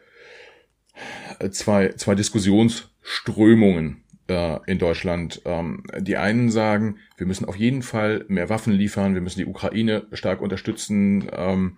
zwei, 1.52 1.94
zwei 1.94 2.16
Diskussionsströmungen 2.16 4.04
äh, 4.30 4.60
in 4.68 4.78
Deutschland. 4.78 5.42
Ähm, 5.46 5.84
die 6.00 6.18
einen 6.18 6.50
sagen, 6.50 6.98
wir 7.18 7.28
müssen 7.28 7.46
auf 7.46 7.56
jeden 7.56 7.82
Fall 7.82 8.26
mehr 8.28 8.50
Waffen 8.50 8.74
liefern, 8.74 9.14
wir 9.14 9.22
müssen 9.22 9.40
die 9.40 9.46
Ukraine 9.46 10.08
stark 10.14 10.42
unterstützen, 10.42 11.30
ähm, 11.36 11.78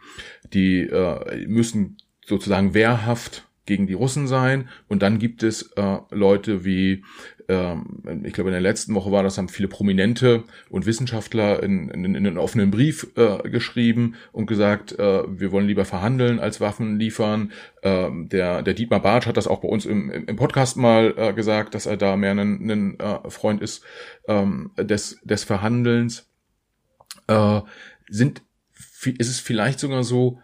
die 0.54 0.82
äh, 0.82 1.47
müssen 1.47 1.97
sozusagen 2.26 2.74
wehrhaft 2.74 3.47
gegen 3.66 3.88
die 3.88 3.93
Russen 3.93 4.28
sein. 4.28 4.70
Und 4.88 5.02
dann 5.02 5.18
gibt 5.18 5.43
es 5.43 5.72
äh, 5.76 5.97
Leute 6.12 6.66
wie, 6.66 7.04
ich 8.24 8.34
glaube 8.34 8.49
in 8.49 8.54
der 8.54 8.62
letzten 8.62 8.93
Woche 8.95 9.12
war 9.12 9.24
das, 9.24 9.38
haben 9.38 9.49
viele 9.49 9.68
Prominente 9.68 10.43
und 10.70 10.86
Wissenschaftler 10.86 11.62
in, 11.64 11.89
in, 11.89 12.06
in 12.06 12.16
einen 12.16 12.38
offenen 12.38 12.72
Brief 12.72 13.08
äh, 13.16 13.49
geschrieben 13.49 14.16
und 14.32 14.45
gesagt, 14.45 14.97
äh, 14.99 15.24
wir 15.28 15.52
wollen 15.52 15.68
lieber 15.68 15.86
verhandeln 15.86 16.39
als 16.39 16.62
Waffen 16.62 16.99
liefern. 16.99 17.52
Äh, 17.82 18.10
der, 18.12 18.62
der 18.62 18.74
Dietmar 18.74 19.02
Bartsch 19.02 19.28
hat 19.28 19.38
das 19.38 19.47
auch 19.47 19.62
bei 19.62 19.68
uns 19.68 19.86
im, 19.86 20.12
im 20.12 20.36
Podcast 20.36 20.78
mal 20.78 21.14
äh, 21.18 21.34
gesagt, 21.34 21.76
dass 21.76 21.86
er 21.86 21.97
da 21.97 22.16
mehr 22.16 22.32
ein, 22.32 22.99
äh, 22.99 23.30
Freund 23.30 23.62
ist 23.62 23.84
äh, 24.28 24.45
des, 24.78 25.20
des 25.24 25.43
Verhandelns. 25.43 26.30
Äh, 27.28 27.62
sind, 28.08 28.43
ist 29.06 29.30
es 29.30 29.39
vielleicht 29.39 29.80
sogar 29.80 30.04
so, 30.04 30.39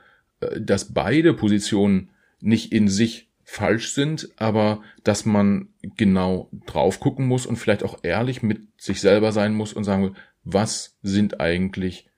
dass 0.59 0.93
beide 0.93 1.33
Positionen 1.33 2.09
nicht 2.39 2.71
in 2.71 2.87
sich 2.87 3.26
falsch 3.49 3.93
sind, 3.93 4.29
aber 4.35 4.81
dass 5.05 5.25
man 5.25 5.69
genau 5.95 6.49
drauf 6.65 6.99
gucken 6.99 7.25
muss 7.27 7.45
und 7.45 7.55
vielleicht 7.55 7.81
auch 7.81 7.99
ehrlich 8.03 8.43
mit 8.43 8.59
sich 8.77 8.99
selber 8.99 9.31
sein 9.31 9.53
muss 9.53 9.71
und 9.71 9.85
sagen, 9.85 10.17
was 10.43 10.97
sind 11.01 11.39
eigentlich 11.39 12.09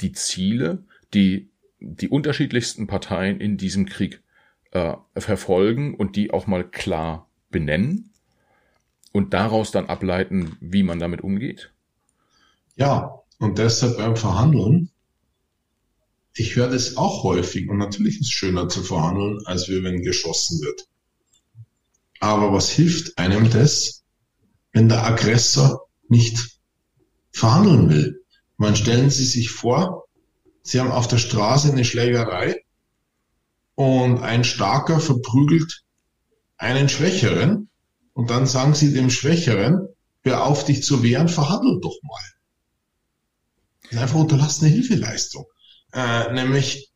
die 0.00 0.12
Ziele, 0.12 0.82
die 1.12 1.50
die 1.80 2.08
unterschiedlichsten 2.08 2.86
Parteien 2.86 3.42
in 3.42 3.58
diesem 3.58 3.84
Krieg 3.84 4.22
äh, 4.70 4.94
verfolgen 5.14 5.94
und 5.96 6.16
die 6.16 6.32
auch 6.32 6.46
mal 6.46 6.64
klar 6.64 7.28
benennen 7.50 8.10
und 9.12 9.34
daraus 9.34 9.70
dann 9.70 9.90
ableiten, 9.90 10.56
wie 10.60 10.82
man 10.82 10.98
damit 10.98 11.20
umgeht? 11.20 11.72
Ja, 12.74 13.20
und 13.38 13.58
deshalb 13.58 13.98
beim 13.98 14.16
Verhandeln 14.16 14.88
ich 16.36 16.56
höre 16.56 16.68
das 16.68 16.96
auch 16.96 17.22
häufig 17.22 17.68
und 17.68 17.78
natürlich 17.78 18.16
ist 18.16 18.26
es 18.26 18.30
schöner 18.30 18.68
zu 18.68 18.82
verhandeln, 18.82 19.40
als 19.46 19.68
wenn 19.68 20.02
geschossen 20.02 20.60
wird. 20.60 20.88
Aber 22.20 22.52
was 22.52 22.70
hilft 22.70 23.18
einem 23.18 23.50
das, 23.50 24.02
wenn 24.72 24.88
der 24.88 25.04
Aggressor 25.04 25.86
nicht 26.08 26.58
verhandeln 27.30 27.88
will? 27.88 28.24
Man 28.56 28.74
stellen 28.74 29.10
Sie 29.10 29.24
sich 29.24 29.50
vor, 29.50 30.04
Sie 30.62 30.80
haben 30.80 30.90
auf 30.90 31.06
der 31.06 31.18
Straße 31.18 31.70
eine 31.70 31.84
Schlägerei 31.84 32.64
und 33.74 34.18
ein 34.18 34.44
Starker 34.44 34.98
verprügelt 34.98 35.84
einen 36.56 36.88
Schwächeren 36.88 37.68
und 38.12 38.30
dann 38.30 38.46
sagen 38.46 38.74
Sie 38.74 38.92
dem 38.92 39.10
Schwächeren, 39.10 39.88
hör 40.22 40.46
auf 40.46 40.64
dich 40.64 40.82
zu 40.82 41.02
wehren, 41.02 41.28
verhandel 41.28 41.80
doch 41.80 41.96
mal. 42.02 42.22
Das 43.82 43.92
ist 43.92 43.98
einfach 43.98 44.20
unterlassene 44.20 44.70
Hilfeleistung. 44.70 45.44
Äh, 45.94 46.32
nämlich, 46.32 46.90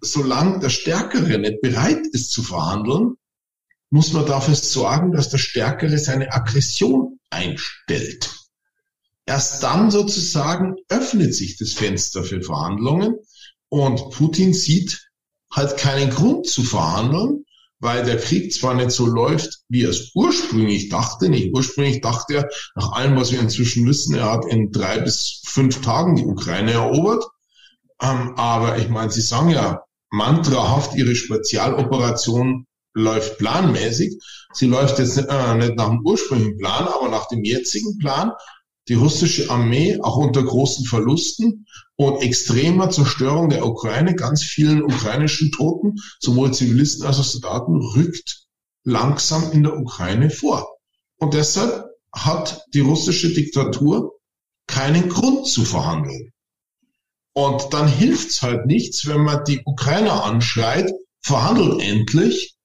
solange 0.00 0.60
der 0.60 0.70
Stärkere 0.70 1.38
nicht 1.38 1.60
bereit 1.60 2.06
ist 2.12 2.30
zu 2.30 2.42
verhandeln, 2.42 3.16
muss 3.90 4.12
man 4.12 4.24
dafür 4.24 4.54
sorgen, 4.54 5.12
dass 5.12 5.28
der 5.28 5.38
Stärkere 5.38 5.98
seine 5.98 6.32
Aggression 6.32 7.18
einstellt. 7.30 8.30
Erst 9.26 9.62
dann 9.62 9.90
sozusagen 9.90 10.76
öffnet 10.88 11.34
sich 11.34 11.56
das 11.56 11.72
Fenster 11.72 12.24
für 12.24 12.42
Verhandlungen 12.42 13.16
und 13.68 14.10
Putin 14.10 14.54
sieht 14.54 15.10
halt 15.52 15.76
keinen 15.76 16.10
Grund 16.10 16.46
zu 16.46 16.62
verhandeln, 16.62 17.44
weil 17.78 18.04
der 18.04 18.18
Krieg 18.18 18.52
zwar 18.52 18.74
nicht 18.74 18.92
so 18.92 19.06
läuft, 19.06 19.62
wie 19.68 19.82
er 19.82 19.90
es 19.90 20.12
ursprünglich 20.14 20.88
dachte. 20.88 21.28
Nicht 21.28 21.52
ursprünglich 21.52 22.00
dachte 22.00 22.34
er, 22.34 22.48
nach 22.76 22.92
allem, 22.92 23.16
was 23.16 23.32
wir 23.32 23.40
inzwischen 23.40 23.86
wissen, 23.86 24.14
er 24.14 24.32
hat 24.32 24.44
in 24.46 24.70
drei 24.70 25.00
bis 25.00 25.42
fünf 25.44 25.80
Tagen 25.82 26.16
die 26.16 26.24
Ukraine 26.24 26.72
erobert. 26.72 27.24
Ähm, 28.02 28.34
aber 28.36 28.78
ich 28.78 28.88
meine, 28.88 29.10
Sie 29.10 29.20
sagen 29.20 29.50
ja 29.50 29.84
mantrahaft, 30.10 30.94
Ihre 30.94 31.14
Spezialoperation 31.14 32.66
läuft 32.94 33.38
planmäßig. 33.38 34.18
Sie 34.52 34.66
läuft 34.66 34.98
jetzt 34.98 35.16
äh, 35.16 35.54
nicht 35.54 35.76
nach 35.76 35.88
dem 35.88 36.04
ursprünglichen 36.04 36.58
Plan, 36.58 36.86
aber 36.86 37.08
nach 37.08 37.28
dem 37.28 37.44
jetzigen 37.44 37.98
Plan. 37.98 38.32
Die 38.88 38.94
russische 38.94 39.48
Armee, 39.48 39.98
auch 40.02 40.16
unter 40.16 40.42
großen 40.42 40.84
Verlusten 40.84 41.66
und 41.94 42.20
extremer 42.20 42.90
Zerstörung 42.90 43.48
der 43.48 43.64
Ukraine, 43.64 44.16
ganz 44.16 44.42
vielen 44.42 44.82
ukrainischen 44.82 45.52
Toten, 45.52 45.94
sowohl 46.18 46.52
Zivilisten 46.52 47.06
als 47.06 47.20
auch 47.20 47.24
Soldaten, 47.24 47.76
rückt 47.76 48.44
langsam 48.84 49.52
in 49.52 49.62
der 49.62 49.78
Ukraine 49.78 50.30
vor. 50.30 50.78
Und 51.18 51.34
deshalb 51.34 51.84
hat 52.12 52.64
die 52.74 52.80
russische 52.80 53.32
Diktatur 53.32 54.18
keinen 54.66 55.08
Grund 55.08 55.46
zu 55.46 55.64
verhandeln. 55.64 56.31
Und 57.34 57.72
dann 57.72 57.88
hilft's 57.88 58.42
halt 58.42 58.66
nichts, 58.66 59.06
wenn 59.06 59.22
man 59.22 59.44
die 59.44 59.62
Ukrainer 59.64 60.24
anschreit, 60.24 60.92
verhandelt 61.20 61.80
endlich, 61.80 62.56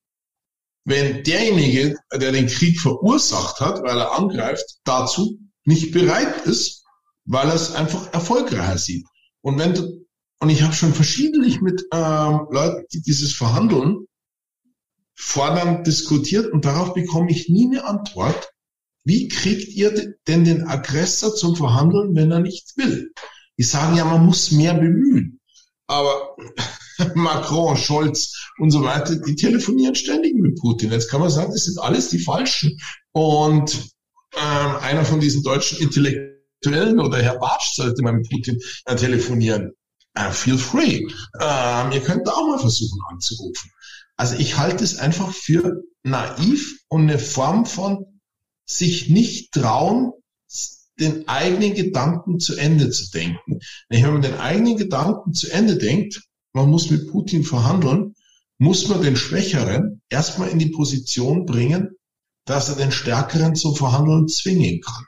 wenn 0.83 1.23
derjenige, 1.23 1.95
der 2.13 2.31
den 2.31 2.47
Krieg 2.47 2.79
verursacht 2.79 3.59
hat, 3.59 3.83
weil 3.83 3.97
er 3.97 4.13
angreift, 4.13 4.65
dazu 4.83 5.39
nicht 5.65 5.91
bereit 5.91 6.45
ist, 6.45 6.85
weil 7.25 7.47
er 7.49 7.55
es 7.55 7.75
einfach 7.75 8.13
erfolgreicher 8.13 8.77
sieht. 8.77 9.05
Und 9.41 9.59
wenn 9.59 9.73
du, 9.73 10.05
und 10.39 10.49
ich 10.49 10.63
habe 10.63 10.73
schon 10.73 10.93
verschiedentlich 10.93 11.61
mit 11.61 11.83
ähm, 11.91 12.47
Leuten, 12.51 12.85
die 12.93 13.01
dieses 13.01 13.33
Verhandeln 13.33 14.07
fordern, 15.13 15.83
diskutiert 15.83 16.51
und 16.51 16.63
darauf 16.63 16.93
bekomme 16.93 17.31
ich 17.31 17.49
nie 17.49 17.67
eine 17.67 17.83
Antwort. 17.83 18.49
Wie 19.03 19.27
kriegt 19.27 19.69
ihr 19.69 20.15
denn 20.27 20.45
den 20.45 20.67
Aggressor 20.67 21.33
zum 21.35 21.55
Verhandeln, 21.55 22.15
wenn 22.15 22.31
er 22.31 22.39
nicht 22.39 22.77
will? 22.77 23.11
Die 23.57 23.63
sagen 23.63 23.95
ja, 23.95 24.05
man 24.05 24.25
muss 24.25 24.51
mehr 24.51 24.73
bemühen. 24.73 25.39
Aber 25.87 26.35
Macron, 27.15 27.77
Scholz 27.77 28.33
und 28.59 28.71
so 28.71 28.83
weiter, 28.83 29.15
die 29.15 29.35
telefonieren 29.35 29.95
ständig 29.95 30.35
mit 30.35 30.59
Putin. 30.59 30.91
Jetzt 30.91 31.09
kann 31.09 31.21
man 31.21 31.29
sagen, 31.29 31.51
das 31.51 31.65
sind 31.65 31.79
alles 31.79 32.09
die 32.09 32.19
Falschen. 32.19 32.79
Und 33.11 33.91
ähm, 34.35 34.75
einer 34.81 35.05
von 35.05 35.19
diesen 35.19 35.43
deutschen 35.43 35.79
Intellektuellen 35.79 36.99
oder 36.99 37.21
Herr 37.21 37.39
Bartsch 37.39 37.75
sollte 37.75 38.01
mal 38.03 38.13
mit 38.13 38.29
Putin 38.29 38.59
äh, 38.85 38.95
telefonieren. 38.95 39.71
Uh, 40.17 40.31
feel 40.31 40.57
free. 40.57 41.05
Ähm, 41.39 41.91
ihr 41.91 42.01
könnt 42.01 42.27
auch 42.27 42.47
mal 42.47 42.57
versuchen 42.57 42.99
anzurufen. 43.09 43.71
Also 44.15 44.35
ich 44.35 44.57
halte 44.57 44.83
es 44.83 44.97
einfach 44.97 45.31
für 45.31 45.83
naiv 46.01 46.79
und 46.87 47.03
eine 47.03 47.19
Form 47.19 47.67
von 47.67 48.19
sich 48.65 49.09
nicht 49.09 49.51
trauen, 49.53 50.11
den 50.99 51.27
eigenen 51.27 51.73
Gedanken 51.73 52.39
zu 52.39 52.55
Ende 52.55 52.89
zu 52.89 53.11
denken. 53.11 53.59
Wenn 53.89 54.13
man 54.13 54.21
den 54.21 54.35
eigenen 54.35 54.77
Gedanken 54.77 55.33
zu 55.33 55.51
Ende 55.51 55.77
denkt, 55.77 56.21
man 56.53 56.69
muss 56.69 56.89
mit 56.89 57.11
Putin 57.11 57.43
verhandeln, 57.43 58.15
muss 58.57 58.87
man 58.87 59.01
den 59.01 59.15
Schwächeren 59.15 60.01
erstmal 60.09 60.49
in 60.49 60.59
die 60.59 60.71
Position 60.71 61.45
bringen, 61.45 61.91
dass 62.45 62.69
er 62.69 62.75
den 62.75 62.91
Stärkeren 62.91 63.55
zum 63.55 63.75
Verhandeln 63.75 64.27
zwingen 64.27 64.81
kann. 64.81 65.03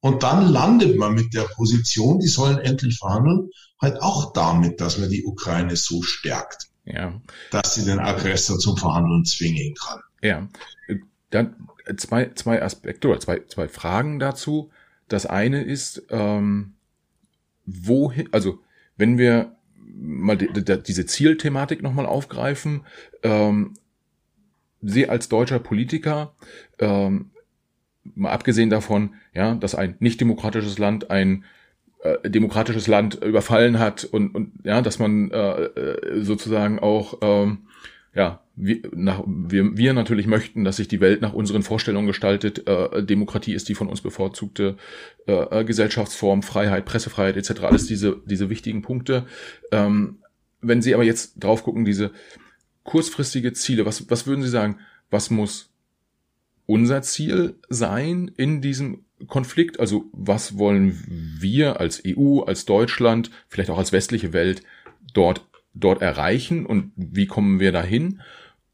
Und 0.00 0.22
dann 0.22 0.48
landet 0.48 0.96
man 0.96 1.14
mit 1.14 1.34
der 1.34 1.42
Position, 1.42 2.18
die 2.18 2.28
sollen 2.28 2.58
endlich 2.58 2.98
verhandeln, 2.98 3.50
halt 3.80 4.00
auch 4.00 4.32
damit, 4.32 4.80
dass 4.80 4.98
man 4.98 5.10
die 5.10 5.24
Ukraine 5.24 5.76
so 5.76 6.02
stärkt, 6.02 6.68
ja. 6.84 7.20
dass 7.50 7.74
sie 7.74 7.84
den 7.84 7.98
Aggressor 7.98 8.58
zum 8.58 8.76
Verhandeln 8.76 9.24
zwingen 9.24 9.74
kann. 9.74 10.00
Ja, 10.22 10.48
dann 11.30 11.54
zwei, 11.96 12.30
zwei 12.34 12.62
Aspekte 12.62 13.08
oder 13.08 13.20
zwei, 13.20 13.42
zwei 13.48 13.68
Fragen 13.68 14.18
dazu. 14.18 14.70
Das 15.10 15.26
eine 15.26 15.62
ist, 15.62 16.06
ähm, 16.08 16.72
wohin, 17.66 18.28
also 18.32 18.60
wenn 18.96 19.18
wir, 19.18 19.56
mal 20.00 20.36
die, 20.36 20.48
die, 20.52 20.82
diese 20.82 21.06
Zielthematik 21.06 21.82
nochmal 21.82 22.06
aufgreifen. 22.06 22.82
Ähm, 23.22 23.74
Sie 24.82 25.08
als 25.10 25.28
deutscher 25.28 25.58
Politiker, 25.58 26.34
ähm, 26.78 27.32
mal 28.14 28.30
abgesehen 28.30 28.70
davon, 28.70 29.14
ja, 29.34 29.54
dass 29.54 29.74
ein 29.74 29.96
nicht 29.98 30.20
demokratisches 30.22 30.78
Land 30.78 31.10
ein 31.10 31.44
äh, 32.02 32.30
demokratisches 32.30 32.86
Land 32.86 33.16
überfallen 33.16 33.78
hat 33.78 34.04
und, 34.04 34.34
und 34.34 34.52
ja, 34.64 34.80
dass 34.80 34.98
man 34.98 35.30
äh, 35.32 35.64
äh 35.64 36.22
sozusagen 36.22 36.78
auch 36.78 37.18
ähm, 37.20 37.66
ja, 38.14 38.42
wir, 38.62 38.80
nach, 38.94 39.22
wir, 39.26 39.76
wir 39.76 39.92
natürlich 39.92 40.26
möchten, 40.26 40.64
dass 40.64 40.76
sich 40.76 40.88
die 40.88 41.00
Welt 41.00 41.22
nach 41.22 41.32
unseren 41.32 41.62
Vorstellungen 41.62 42.06
gestaltet. 42.06 42.68
Äh, 42.68 43.02
Demokratie 43.04 43.54
ist 43.54 43.68
die 43.68 43.74
von 43.74 43.88
uns 43.88 44.00
bevorzugte 44.00 44.76
äh, 45.26 45.64
Gesellschaftsform, 45.64 46.42
Freiheit, 46.42 46.84
Pressefreiheit 46.84 47.36
etc. 47.36 47.62
Alles 47.62 47.86
diese, 47.86 48.20
diese 48.26 48.50
wichtigen 48.50 48.82
Punkte. 48.82 49.26
Ähm, 49.72 50.18
wenn 50.60 50.82
Sie 50.82 50.94
aber 50.94 51.04
jetzt 51.04 51.42
drauf 51.42 51.62
gucken, 51.62 51.84
diese 51.84 52.12
kurzfristige 52.84 53.52
Ziele, 53.52 53.86
was, 53.86 54.10
was 54.10 54.26
würden 54.26 54.42
Sie 54.42 54.48
sagen, 54.50 54.78
was 55.10 55.30
muss 55.30 55.70
unser 56.66 57.02
Ziel 57.02 57.56
sein 57.68 58.30
in 58.36 58.60
diesem 58.60 59.04
Konflikt? 59.26 59.80
Also 59.80 60.04
was 60.12 60.58
wollen 60.58 61.02
wir 61.06 61.80
als 61.80 62.02
EU, 62.06 62.40
als 62.40 62.66
Deutschland, 62.66 63.30
vielleicht 63.48 63.70
auch 63.70 63.78
als 63.78 63.92
westliche 63.92 64.32
Welt 64.32 64.62
dort 65.14 65.46
dort 65.74 66.02
erreichen 66.02 66.66
und 66.66 66.92
wie 66.96 67.26
kommen 67.26 67.60
wir 67.60 67.72
dahin? 67.72 68.20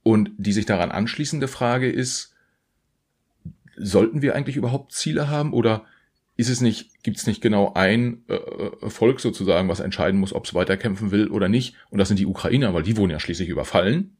Und 0.07 0.31
die 0.39 0.53
sich 0.53 0.67
daran 0.67 0.93
anschließende 0.93 1.49
Frage 1.49 1.91
ist, 1.91 2.33
sollten 3.77 4.23
wir 4.23 4.37
eigentlich 4.37 4.55
überhaupt 4.55 4.93
Ziele 4.93 5.29
haben 5.29 5.53
oder 5.53 5.85
ist 6.37 6.49
es 6.49 6.61
nicht, 6.61 7.03
gibt 7.03 7.17
es 7.17 7.27
nicht 7.27 7.41
genau 7.43 7.73
ein 7.75 8.23
äh, 8.29 8.35
äh, 8.35 8.89
Volk 8.89 9.19
sozusagen, 9.19 9.69
was 9.69 9.81
entscheiden 9.81 10.21
muss, 10.21 10.33
ob 10.33 10.45
es 10.45 10.55
weiterkämpfen 10.55 11.11
will 11.11 11.27
oder 11.27 11.49
nicht? 11.49 11.75
Und 11.91 11.99
das 11.99 12.07
sind 12.07 12.21
die 12.21 12.27
Ukrainer, 12.27 12.73
weil 12.73 12.85
die 12.85 12.97
wurden 12.97 13.11
ja 13.11 13.19
schließlich 13.19 13.49
überfallen. 13.49 14.17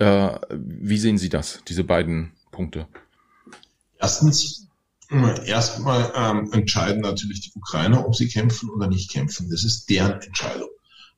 Äh, 0.00 0.40
wie 0.50 0.98
sehen 0.98 1.18
Sie 1.18 1.28
das, 1.28 1.62
diese 1.68 1.84
beiden 1.84 2.32
Punkte? 2.50 2.88
Erstens, 4.00 4.66
erstmal 5.46 6.12
ähm, 6.16 6.52
entscheiden 6.52 7.02
natürlich 7.02 7.42
die 7.42 7.52
Ukrainer, 7.54 8.04
ob 8.08 8.16
sie 8.16 8.26
kämpfen 8.26 8.70
oder 8.70 8.88
nicht 8.88 9.12
kämpfen. 9.12 9.48
Das 9.50 9.62
ist 9.62 9.88
deren 9.88 10.20
Entscheidung. 10.20 10.70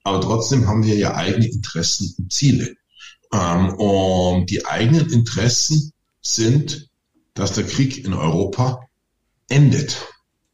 Aber 0.03 0.21
trotzdem 0.21 0.69
haben 0.69 0.85
wir 0.85 0.95
ja 0.95 1.15
eigene 1.15 1.47
Interessen 1.47 2.15
und 2.19 2.31
Ziele. 2.31 2.77
Ähm, 3.35 3.75
und 3.75 4.51
die 4.51 4.65
eigenen 4.65 5.11
Interessen 5.11 5.93
sind, 6.21 6.89
dass 7.35 7.53
der 7.53 7.65
Krieg 7.65 8.05
in 8.05 8.15
Europa 8.15 8.81
endet. 9.49 10.07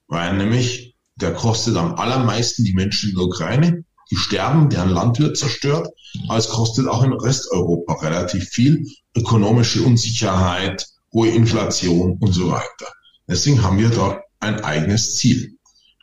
Weil 0.08 0.36
nämlich 0.36 0.96
der 1.16 1.34
kostet 1.34 1.76
am 1.76 1.94
allermeisten 1.96 2.64
die 2.64 2.72
Menschen 2.72 3.10
in 3.10 3.16
der 3.16 3.26
Ukraine. 3.26 3.84
Die 4.10 4.16
sterben, 4.16 4.70
deren 4.70 4.88
Land 4.88 5.18
wird 5.18 5.36
zerstört. 5.36 5.88
Aber 6.28 6.38
es 6.38 6.48
kostet 6.48 6.88
auch 6.88 7.02
in 7.04 7.12
Resteuropa 7.12 7.94
relativ 8.00 8.48
viel. 8.48 8.86
Ökonomische 9.14 9.82
Unsicherheit, 9.82 10.86
hohe 11.12 11.28
Inflation 11.28 12.16
und 12.18 12.32
so 12.32 12.50
weiter. 12.50 12.92
Deswegen 13.28 13.62
haben 13.62 13.78
wir 13.78 13.90
da 13.90 14.20
ein 14.40 14.64
eigenes 14.64 15.16
Ziel. 15.16 15.58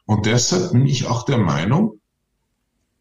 Und 0.06 0.26
deshalb 0.26 0.72
bin 0.72 0.86
ich 0.86 1.08
auch 1.08 1.26
der 1.26 1.40
Meinung, 1.40 2.00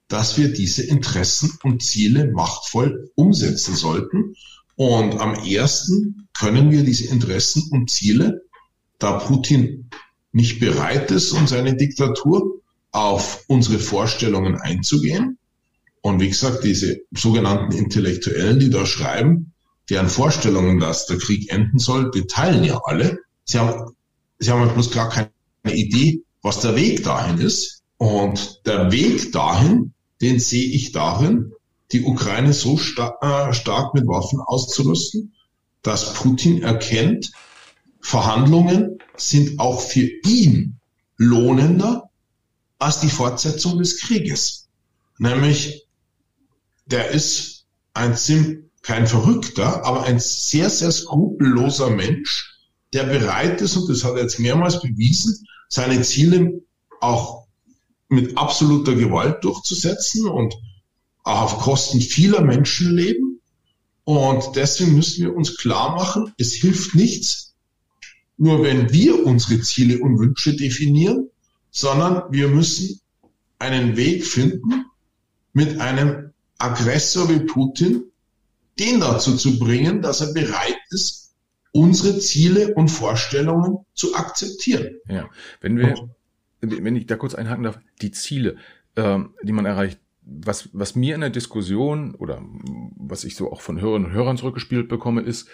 dass 0.08 0.38
wir 0.38 0.52
diese 0.52 0.84
Interessen 0.84 1.58
und 1.62 1.82
Ziele 1.82 2.30
machtvoll 2.32 3.10
umsetzen 3.14 3.74
sollten. 3.74 4.34
Und 4.76 5.18
am 5.20 5.34
ersten 5.34 6.28
können 6.38 6.70
wir 6.70 6.84
diese 6.84 7.06
Interessen 7.08 7.70
und 7.70 7.90
Ziele, 7.90 8.42
da 8.98 9.18
Putin 9.18 9.90
nicht 10.32 10.60
bereit 10.60 11.10
ist, 11.10 11.32
um 11.32 11.46
seine 11.46 11.76
Diktatur 11.76 12.60
auf 12.92 13.44
unsere 13.48 13.78
Vorstellungen 13.78 14.56
einzugehen. 14.56 15.38
Und 16.02 16.20
wie 16.20 16.28
gesagt, 16.28 16.62
diese 16.62 17.00
sogenannten 17.10 17.76
Intellektuellen, 17.76 18.60
die 18.60 18.70
da 18.70 18.86
schreiben, 18.86 19.52
deren 19.90 20.08
Vorstellungen, 20.08 20.78
dass 20.78 21.06
der 21.06 21.18
Krieg 21.18 21.50
enden 21.52 21.78
soll, 21.78 22.10
die 22.10 22.26
teilen 22.26 22.64
ja 22.64 22.80
alle. 22.84 23.18
Sie 23.44 23.58
haben, 23.58 23.92
sie 24.38 24.50
haben 24.50 24.72
bloß 24.72 24.90
gar 24.92 25.08
keine 25.08 25.30
Idee, 25.64 26.22
was 26.42 26.60
der 26.60 26.76
Weg 26.76 27.02
dahin 27.02 27.38
ist. 27.38 27.82
Und 27.98 28.60
der 28.66 28.92
Weg 28.92 29.32
dahin 29.32 29.94
den 30.20 30.40
sehe 30.40 30.68
ich 30.68 30.92
darin, 30.92 31.52
die 31.92 32.02
Ukraine 32.02 32.52
so 32.52 32.76
star 32.78 33.18
äh, 33.20 33.52
stark 33.52 33.94
mit 33.94 34.06
Waffen 34.06 34.40
auszurüsten, 34.40 35.34
dass 35.82 36.14
Putin 36.14 36.62
erkennt, 36.62 37.32
Verhandlungen 38.00 38.98
sind 39.16 39.58
auch 39.58 39.80
für 39.80 40.08
ihn 40.24 40.78
lohnender 41.16 42.10
als 42.78 43.00
die 43.00 43.08
Fortsetzung 43.08 43.78
des 43.78 44.00
Krieges. 44.00 44.68
Nämlich, 45.18 45.86
der 46.86 47.10
ist 47.10 47.66
ein 47.94 48.16
Sim, 48.16 48.70
kein 48.82 49.06
Verrückter, 49.06 49.84
aber 49.84 50.04
ein 50.04 50.20
sehr, 50.20 50.70
sehr 50.70 50.92
skrupelloser 50.92 51.90
Mensch, 51.90 52.56
der 52.92 53.04
bereit 53.04 53.60
ist, 53.60 53.76
und 53.76 53.88
das 53.88 54.04
hat 54.04 54.14
er 54.14 54.22
jetzt 54.22 54.38
mehrmals 54.38 54.80
bewiesen, 54.80 55.46
seine 55.68 56.00
Ziele 56.02 56.62
auch 57.00 57.45
mit 58.08 58.36
absoluter 58.36 58.94
Gewalt 58.94 59.42
durchzusetzen 59.44 60.28
und 60.28 60.54
auch 61.24 61.42
auf 61.42 61.58
Kosten 61.58 62.00
vieler 62.00 62.40
Menschenleben. 62.42 63.40
Und 64.04 64.54
deswegen 64.54 64.94
müssen 64.94 65.24
wir 65.24 65.34
uns 65.34 65.56
klar 65.56 65.96
machen, 65.96 66.32
es 66.38 66.52
hilft 66.52 66.94
nichts, 66.94 67.54
nur 68.36 68.62
wenn 68.62 68.92
wir 68.92 69.26
unsere 69.26 69.60
Ziele 69.60 69.98
und 69.98 70.18
Wünsche 70.18 70.54
definieren, 70.54 71.30
sondern 71.70 72.22
wir 72.30 72.48
müssen 72.48 73.00
einen 73.58 73.96
Weg 73.96 74.24
finden, 74.24 74.86
mit 75.52 75.80
einem 75.80 76.32
Aggressor 76.58 77.28
wie 77.30 77.40
Putin, 77.40 78.04
den 78.78 79.00
dazu 79.00 79.36
zu 79.36 79.58
bringen, 79.58 80.02
dass 80.02 80.20
er 80.20 80.32
bereit 80.32 80.78
ist, 80.90 81.32
unsere 81.72 82.18
Ziele 82.18 82.74
und 82.74 82.88
Vorstellungen 82.88 83.78
zu 83.94 84.14
akzeptieren. 84.14 84.96
Ja, 85.08 85.28
wenn 85.60 85.78
wir, 85.78 86.10
wenn 86.70 86.96
ich 86.96 87.06
da 87.06 87.16
kurz 87.16 87.34
einhaken 87.34 87.64
darf, 87.64 87.78
die 88.02 88.10
Ziele, 88.10 88.56
ähm, 88.96 89.34
die 89.42 89.52
man 89.52 89.66
erreicht, 89.66 90.00
was, 90.22 90.68
was 90.72 90.96
mir 90.96 91.14
in 91.14 91.20
der 91.20 91.30
Diskussion 91.30 92.14
oder 92.14 92.42
was 92.96 93.24
ich 93.24 93.36
so 93.36 93.52
auch 93.52 93.60
von 93.60 93.80
Hörern 93.80 94.06
und 94.06 94.12
Hörern 94.12 94.36
zurückgespielt 94.36 94.88
bekomme, 94.88 95.22
ist, 95.22 95.48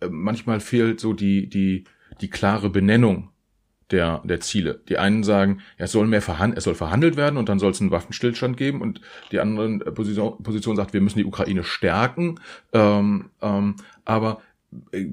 äh, 0.00 0.08
manchmal 0.10 0.60
fehlt 0.60 1.00
so 1.00 1.14
die, 1.14 1.48
die, 1.48 1.84
die 2.20 2.28
klare 2.28 2.68
Benennung 2.68 3.30
der, 3.90 4.22
der 4.24 4.40
Ziele. 4.40 4.82
Die 4.88 4.98
einen 4.98 5.22
sagen, 5.22 5.60
ja, 5.78 5.86
es 5.86 5.92
soll 5.92 6.06
mehr 6.06 6.22
verhandelt, 6.22 6.58
es 6.58 6.64
soll 6.64 6.74
verhandelt 6.74 7.16
werden 7.16 7.36
und 7.36 7.48
dann 7.48 7.58
soll 7.58 7.70
es 7.70 7.80
einen 7.80 7.90
Waffenstillstand 7.90 8.56
geben 8.56 8.80
und 8.80 9.00
die 9.30 9.40
anderen 9.40 9.80
Position, 9.80 10.42
Position 10.42 10.76
sagt, 10.76 10.92
wir 10.92 11.00
müssen 11.00 11.18
die 11.18 11.24
Ukraine 11.24 11.64
stärken. 11.64 12.40
Ähm, 12.72 13.30
ähm, 13.40 13.76
aber 14.04 14.42
äh, 14.92 15.06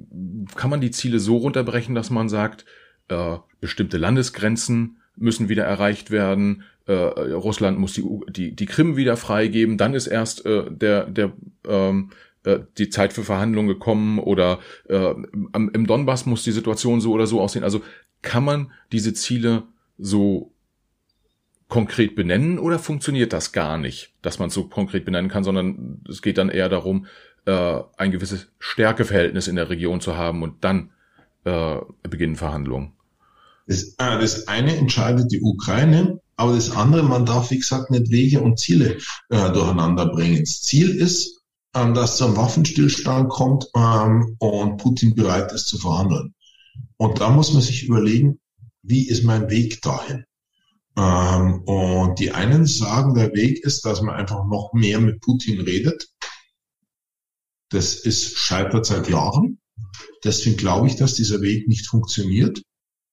kann 0.55 0.69
man 0.69 0.81
die 0.81 0.91
Ziele 0.91 1.19
so 1.19 1.37
runterbrechen, 1.37 1.95
dass 1.95 2.09
man 2.09 2.29
sagt, 2.29 2.65
äh, 3.09 3.37
bestimmte 3.59 3.97
Landesgrenzen 3.97 5.00
müssen 5.15 5.49
wieder 5.49 5.63
erreicht 5.63 6.11
werden. 6.11 6.63
Äh, 6.87 6.93
Russland 6.93 7.79
muss 7.79 7.93
die, 7.93 8.03
die, 8.29 8.55
die 8.55 8.65
Krim 8.65 8.97
wieder 8.97 9.17
freigeben. 9.17 9.77
Dann 9.77 9.93
ist 9.93 10.07
erst 10.07 10.45
äh, 10.45 10.69
der, 10.69 11.05
der, 11.05 11.33
ähm, 11.67 12.11
äh, 12.43 12.59
die 12.77 12.89
Zeit 12.89 13.13
für 13.13 13.23
Verhandlungen 13.23 13.67
gekommen 13.67 14.19
oder 14.19 14.59
äh, 14.89 15.13
im 15.53 15.87
Donbass 15.87 16.25
muss 16.25 16.43
die 16.43 16.51
Situation 16.51 17.01
so 17.01 17.11
oder 17.11 17.27
so 17.27 17.39
aussehen. 17.39 17.63
Also 17.63 17.81
kann 18.21 18.43
man 18.43 18.71
diese 18.91 19.13
Ziele 19.13 19.63
so 19.97 20.51
konkret 21.67 22.15
benennen 22.15 22.59
oder 22.59 22.79
funktioniert 22.79 23.31
das 23.31 23.53
gar 23.53 23.77
nicht, 23.77 24.13
dass 24.21 24.39
man 24.39 24.49
es 24.49 24.53
so 24.53 24.65
konkret 24.65 25.05
benennen 25.05 25.29
kann, 25.29 25.43
sondern 25.43 26.01
es 26.09 26.21
geht 26.21 26.37
dann 26.37 26.49
eher 26.49 26.67
darum, 26.67 27.05
äh, 27.45 27.79
ein 27.97 28.11
gewisses 28.11 28.51
Stärkeverhältnis 28.59 29.47
in 29.47 29.55
der 29.55 29.69
Region 29.69 30.01
zu 30.01 30.17
haben 30.17 30.43
und 30.43 30.63
dann 30.63 30.91
äh, 31.45 31.77
beginnen 32.03 32.35
Verhandlungen. 32.35 32.93
Das, 33.71 33.83
äh, 33.99 34.19
das 34.19 34.49
eine 34.49 34.75
entscheidet 34.75 35.31
die 35.31 35.41
Ukraine, 35.41 36.19
aber 36.35 36.55
das 36.55 36.71
andere, 36.71 37.03
man 37.03 37.25
darf, 37.25 37.51
wie 37.51 37.57
gesagt, 37.59 37.89
nicht 37.89 38.11
Wege 38.11 38.41
und 38.41 38.59
Ziele 38.59 38.97
äh, 39.29 39.51
durcheinander 39.53 40.07
bringen. 40.07 40.41
Das 40.41 40.61
Ziel 40.61 40.89
ist, 40.89 41.39
ähm, 41.73 41.93
dass 41.93 42.17
zum 42.17 42.35
Waffenstillstand 42.35 43.29
kommt 43.29 43.67
ähm, 43.73 44.35
und 44.39 44.75
Putin 44.75 45.15
bereit 45.15 45.53
ist 45.53 45.67
zu 45.67 45.77
verhandeln. 45.77 46.35
Und 46.97 47.21
da 47.21 47.29
muss 47.29 47.53
man 47.53 47.61
sich 47.61 47.83
überlegen, 47.83 48.41
wie 48.83 49.07
ist 49.07 49.23
mein 49.23 49.49
Weg 49.49 49.81
dahin? 49.81 50.25
Ähm, 50.97 51.61
und 51.61 52.19
die 52.19 52.31
einen 52.31 52.65
sagen, 52.65 53.13
der 53.13 53.33
Weg 53.33 53.63
ist, 53.63 53.85
dass 53.85 54.01
man 54.01 54.15
einfach 54.15 54.45
noch 54.47 54.73
mehr 54.73 54.99
mit 54.99 55.21
Putin 55.21 55.61
redet. 55.61 56.09
Das 57.69 57.93
ist 57.95 58.37
scheitert 58.37 58.85
seit 58.85 59.07
Jahren. 59.07 59.61
Deswegen 60.25 60.57
glaube 60.57 60.87
ich, 60.87 60.97
dass 60.97 61.13
dieser 61.13 61.39
Weg 61.39 61.69
nicht 61.69 61.87
funktioniert. 61.87 62.61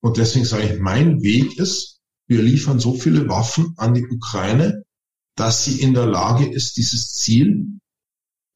Und 0.01 0.16
deswegen 0.16 0.44
sage 0.44 0.64
ich, 0.64 0.80
mein 0.80 1.22
Weg 1.22 1.59
ist, 1.59 2.01
wir 2.26 2.42
liefern 2.42 2.78
so 2.78 2.94
viele 2.94 3.28
Waffen 3.28 3.74
an 3.76 3.94
die 3.94 4.07
Ukraine, 4.07 4.84
dass 5.34 5.64
sie 5.64 5.80
in 5.80 5.94
der 5.94 6.07
Lage 6.07 6.46
ist, 6.46 6.76
dieses 6.76 7.14
Ziel, 7.14 7.80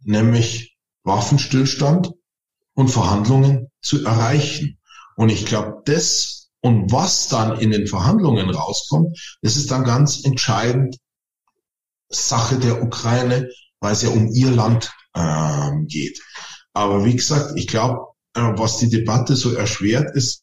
nämlich 0.01 0.77
Waffenstillstand 1.05 2.13
und 2.75 2.89
Verhandlungen 2.89 3.69
zu 3.81 4.05
erreichen. 4.05 4.79
Und 5.17 5.31
ich 5.31 5.47
glaube, 5.47 5.83
das 5.85 6.51
und 6.61 6.93
was 6.93 7.29
dann 7.29 7.59
in 7.59 7.73
den 7.73 7.89
Verhandlungen 7.89 8.49
rauskommt, 8.49 9.19
das 9.43 9.57
ist 9.57 9.71
dann 9.71 9.85
ganz 9.85 10.25
entscheidend 10.25 10.97
Sache 12.09 12.59
der 12.59 12.83
Ukraine, 12.83 13.49
weil 13.81 13.93
es 13.93 14.03
ja 14.03 14.11
um 14.11 14.29
ihr 14.29 14.51
Land 14.51 14.93
ähm, 15.15 15.87
geht. 15.89 16.23
Aber 16.73 17.05
wie 17.05 17.17
gesagt, 17.17 17.53
ich 17.57 17.67
glaube, 17.67 18.13
äh, 18.35 18.41
was 18.41 18.79
die 18.79 18.89
Debatte 18.89 19.35
so 19.35 19.53
erschwert, 19.53 20.15
ist, 20.15 20.41
äh, 20.41 20.42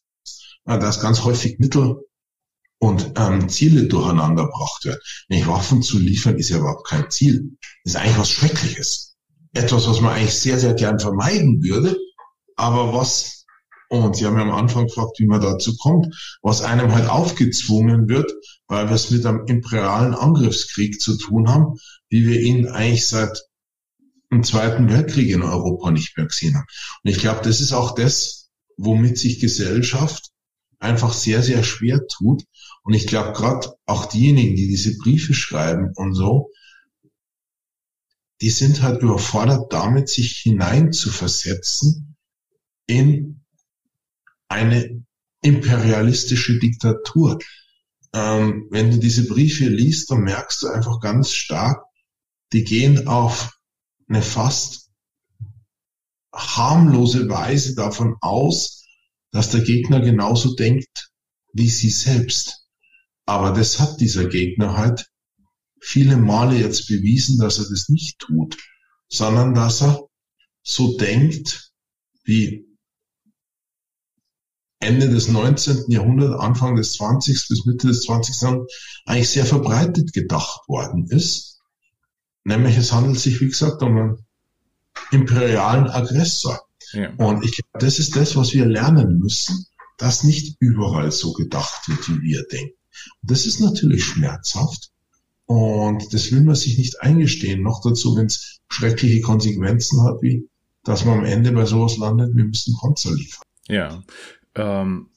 dass 0.78 1.00
ganz 1.00 1.24
häufig 1.24 1.58
Mittel 1.58 1.96
und 2.78 3.12
ähm, 3.16 3.48
Ziele 3.48 3.84
durcheinander 3.84 4.46
gebracht 4.46 4.84
werden. 4.84 5.00
Nicht 5.28 5.46
Waffen 5.46 5.82
zu 5.82 5.98
liefern 5.98 6.38
ist 6.38 6.48
ja 6.48 6.58
überhaupt 6.58 6.88
kein 6.88 7.10
Ziel. 7.10 7.56
Das 7.84 7.94
ist 7.94 8.00
eigentlich 8.00 8.18
was 8.18 8.30
Schreckliches. 8.30 9.16
Etwas, 9.52 9.86
was 9.86 10.00
man 10.00 10.14
eigentlich 10.14 10.34
sehr, 10.34 10.58
sehr 10.58 10.74
gern 10.74 10.98
vermeiden 10.98 11.62
würde, 11.62 11.96
aber 12.56 12.94
was, 12.94 13.44
und 13.88 14.16
Sie 14.16 14.24
haben 14.24 14.36
ja 14.36 14.42
am 14.42 14.52
Anfang 14.52 14.86
gefragt, 14.86 15.18
wie 15.18 15.26
man 15.26 15.40
dazu 15.40 15.76
kommt, 15.76 16.14
was 16.42 16.62
einem 16.62 16.94
halt 16.94 17.08
aufgezwungen 17.08 18.08
wird, 18.08 18.30
weil 18.68 18.88
wir 18.88 18.94
es 18.94 19.10
mit 19.10 19.26
einem 19.26 19.46
imperialen 19.46 20.14
Angriffskrieg 20.14 21.00
zu 21.00 21.16
tun 21.18 21.48
haben, 21.48 21.78
wie 22.08 22.26
wir 22.26 22.40
ihn 22.40 22.68
eigentlich 22.68 23.08
seit 23.08 23.42
dem 24.32 24.44
Zweiten 24.44 24.88
Weltkrieg 24.88 25.30
in 25.30 25.42
Europa 25.42 25.90
nicht 25.90 26.16
mehr 26.16 26.26
gesehen 26.26 26.54
haben. 26.54 26.66
Und 27.02 27.10
ich 27.10 27.18
glaube, 27.18 27.40
das 27.42 27.60
ist 27.60 27.72
auch 27.72 27.94
das, 27.94 28.50
womit 28.76 29.18
sich 29.18 29.40
Gesellschaft 29.40 30.30
einfach 30.80 31.12
sehr, 31.12 31.42
sehr 31.42 31.62
schwer 31.62 32.06
tut. 32.08 32.44
Und 32.82 32.94
ich 32.94 33.06
glaube, 33.06 33.32
gerade 33.32 33.74
auch 33.86 34.06
diejenigen, 34.06 34.56
die 34.56 34.66
diese 34.66 34.96
Briefe 34.96 35.34
schreiben 35.34 35.92
und 35.94 36.14
so, 36.14 36.50
die 38.40 38.50
sind 38.50 38.82
halt 38.82 39.02
überfordert 39.02 39.72
damit, 39.72 40.08
sich 40.08 40.38
hinein 40.38 40.92
zu 40.92 41.10
versetzen 41.10 42.16
in 42.86 43.44
eine 44.48 45.04
imperialistische 45.42 46.58
Diktatur. 46.58 47.38
Ähm, 48.12 48.66
wenn 48.70 48.90
du 48.90 48.98
diese 48.98 49.26
Briefe 49.28 49.66
liest, 49.68 50.10
dann 50.10 50.22
merkst 50.22 50.62
du 50.62 50.68
einfach 50.68 51.00
ganz 51.00 51.32
stark, 51.32 51.84
die 52.52 52.64
gehen 52.64 53.06
auf 53.06 53.58
eine 54.08 54.22
fast 54.22 54.90
harmlose 56.34 57.28
Weise 57.28 57.74
davon 57.74 58.16
aus, 58.20 58.79
dass 59.32 59.50
der 59.50 59.60
Gegner 59.60 60.00
genauso 60.00 60.54
denkt 60.54 61.10
wie 61.52 61.68
sie 61.68 61.90
selbst. 61.90 62.66
Aber 63.26 63.52
das 63.52 63.78
hat 63.80 64.00
dieser 64.00 64.26
Gegner 64.26 64.76
halt 64.76 65.06
viele 65.80 66.16
Male 66.16 66.56
jetzt 66.56 66.88
bewiesen, 66.88 67.38
dass 67.38 67.58
er 67.58 67.68
das 67.68 67.88
nicht 67.88 68.18
tut, 68.18 68.56
sondern 69.08 69.54
dass 69.54 69.82
er 69.82 70.08
so 70.62 70.96
denkt 70.96 71.72
wie 72.24 72.66
Ende 74.78 75.10
des 75.10 75.28
19. 75.28 75.90
Jahrhunderts, 75.90 76.40
Anfang 76.40 76.76
des 76.76 76.94
20. 76.94 77.48
bis 77.48 77.66
Mitte 77.66 77.88
des 77.88 78.02
20. 78.02 78.40
Jahrhunderts 78.40 78.74
eigentlich 79.04 79.28
sehr 79.28 79.44
verbreitet 79.44 80.12
gedacht 80.12 80.60
worden 80.68 81.06
ist. 81.10 81.60
Nämlich 82.44 82.78
es 82.78 82.92
handelt 82.92 83.18
sich, 83.18 83.40
wie 83.40 83.48
gesagt, 83.48 83.82
um 83.82 83.96
einen 83.96 84.26
imperialen 85.10 85.86
Aggressor. 85.86 86.66
Ja. 86.92 87.10
Und 87.16 87.44
ich 87.44 87.52
glaube, 87.52 87.84
das 87.84 87.98
ist 87.98 88.16
das, 88.16 88.36
was 88.36 88.52
wir 88.52 88.66
lernen 88.66 89.18
müssen, 89.18 89.66
dass 89.98 90.24
nicht 90.24 90.56
überall 90.60 91.10
so 91.12 91.32
gedacht 91.32 91.88
wird, 91.88 92.08
wie 92.08 92.22
wir 92.22 92.44
denken. 92.44 92.76
Und 93.22 93.30
das 93.30 93.46
ist 93.46 93.60
natürlich 93.60 94.04
schmerzhaft. 94.04 94.90
Und 95.46 96.14
das 96.14 96.30
will 96.30 96.42
man 96.42 96.54
sich 96.54 96.78
nicht 96.78 97.00
eingestehen. 97.02 97.62
Noch 97.62 97.82
dazu, 97.82 98.16
wenn 98.16 98.26
es 98.26 98.60
schreckliche 98.68 99.20
Konsequenzen 99.20 100.02
hat, 100.04 100.22
wie 100.22 100.48
dass 100.84 101.04
man 101.04 101.18
am 101.18 101.24
Ende 101.24 101.52
bei 101.52 101.64
sowas 101.64 101.98
landet, 101.98 102.34
wir 102.34 102.44
müssen 102.44 102.76
Panzer 102.78 103.12
liefern. 103.14 103.42
Ja. 103.68 104.02
Ähm, 104.54 105.08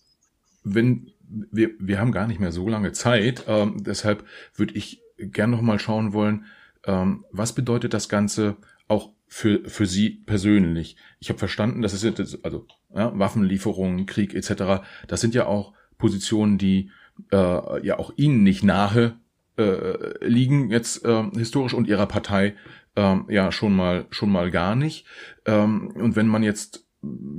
wenn 0.64 1.12
wir, 1.30 1.72
wir 1.80 2.00
haben 2.00 2.12
gar 2.12 2.28
nicht 2.28 2.40
mehr 2.40 2.52
so 2.52 2.68
lange 2.68 2.92
Zeit, 2.92 3.46
ähm, 3.48 3.84
deshalb 3.84 4.26
würde 4.56 4.74
ich 4.76 5.02
gern 5.18 5.52
noch 5.52 5.62
mal 5.62 5.80
schauen 5.80 6.14
wollen, 6.14 6.46
ähm, 6.86 7.26
was 7.32 7.54
bedeutet 7.54 7.94
das 7.94 8.10
Ganze 8.10 8.58
auch 8.88 9.12
für, 9.34 9.68
für 9.68 9.88
Sie 9.88 10.12
persönlich? 10.12 10.96
Ich 11.20 11.30
habe 11.30 11.40
verstanden, 11.40 11.82
dass 11.82 11.94
es 11.94 12.04
jetzt, 12.04 12.46
also 12.46 12.68
ja, 12.94 13.18
Waffenlieferungen, 13.18 14.06
Krieg 14.06 14.36
etc., 14.36 14.86
das 15.08 15.22
sind 15.22 15.34
ja 15.34 15.48
auch 15.48 15.74
Positionen, 15.98 16.60
die 16.60 16.92
äh, 17.32 17.86
ja 17.86 17.98
auch 17.98 18.14
Ihnen 18.16 18.44
nicht 18.44 18.64
nahe 18.64 19.18
äh, 19.58 20.24
liegen, 20.24 20.70
jetzt 20.70 21.04
äh, 21.04 21.24
historisch 21.36 21.74
und 21.74 21.88
Ihrer 21.88 22.06
Partei 22.06 22.54
äh, 22.96 23.16
ja 23.28 23.52
schon 23.52 23.76
mal 23.76 24.06
schon 24.12 24.32
mal 24.32 24.52
gar 24.52 24.76
nicht. 24.76 25.08
Ähm, 25.46 25.88
und 25.96 26.16
wenn 26.16 26.28
man 26.28 26.44
jetzt 26.44 26.83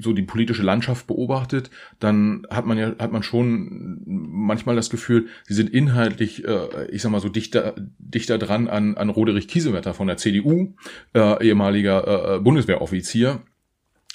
so 0.00 0.12
die 0.12 0.22
politische 0.22 0.62
Landschaft 0.62 1.06
beobachtet, 1.06 1.70
dann 1.98 2.46
hat 2.50 2.66
man 2.66 2.78
ja 2.78 2.94
hat 2.98 3.12
man 3.12 3.22
schon 3.22 4.02
manchmal 4.06 4.76
das 4.76 4.90
Gefühl, 4.90 5.26
sie 5.46 5.54
sind 5.54 5.70
inhaltlich, 5.70 6.44
äh, 6.44 6.86
ich 6.90 7.02
sag 7.02 7.10
mal 7.10 7.20
so 7.20 7.28
dichter 7.28 7.74
dichter 7.98 8.38
dran 8.38 8.68
an 8.68 8.96
an 8.96 9.08
Roderich 9.08 9.48
Kiesewetter 9.48 9.94
von 9.94 10.06
der 10.06 10.16
CDU, 10.16 10.74
äh, 11.14 11.46
ehemaliger 11.46 12.36
äh, 12.36 12.40
Bundeswehroffizier 12.40 13.40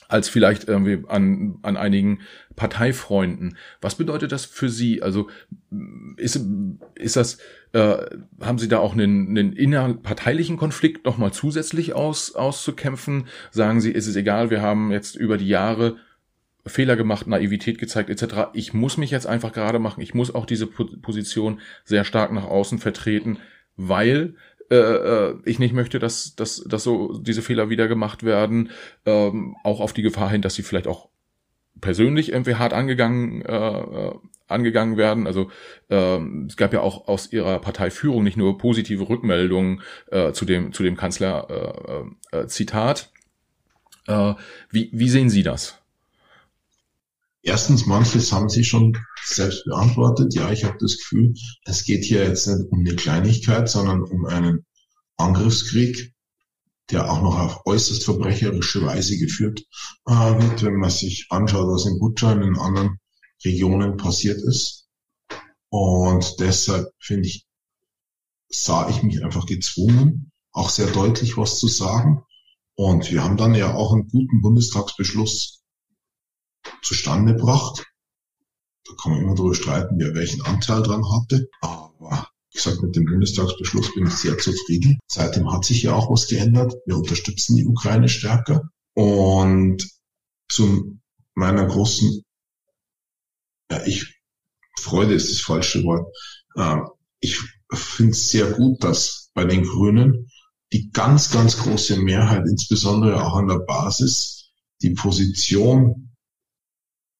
als 0.09 0.27
vielleicht 0.27 0.67
irgendwie 0.67 1.03
an, 1.07 1.59
an 1.61 1.77
einigen 1.77 2.21
Parteifreunden. 2.55 3.57
Was 3.79 3.95
bedeutet 3.95 4.31
das 4.31 4.43
für 4.43 4.67
Sie? 4.67 5.03
Also 5.03 5.29
ist, 6.17 6.43
ist 6.95 7.15
das, 7.15 7.37
äh, 7.73 7.97
haben 8.41 8.57
Sie 8.57 8.67
da 8.67 8.79
auch 8.79 8.93
einen, 8.93 9.29
einen 9.29 9.53
innerparteilichen 9.53 10.57
Konflikt 10.57 11.05
nochmal 11.05 11.31
zusätzlich 11.31 11.93
aus, 11.93 12.35
auszukämpfen? 12.35 13.25
Sagen 13.51 13.81
Sie, 13.81 13.91
ist 13.91 14.07
es 14.07 14.15
egal, 14.15 14.49
wir 14.49 14.61
haben 14.61 14.91
jetzt 14.91 15.15
über 15.15 15.37
die 15.37 15.47
Jahre 15.47 15.97
Fehler 16.65 16.95
gemacht, 16.95 17.27
Naivität 17.27 17.77
gezeigt 17.77 18.09
etc. 18.09 18.49
Ich 18.53 18.73
muss 18.73 18.97
mich 18.97 19.11
jetzt 19.11 19.27
einfach 19.27 19.51
gerade 19.53 19.79
machen. 19.79 20.01
Ich 20.01 20.13
muss 20.13 20.33
auch 20.33 20.45
diese 20.45 20.67
Position 20.67 21.61
sehr 21.83 22.03
stark 22.03 22.31
nach 22.31 22.45
außen 22.45 22.79
vertreten, 22.79 23.39
weil 23.75 24.35
äh, 24.69 24.75
äh, 24.75 25.35
ich 25.45 25.59
nicht 25.59 25.73
möchte, 25.73 25.99
dass, 25.99 26.35
dass, 26.35 26.63
dass 26.63 26.83
so 26.83 27.17
diese 27.19 27.41
Fehler 27.41 27.69
wieder 27.69 27.87
gemacht 27.87 28.23
werden, 28.23 28.69
ähm, 29.05 29.55
auch 29.63 29.79
auf 29.79 29.93
die 29.93 30.03
Gefahr 30.03 30.29
hin, 30.29 30.41
dass 30.41 30.53
sie 30.53 30.63
vielleicht 30.63 30.87
auch 30.87 31.09
persönlich 31.81 32.31
irgendwie 32.31 32.55
hart 32.55 32.73
angegangen 32.73 33.41
äh, 33.41 33.79
äh, 33.79 34.13
angegangen 34.49 34.97
werden. 34.97 35.27
Also 35.27 35.51
ähm, 35.89 36.47
es 36.49 36.57
gab 36.57 36.73
ja 36.73 36.81
auch 36.81 37.07
aus 37.07 37.31
ihrer 37.31 37.59
Parteiführung 37.59 38.23
nicht 38.23 38.37
nur 38.37 38.57
positive 38.57 39.07
Rückmeldungen 39.07 39.81
äh, 40.11 40.31
zu 40.33 40.45
dem 40.45 40.73
zu 40.73 40.83
dem 40.83 40.97
Kanzler 40.97 42.05
äh, 42.31 42.37
äh, 42.37 42.47
Zitat. 42.47 43.11
Äh, 44.07 44.33
wie, 44.71 44.89
wie 44.93 45.09
sehen 45.09 45.29
Sie 45.29 45.43
das? 45.43 45.79
Erstens, 47.41 47.85
manches 47.85 48.33
haben 48.33 48.49
Sie 48.49 48.63
schon 48.63 48.97
selbst 49.23 49.63
beantwortet. 49.65 50.33
Ja, 50.33 50.51
ich 50.51 50.65
habe 50.65 50.77
das 50.79 50.97
Gefühl, 50.97 51.33
es 51.63 51.85
geht 51.85 52.03
hier 52.03 52.23
jetzt 52.23 52.47
nicht 52.47 52.69
um 52.71 52.79
eine 52.79 52.95
Kleinigkeit, 52.95 53.69
sondern 53.69 54.03
um 54.03 54.25
einen 54.25 54.65
Angriffskrieg, 55.15 56.13
der 56.91 57.09
auch 57.09 57.21
noch 57.21 57.39
auf 57.39 57.65
äußerst 57.65 58.03
verbrecherische 58.03 58.85
Weise 58.85 59.17
geführt 59.17 59.61
äh, 60.05 60.11
wird, 60.11 60.63
wenn 60.63 60.75
man 60.75 60.89
sich 60.89 61.27
anschaut, 61.29 61.67
was 61.67 61.85
in 61.85 61.99
Butscha 61.99 62.33
und 62.33 62.41
in 62.41 62.57
anderen 62.57 62.99
Regionen 63.43 63.97
passiert 63.97 64.41
ist. 64.41 64.87
Und 65.69 66.39
deshalb 66.39 66.91
finde 66.99 67.27
ich, 67.27 67.45
sah 68.49 68.89
ich 68.89 69.03
mich 69.03 69.23
einfach 69.23 69.45
gezwungen, 69.45 70.31
auch 70.51 70.69
sehr 70.69 70.87
deutlich 70.87 71.37
was 71.37 71.59
zu 71.59 71.67
sagen. 71.67 72.23
Und 72.75 73.11
wir 73.11 73.23
haben 73.23 73.37
dann 73.37 73.53
ja 73.55 73.73
auch 73.73 73.93
einen 73.93 74.07
guten 74.07 74.41
Bundestagsbeschluss 74.41 75.61
zustande 76.81 77.35
gebracht. 77.35 77.85
Da 78.85 78.93
kann 79.01 79.11
man 79.11 79.21
immer 79.21 79.35
darüber 79.35 79.53
streiten, 79.53 79.99
wer 79.99 80.15
welchen 80.15 80.41
Anteil 80.41 80.81
dran 80.81 81.03
hatte. 81.11 81.49
Aber 81.61 82.29
wie 82.51 82.57
gesagt, 82.57 82.81
mit 82.81 82.95
dem 82.95 83.05
Bundestagsbeschluss 83.05 83.93
bin 83.93 84.07
ich 84.07 84.13
sehr 84.13 84.37
zufrieden. 84.37 84.99
Seitdem 85.07 85.51
hat 85.51 85.65
sich 85.65 85.83
ja 85.83 85.93
auch 85.93 86.09
was 86.09 86.27
geändert. 86.27 86.73
Wir 86.85 86.97
unterstützen 86.97 87.55
die 87.55 87.67
Ukraine 87.67 88.09
stärker. 88.09 88.69
Und 88.95 89.87
zu 90.49 90.99
meiner 91.35 91.65
großen, 91.65 92.23
ja, 93.71 93.85
ich, 93.85 94.21
Freude 94.79 95.13
ist 95.13 95.31
das 95.31 95.41
falsche 95.41 95.83
Wort. 95.83 96.13
Ähm, 96.57 96.87
ich 97.19 97.39
finde 97.73 98.11
es 98.11 98.29
sehr 98.29 98.51
gut, 98.51 98.83
dass 98.83 99.29
bei 99.33 99.45
den 99.45 99.63
Grünen 99.63 100.29
die 100.71 100.91
ganz, 100.91 101.31
ganz 101.31 101.57
große 101.57 101.97
Mehrheit, 101.97 102.45
insbesondere 102.47 103.23
auch 103.23 103.35
an 103.35 103.47
der 103.47 103.59
Basis, 103.59 104.51
die 104.81 104.91
Position 104.91 106.15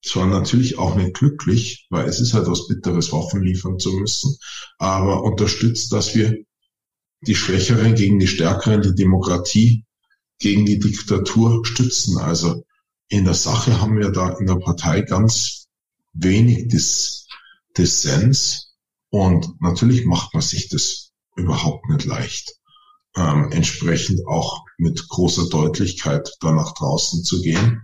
zwar 0.02 0.26
natürlich 0.26 0.78
auch 0.78 0.94
nicht 0.94 1.14
glücklich, 1.14 1.86
weil 1.90 2.08
es 2.08 2.20
ist 2.20 2.32
halt 2.32 2.46
was 2.46 2.66
Bitteres, 2.68 3.12
Waffen 3.12 3.42
liefern 3.42 3.78
zu 3.78 3.92
müssen, 3.92 4.36
aber 4.78 5.22
unterstützt, 5.22 5.92
dass 5.92 6.14
wir 6.14 6.36
die 7.22 7.34
Schwächeren 7.34 7.94
gegen 7.94 8.18
die 8.18 8.26
Stärkeren, 8.26 8.80
die 8.80 8.94
Demokratie 8.94 9.84
gegen 10.38 10.64
die 10.64 10.78
Diktatur 10.78 11.64
stützen. 11.66 12.16
Also 12.18 12.64
in 13.08 13.24
der 13.24 13.34
Sache 13.34 13.80
haben 13.80 13.98
wir 13.98 14.10
da 14.10 14.30
in 14.38 14.46
der 14.46 14.54
Partei 14.54 15.02
ganz 15.02 15.66
wenig 16.12 16.68
Dis 16.68 17.26
Dissens 17.76 18.74
und 19.10 19.60
natürlich 19.60 20.04
macht 20.06 20.34
man 20.34 20.42
sich 20.42 20.68
das 20.68 21.12
überhaupt 21.36 21.88
nicht 21.88 22.04
leicht, 22.04 22.56
ähm, 23.16 23.50
entsprechend 23.52 24.26
auch 24.26 24.64
mit 24.78 25.08
großer 25.08 25.48
Deutlichkeit 25.48 26.32
da 26.40 26.52
nach 26.52 26.74
draußen 26.74 27.24
zu 27.24 27.40
gehen. 27.42 27.82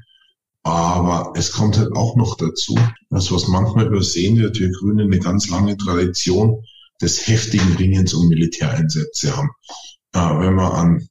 Aber 0.62 1.32
es 1.36 1.52
kommt 1.52 1.78
halt 1.78 1.92
auch 1.92 2.16
noch 2.16 2.36
dazu, 2.36 2.76
dass 3.10 3.30
was 3.30 3.46
manchmal 3.46 3.86
übersehen 3.86 4.36
wird, 4.36 4.58
wir 4.58 4.70
Grüne 4.72 5.04
eine 5.04 5.20
ganz 5.20 5.48
lange 5.48 5.76
Tradition 5.76 6.64
des 7.00 7.28
heftigen 7.28 7.76
Ringens 7.76 8.14
um 8.14 8.28
Militäreinsätze 8.28 9.36
haben. 9.36 9.50
Äh, 10.12 10.18
wenn 10.18 10.54
man 10.54 10.72
an 10.72 11.08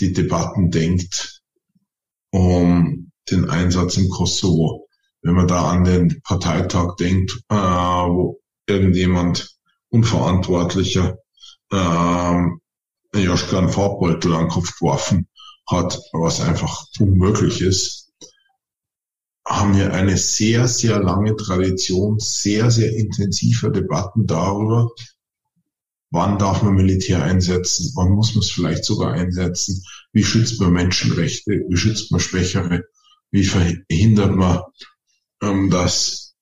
die 0.00 0.12
Debatten 0.12 0.70
denkt 0.70 1.40
um 2.30 3.12
den 3.30 3.48
Einsatz 3.48 3.96
im 3.96 4.08
Kosovo, 4.08 4.87
wenn 5.28 5.34
man 5.34 5.46
da 5.46 5.70
an 5.70 5.84
den 5.84 6.22
Parteitag 6.22 6.96
denkt, 6.96 7.38
äh, 7.50 7.54
wo 7.54 8.40
irgendjemand 8.66 9.58
Unverantwortlicher 9.90 11.18
ähm, 11.70 12.62
Joschka 13.14 13.58
einen 13.58 13.68
Farbbeutel 13.68 14.32
an 14.32 14.44
den 14.44 14.48
Kopf 14.48 14.78
geworfen 14.78 15.28
hat, 15.66 16.00
was 16.14 16.40
einfach 16.40 16.86
unmöglich 16.98 17.60
ist, 17.60 18.10
haben 19.46 19.76
wir 19.76 19.92
eine 19.92 20.16
sehr, 20.16 20.66
sehr 20.66 20.98
lange 20.98 21.36
Tradition 21.36 22.18
sehr, 22.18 22.70
sehr 22.70 22.96
intensiver 22.96 23.68
Debatten 23.68 24.26
darüber, 24.26 24.88
wann 26.10 26.38
darf 26.38 26.62
man 26.62 26.74
Militär 26.74 27.22
einsetzen, 27.22 27.92
wann 27.96 28.12
muss 28.12 28.34
man 28.34 28.42
es 28.42 28.50
vielleicht 28.50 28.86
sogar 28.86 29.12
einsetzen, 29.12 29.84
wie 30.14 30.24
schützt 30.24 30.58
man 30.58 30.72
Menschenrechte, 30.72 31.66
wie 31.68 31.76
schützt 31.76 32.12
man 32.12 32.20
Schwächere, 32.20 32.84
wie 33.30 33.44
verhindert 33.44 34.34
man, 34.34 34.62
ähm, 35.42 35.70
dass 35.70 36.34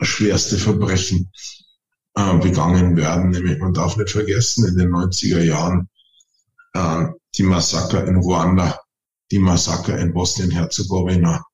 schwerste 0.00 0.58
Verbrechen 0.58 1.30
äh, 2.14 2.38
begangen 2.38 2.96
werden. 2.96 3.30
Nämlich 3.30 3.58
man 3.58 3.74
darf 3.74 3.96
nicht 3.96 4.10
vergessen, 4.10 4.66
in 4.68 4.76
den 4.76 4.90
90er 4.90 5.42
Jahren 5.42 5.88
äh, 6.74 7.06
die 7.36 7.42
Massaker 7.42 8.06
in 8.06 8.16
Ruanda, 8.16 8.80
die 9.30 9.38
Massaker 9.38 9.98
in 9.98 10.12
Bosnien-Herzegowina, 10.12 11.44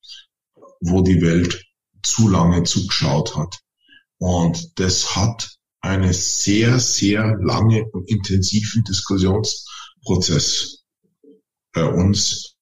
wo 0.80 1.02
die 1.02 1.20
Welt 1.22 1.64
zu 2.02 2.28
lange 2.28 2.64
zugeschaut 2.64 3.36
hat. 3.36 3.60
Und 4.18 4.78
das 4.80 5.14
hat 5.14 5.58
einen 5.80 6.12
sehr, 6.12 6.80
sehr 6.80 7.36
lange 7.40 7.84
und 7.92 8.08
intensiven 8.10 8.82
Diskussionsprozess 8.84 10.82
bei 11.72 11.84
uns. 11.84 12.56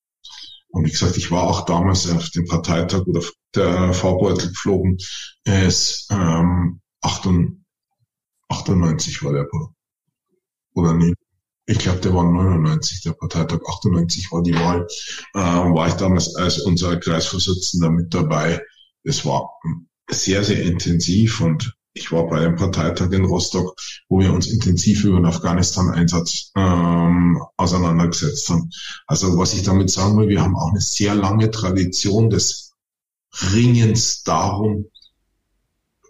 Und 0.77 0.85
wie 0.85 0.91
gesagt, 0.91 1.16
ich 1.16 1.31
war 1.31 1.45
auch 1.45 1.64
damals 1.64 2.07
auf 2.11 2.29
dem 2.29 2.45
Parteitag 2.45 3.07
oder 3.07 3.22
der 3.55 3.95
V-Beutel 3.95 4.51
geflogen. 4.51 4.99
Es 5.45 6.07
ähm, 6.11 6.83
98 7.01 9.22
war 9.22 9.33
der 9.33 9.49
oder 10.74 10.93
nee, 10.93 11.14
ich 11.64 11.79
glaube, 11.79 12.01
der 12.01 12.12
war 12.12 12.31
99, 12.31 13.01
der 13.01 13.12
Parteitag 13.12 13.61
98 13.66 14.31
war 14.31 14.43
die 14.43 14.55
Wahl, 14.55 14.87
äh, 15.33 15.39
war 15.39 15.89
ich 15.89 15.95
damals 15.95 16.37
als 16.37 16.59
unser 16.59 16.99
Kreisvorsitzender 16.99 17.91
mit 17.91 18.12
dabei. 18.12 18.62
Es 19.03 19.24
war 19.24 19.49
sehr, 20.11 20.45
sehr 20.45 20.62
intensiv 20.62 21.41
und 21.41 21.74
ich 21.97 22.12
war 22.12 22.26
bei 22.26 22.38
einem 22.38 22.57
Parteitag 22.57 23.11
in 23.11 23.24
Rostock, 23.24 23.74
wo 24.09 24.20
wir 24.20 24.32
uns 24.32 24.47
intensiv 24.47 25.05
über 25.05 25.16
den 25.16 25.26
Afghanistan-Einsatz 25.26 26.53
ähm, 26.57 27.42
auseinandergesetzt 27.57 28.49
haben. 28.51 28.70
Also 29.07 29.38
was 29.38 29.55
ich 29.55 29.62
damit 29.62 29.90
sagen 29.90 30.16
will, 30.18 30.28
wir 30.28 30.42
haben 30.42 30.57
auch 30.57 30.70
eine 30.70 30.80
sehr 30.80 31.14
lange 31.14 31.51
Tradition 31.51 32.30
des 32.30 32.74
Ringens 33.53 34.22
darum, 34.22 34.90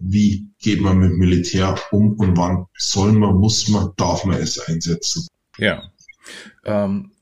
wie 0.01 0.49
geht 0.59 0.80
man 0.80 0.99
mit 0.99 1.16
Militär 1.16 1.78
um 1.91 2.14
und 2.14 2.37
wann 2.37 2.66
soll 2.76 3.12
man, 3.12 3.37
muss 3.37 3.68
man, 3.68 3.91
darf 3.97 4.24
man 4.24 4.41
es 4.41 4.59
einsetzen. 4.59 5.26
Ja. 5.57 5.82
Ähm, 6.64 7.12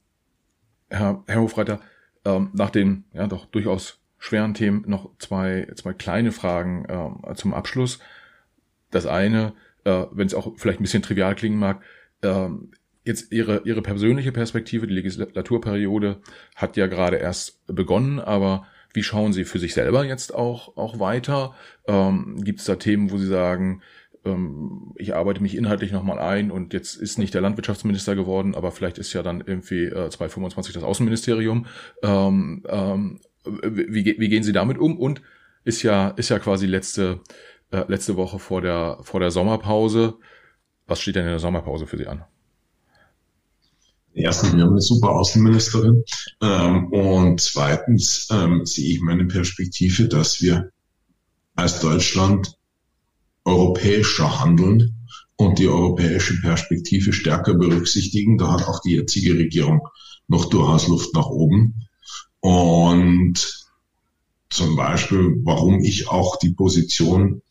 Herr, 0.89 1.23
Herr 1.27 1.41
Hofreiter, 1.41 1.81
ähm, 2.25 2.51
nach 2.55 2.71
den 2.71 3.05
ja 3.13 3.27
doch 3.27 3.47
durchaus 3.47 3.99
schweren 4.19 4.55
Themen 4.55 4.85
noch 4.87 5.11
zwei, 5.19 5.69
zwei 5.77 5.93
kleine 5.93 6.33
Fragen 6.33 6.87
ähm, 6.89 7.37
zum 7.37 7.53
Abschluss. 7.53 7.99
Das 8.95 9.07
eine, 9.07 9.55
äh, 9.85 10.05
wenn 10.13 10.27
es 10.27 10.35
auch 10.35 10.53
vielleicht 10.57 10.81
ein 10.81 10.85
bisschen 10.85 11.03
trivial 11.03 11.35
klingen 11.35 11.59
mag, 11.59 11.83
äh, 12.23 12.49
jetzt 13.05 13.33
Ihre, 13.33 13.63
Ihre 13.65 13.83
persönliche 13.83 14.33
Perspektive, 14.33 14.87
die 14.87 14.95
Legislaturperiode 14.95 16.21
hat 16.55 16.77
ja 16.77 16.87
gerade 16.87 17.17
erst 17.17 17.67
begonnen, 17.67 18.19
aber 18.21 18.67
wie 18.93 19.03
schauen 19.03 19.33
Sie 19.33 19.45
für 19.45 19.59
sich 19.59 19.75
selber 19.75 20.05
jetzt 20.05 20.35
auch, 20.35 20.77
auch 20.77 21.01
weiter? 21.01 21.55
Ähm, 21.87 22.43
Gibt 22.45 22.61
es 22.61 22.67
da 22.67 22.77
Themen, 22.77 23.11
wo 23.11 23.19
Sie 23.19 23.27
sagen, 23.27 23.83
ähm, 24.25 24.93
ich 24.97 25.15
arbeite 25.15 25.43
mich 25.43 25.57
inhaltlich 25.57 25.93
nochmal 25.93 26.19
ein 26.19 26.51
und 26.51 26.73
jetzt 26.73 26.97
ist 26.97 27.19
nicht 27.19 27.35
der 27.35 27.41
Landwirtschaftsminister 27.41 28.15
geworden, 28.15 28.55
aber 28.55 28.71
vielleicht 28.71 28.99
ist 28.99 29.13
ja 29.13 29.23
dann 29.23 29.43
irgendwie 29.45 29.85
äh, 29.85 30.09
2025 30.09 30.75
das 30.75 30.85
Außenministerium. 30.85 31.67
Ähm, 32.03 32.63
ähm, 32.69 33.21
wie, 33.45 34.17
wie 34.19 34.29
gehen 34.29 34.43
Sie 34.43 34.53
damit 34.53 34.79
um? 34.79 34.97
Und 34.97 35.21
ist 35.65 35.83
ja, 35.83 36.09
ist 36.11 36.31
ja 36.31 36.39
quasi 36.39 36.67
letzte, 36.67 37.21
äh, 37.75 37.85
letzte 37.89 38.17
Woche 38.17 38.39
vor 38.39 38.61
der, 38.61 38.99
vor 39.03 39.21
der 39.21 39.31
Sommerpause. 39.31 40.15
Was 40.87 41.01
steht 41.01 41.17
denn 41.17 41.25
in 41.25 41.31
der 41.31 41.39
Sommerpause 41.39 41.87
für 41.87 41.97
Sie 41.97 42.07
an? 42.07 42.25
Erstens, 44.13 44.55
wir 44.55 44.63
haben 44.63 44.71
eine 44.71 44.81
super 44.81 45.11
Außenministerin. 45.11 46.05
Ähm, 46.41 46.93
und 46.93 47.41
zweitens 47.41 48.29
ähm, 48.31 48.65
sehe 48.65 48.95
ich 48.95 49.01
meine 49.01 49.25
Perspektive, 49.25 50.07
dass 50.07 50.41
wir 50.41 50.71
als 51.57 51.81
Deutschland 51.81 52.57
europäischer 53.45 54.41
handeln 54.41 54.95
und 55.37 55.59
die 55.59 55.69
europäische 55.69 56.41
Perspektive 56.41 57.13
stärker 57.13 57.55
berücksichtigen. 57.55 58.39
Da 58.39 58.53
hat 58.53 58.69
auch 58.69 58.81
die 58.83 58.93
jetzige 58.93 59.37
Regierung 59.37 59.81
noch 60.29 60.45
durchaus 60.47 60.87
Luft 60.87 61.13
nach 61.15 61.27
oben. 61.27 61.89
Und 62.41 63.67
zum 64.51 64.77
Beispiel, 64.77 65.41
warum 65.43 65.81
ich 65.81 66.09
auch 66.09 66.37
die 66.37 66.51
Position 66.51 67.43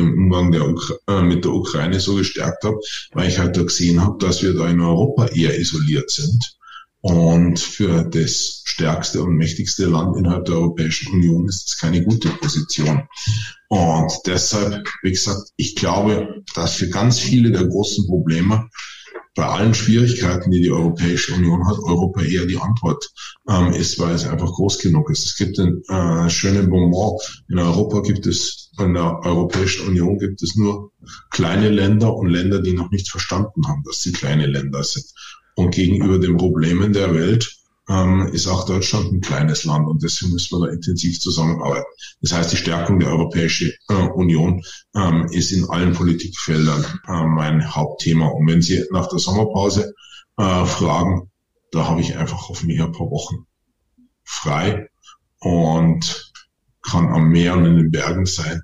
im 0.00 0.14
Umgang 0.14 0.52
der 0.52 0.74
äh, 1.08 1.22
mit 1.22 1.44
der 1.44 1.52
Ukraine 1.52 2.00
so 2.00 2.16
gestärkt 2.16 2.64
habe, 2.64 2.78
weil 3.12 3.28
ich 3.28 3.38
halt 3.38 3.56
da 3.56 3.62
gesehen 3.62 4.02
habe, 4.02 4.18
dass 4.18 4.42
wir 4.42 4.54
da 4.54 4.68
in 4.68 4.80
Europa 4.80 5.26
eher 5.26 5.58
isoliert 5.58 6.10
sind. 6.10 6.56
Und 7.02 7.58
für 7.58 8.02
das 8.04 8.62
stärkste 8.64 9.22
und 9.22 9.36
mächtigste 9.36 9.86
Land 9.86 10.16
innerhalb 10.18 10.44
der 10.44 10.56
Europäischen 10.56 11.12
Union 11.14 11.48
ist 11.48 11.68
es 11.68 11.78
keine 11.78 12.04
gute 12.04 12.28
Position. 12.28 13.04
Und 13.68 14.12
deshalb, 14.26 14.86
wie 15.02 15.12
gesagt, 15.12 15.48
ich 15.56 15.76
glaube, 15.76 16.42
dass 16.54 16.74
für 16.74 16.88
ganz 16.88 17.18
viele 17.18 17.52
der 17.52 17.64
großen 17.64 18.06
Probleme 18.06 18.68
bei 19.34 19.46
allen 19.46 19.74
Schwierigkeiten, 19.74 20.50
die 20.50 20.60
die 20.60 20.70
Europäische 20.70 21.34
Union 21.34 21.66
hat, 21.66 21.78
Europa 21.78 22.20
eher 22.20 22.46
die 22.46 22.58
Antwort 22.58 23.10
ähm, 23.48 23.72
ist, 23.72 23.98
weil 23.98 24.14
es 24.14 24.26
einfach 24.26 24.52
groß 24.52 24.78
genug 24.80 25.08
ist. 25.10 25.24
Es 25.24 25.36
gibt 25.36 25.58
ein 25.58 25.82
äh, 25.88 26.28
schönes 26.28 26.68
Bonbon. 26.68 27.16
In 27.48 27.58
Europa 27.58 28.00
gibt 28.00 28.26
es, 28.26 28.59
in 28.78 28.94
der 28.94 29.20
Europäischen 29.24 29.88
Union 29.88 30.18
gibt 30.18 30.42
es 30.42 30.56
nur 30.56 30.92
kleine 31.30 31.68
Länder 31.68 32.14
und 32.14 32.28
Länder, 32.28 32.62
die 32.62 32.72
noch 32.72 32.90
nicht 32.90 33.10
verstanden 33.10 33.66
haben, 33.66 33.82
dass 33.84 34.02
sie 34.02 34.12
kleine 34.12 34.46
Länder 34.46 34.84
sind. 34.84 35.06
Und 35.56 35.74
gegenüber 35.74 36.18
den 36.18 36.36
Problemen 36.36 36.92
der 36.92 37.14
Welt 37.14 37.60
ähm, 37.88 38.28
ist 38.32 38.46
auch 38.46 38.66
Deutschland 38.66 39.12
ein 39.12 39.20
kleines 39.20 39.64
Land 39.64 39.88
und 39.88 40.02
deswegen 40.02 40.32
müssen 40.32 40.58
wir 40.58 40.66
da 40.66 40.72
intensiv 40.72 41.18
zusammenarbeiten. 41.20 41.86
Das 42.22 42.32
heißt, 42.32 42.52
die 42.52 42.56
Stärkung 42.56 43.00
der 43.00 43.10
Europäischen 43.10 43.72
äh, 43.88 43.94
Union 43.94 44.62
ähm, 44.94 45.26
ist 45.32 45.50
in 45.50 45.68
allen 45.68 45.92
Politikfeldern 45.92 46.84
äh, 47.08 47.24
mein 47.26 47.74
Hauptthema. 47.74 48.28
Und 48.28 48.46
wenn 48.46 48.62
Sie 48.62 48.84
nach 48.92 49.08
der 49.08 49.18
Sommerpause 49.18 49.92
äh, 50.36 50.64
fragen, 50.64 51.30
da 51.72 51.88
habe 51.88 52.00
ich 52.00 52.16
einfach 52.16 52.48
hoffentlich 52.48 52.80
ein 52.80 52.92
paar 52.92 53.10
Wochen 53.10 53.46
frei 54.24 54.88
und 55.40 56.29
kann 56.82 57.08
am 57.08 57.30
Meer 57.30 57.56
und 57.56 57.66
in 57.66 57.76
den 57.76 57.90
Bergen 57.90 58.26
sein, 58.26 58.62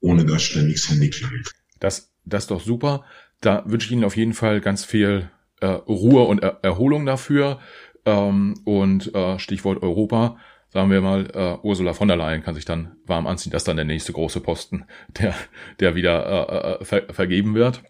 ohne 0.00 0.24
dass 0.24 0.42
ständig 0.42 0.76
das 0.76 0.90
Handy 0.90 1.10
klingelt. 1.10 1.50
Das, 1.80 2.12
das 2.24 2.44
ist 2.44 2.50
doch 2.50 2.60
super. 2.60 3.04
Da 3.40 3.64
wünsche 3.66 3.86
ich 3.86 3.92
Ihnen 3.92 4.04
auf 4.04 4.16
jeden 4.16 4.34
Fall 4.34 4.60
ganz 4.60 4.84
viel 4.84 5.30
äh, 5.60 5.66
Ruhe 5.66 6.22
und 6.22 6.42
er 6.42 6.60
Erholung 6.62 7.06
dafür. 7.06 7.60
Ähm, 8.04 8.54
und 8.64 9.14
äh, 9.14 9.38
Stichwort 9.38 9.82
Europa, 9.82 10.36
sagen 10.68 10.90
wir 10.90 11.00
mal, 11.00 11.28
äh, 11.34 11.66
Ursula 11.66 11.92
von 11.92 12.08
der 12.08 12.16
Leyen 12.16 12.42
kann 12.42 12.54
sich 12.54 12.64
dann 12.64 12.96
warm 13.04 13.26
anziehen. 13.26 13.52
Das 13.52 13.62
ist 13.62 13.68
dann 13.68 13.76
der 13.76 13.84
nächste 13.84 14.12
große 14.12 14.40
Posten, 14.40 14.84
der, 15.20 15.34
der 15.80 15.94
wieder 15.94 16.78
äh, 16.78 16.82
äh, 16.82 16.84
ver 16.84 17.02
vergeben 17.12 17.54
wird. 17.54 17.82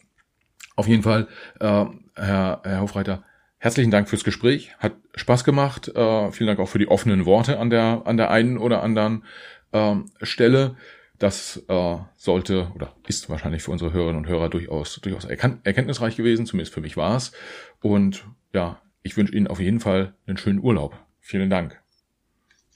Auf 0.74 0.89
jeden 0.89 1.03
Fall, 1.03 1.29
äh, 1.61 1.85
Herr, 2.14 2.61
Herr 2.64 2.81
Hofreiter, 2.81 3.24
herzlichen 3.59 3.91
Dank 3.91 4.09
fürs 4.09 4.24
Gespräch. 4.24 4.72
Hat 4.79 4.93
Spaß 5.14 5.45
gemacht. 5.45 5.89
Äh, 5.89 6.33
vielen 6.33 6.49
Dank 6.49 6.61
auch 6.61 6.68
für 6.68 6.79
die 6.79 6.89
offenen 6.89 7.24
Worte 7.24 7.59
an 7.59 7.70
der, 7.70 8.03
an 8.05 8.16
der 8.16 8.31
einen 8.31 8.59
oder 8.59 8.83
anderen 8.83 9.24
äh, 9.73 9.95
Stelle. 10.23 10.77
Das 11.19 11.62
äh, 11.69 11.97
sollte 12.17 12.71
oder 12.75 12.95
ist 13.07 13.31
wahrscheinlich 13.31 13.62
für 13.62 13.71
unsere 13.71 13.93
Hörerinnen 13.93 14.19
und 14.19 14.29
Hörer 14.29 14.51
durchaus, 14.51 15.01
durchaus 15.01 15.25
erkenntnisreich 15.25 16.14
gewesen, 16.17 16.45
zumindest 16.45 16.75
für 16.75 16.83
mich 16.83 16.99
war 16.99 17.17
es. 17.17 17.33
Und 17.81 18.27
ja, 18.53 18.83
ich 19.03 19.17
wünsche 19.17 19.35
Ihnen 19.35 19.47
auf 19.47 19.59
jeden 19.59 19.81
Fall 19.81 20.14
einen 20.27 20.37
schönen 20.37 20.61
Urlaub. 20.61 20.95
Vielen 21.21 21.49
Dank. 21.49 21.81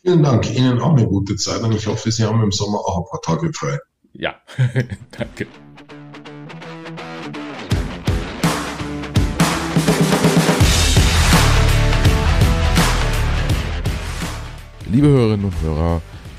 Vielen 0.03 0.22
Dank. 0.22 0.51
Ihnen 0.57 0.80
auch 0.80 0.97
eine 0.97 1.07
gute 1.07 1.36
Zeit 1.36 1.61
und 1.61 1.74
ich 1.74 1.86
hoffe, 1.86 2.11
Sie 2.11 2.24
haben 2.24 2.43
im 2.43 2.53
Sommer 2.53 2.78
auch 2.78 2.99
ein 2.99 3.11
paar 3.11 3.20
Tage 3.20 3.53
frei. 3.53 3.78
Ja, 4.14 4.36
danke. 5.11 5.47
Liebe 14.91 15.07
Hörerinnen 15.07 15.45
und 15.45 15.62
Hörer, 15.62 16.03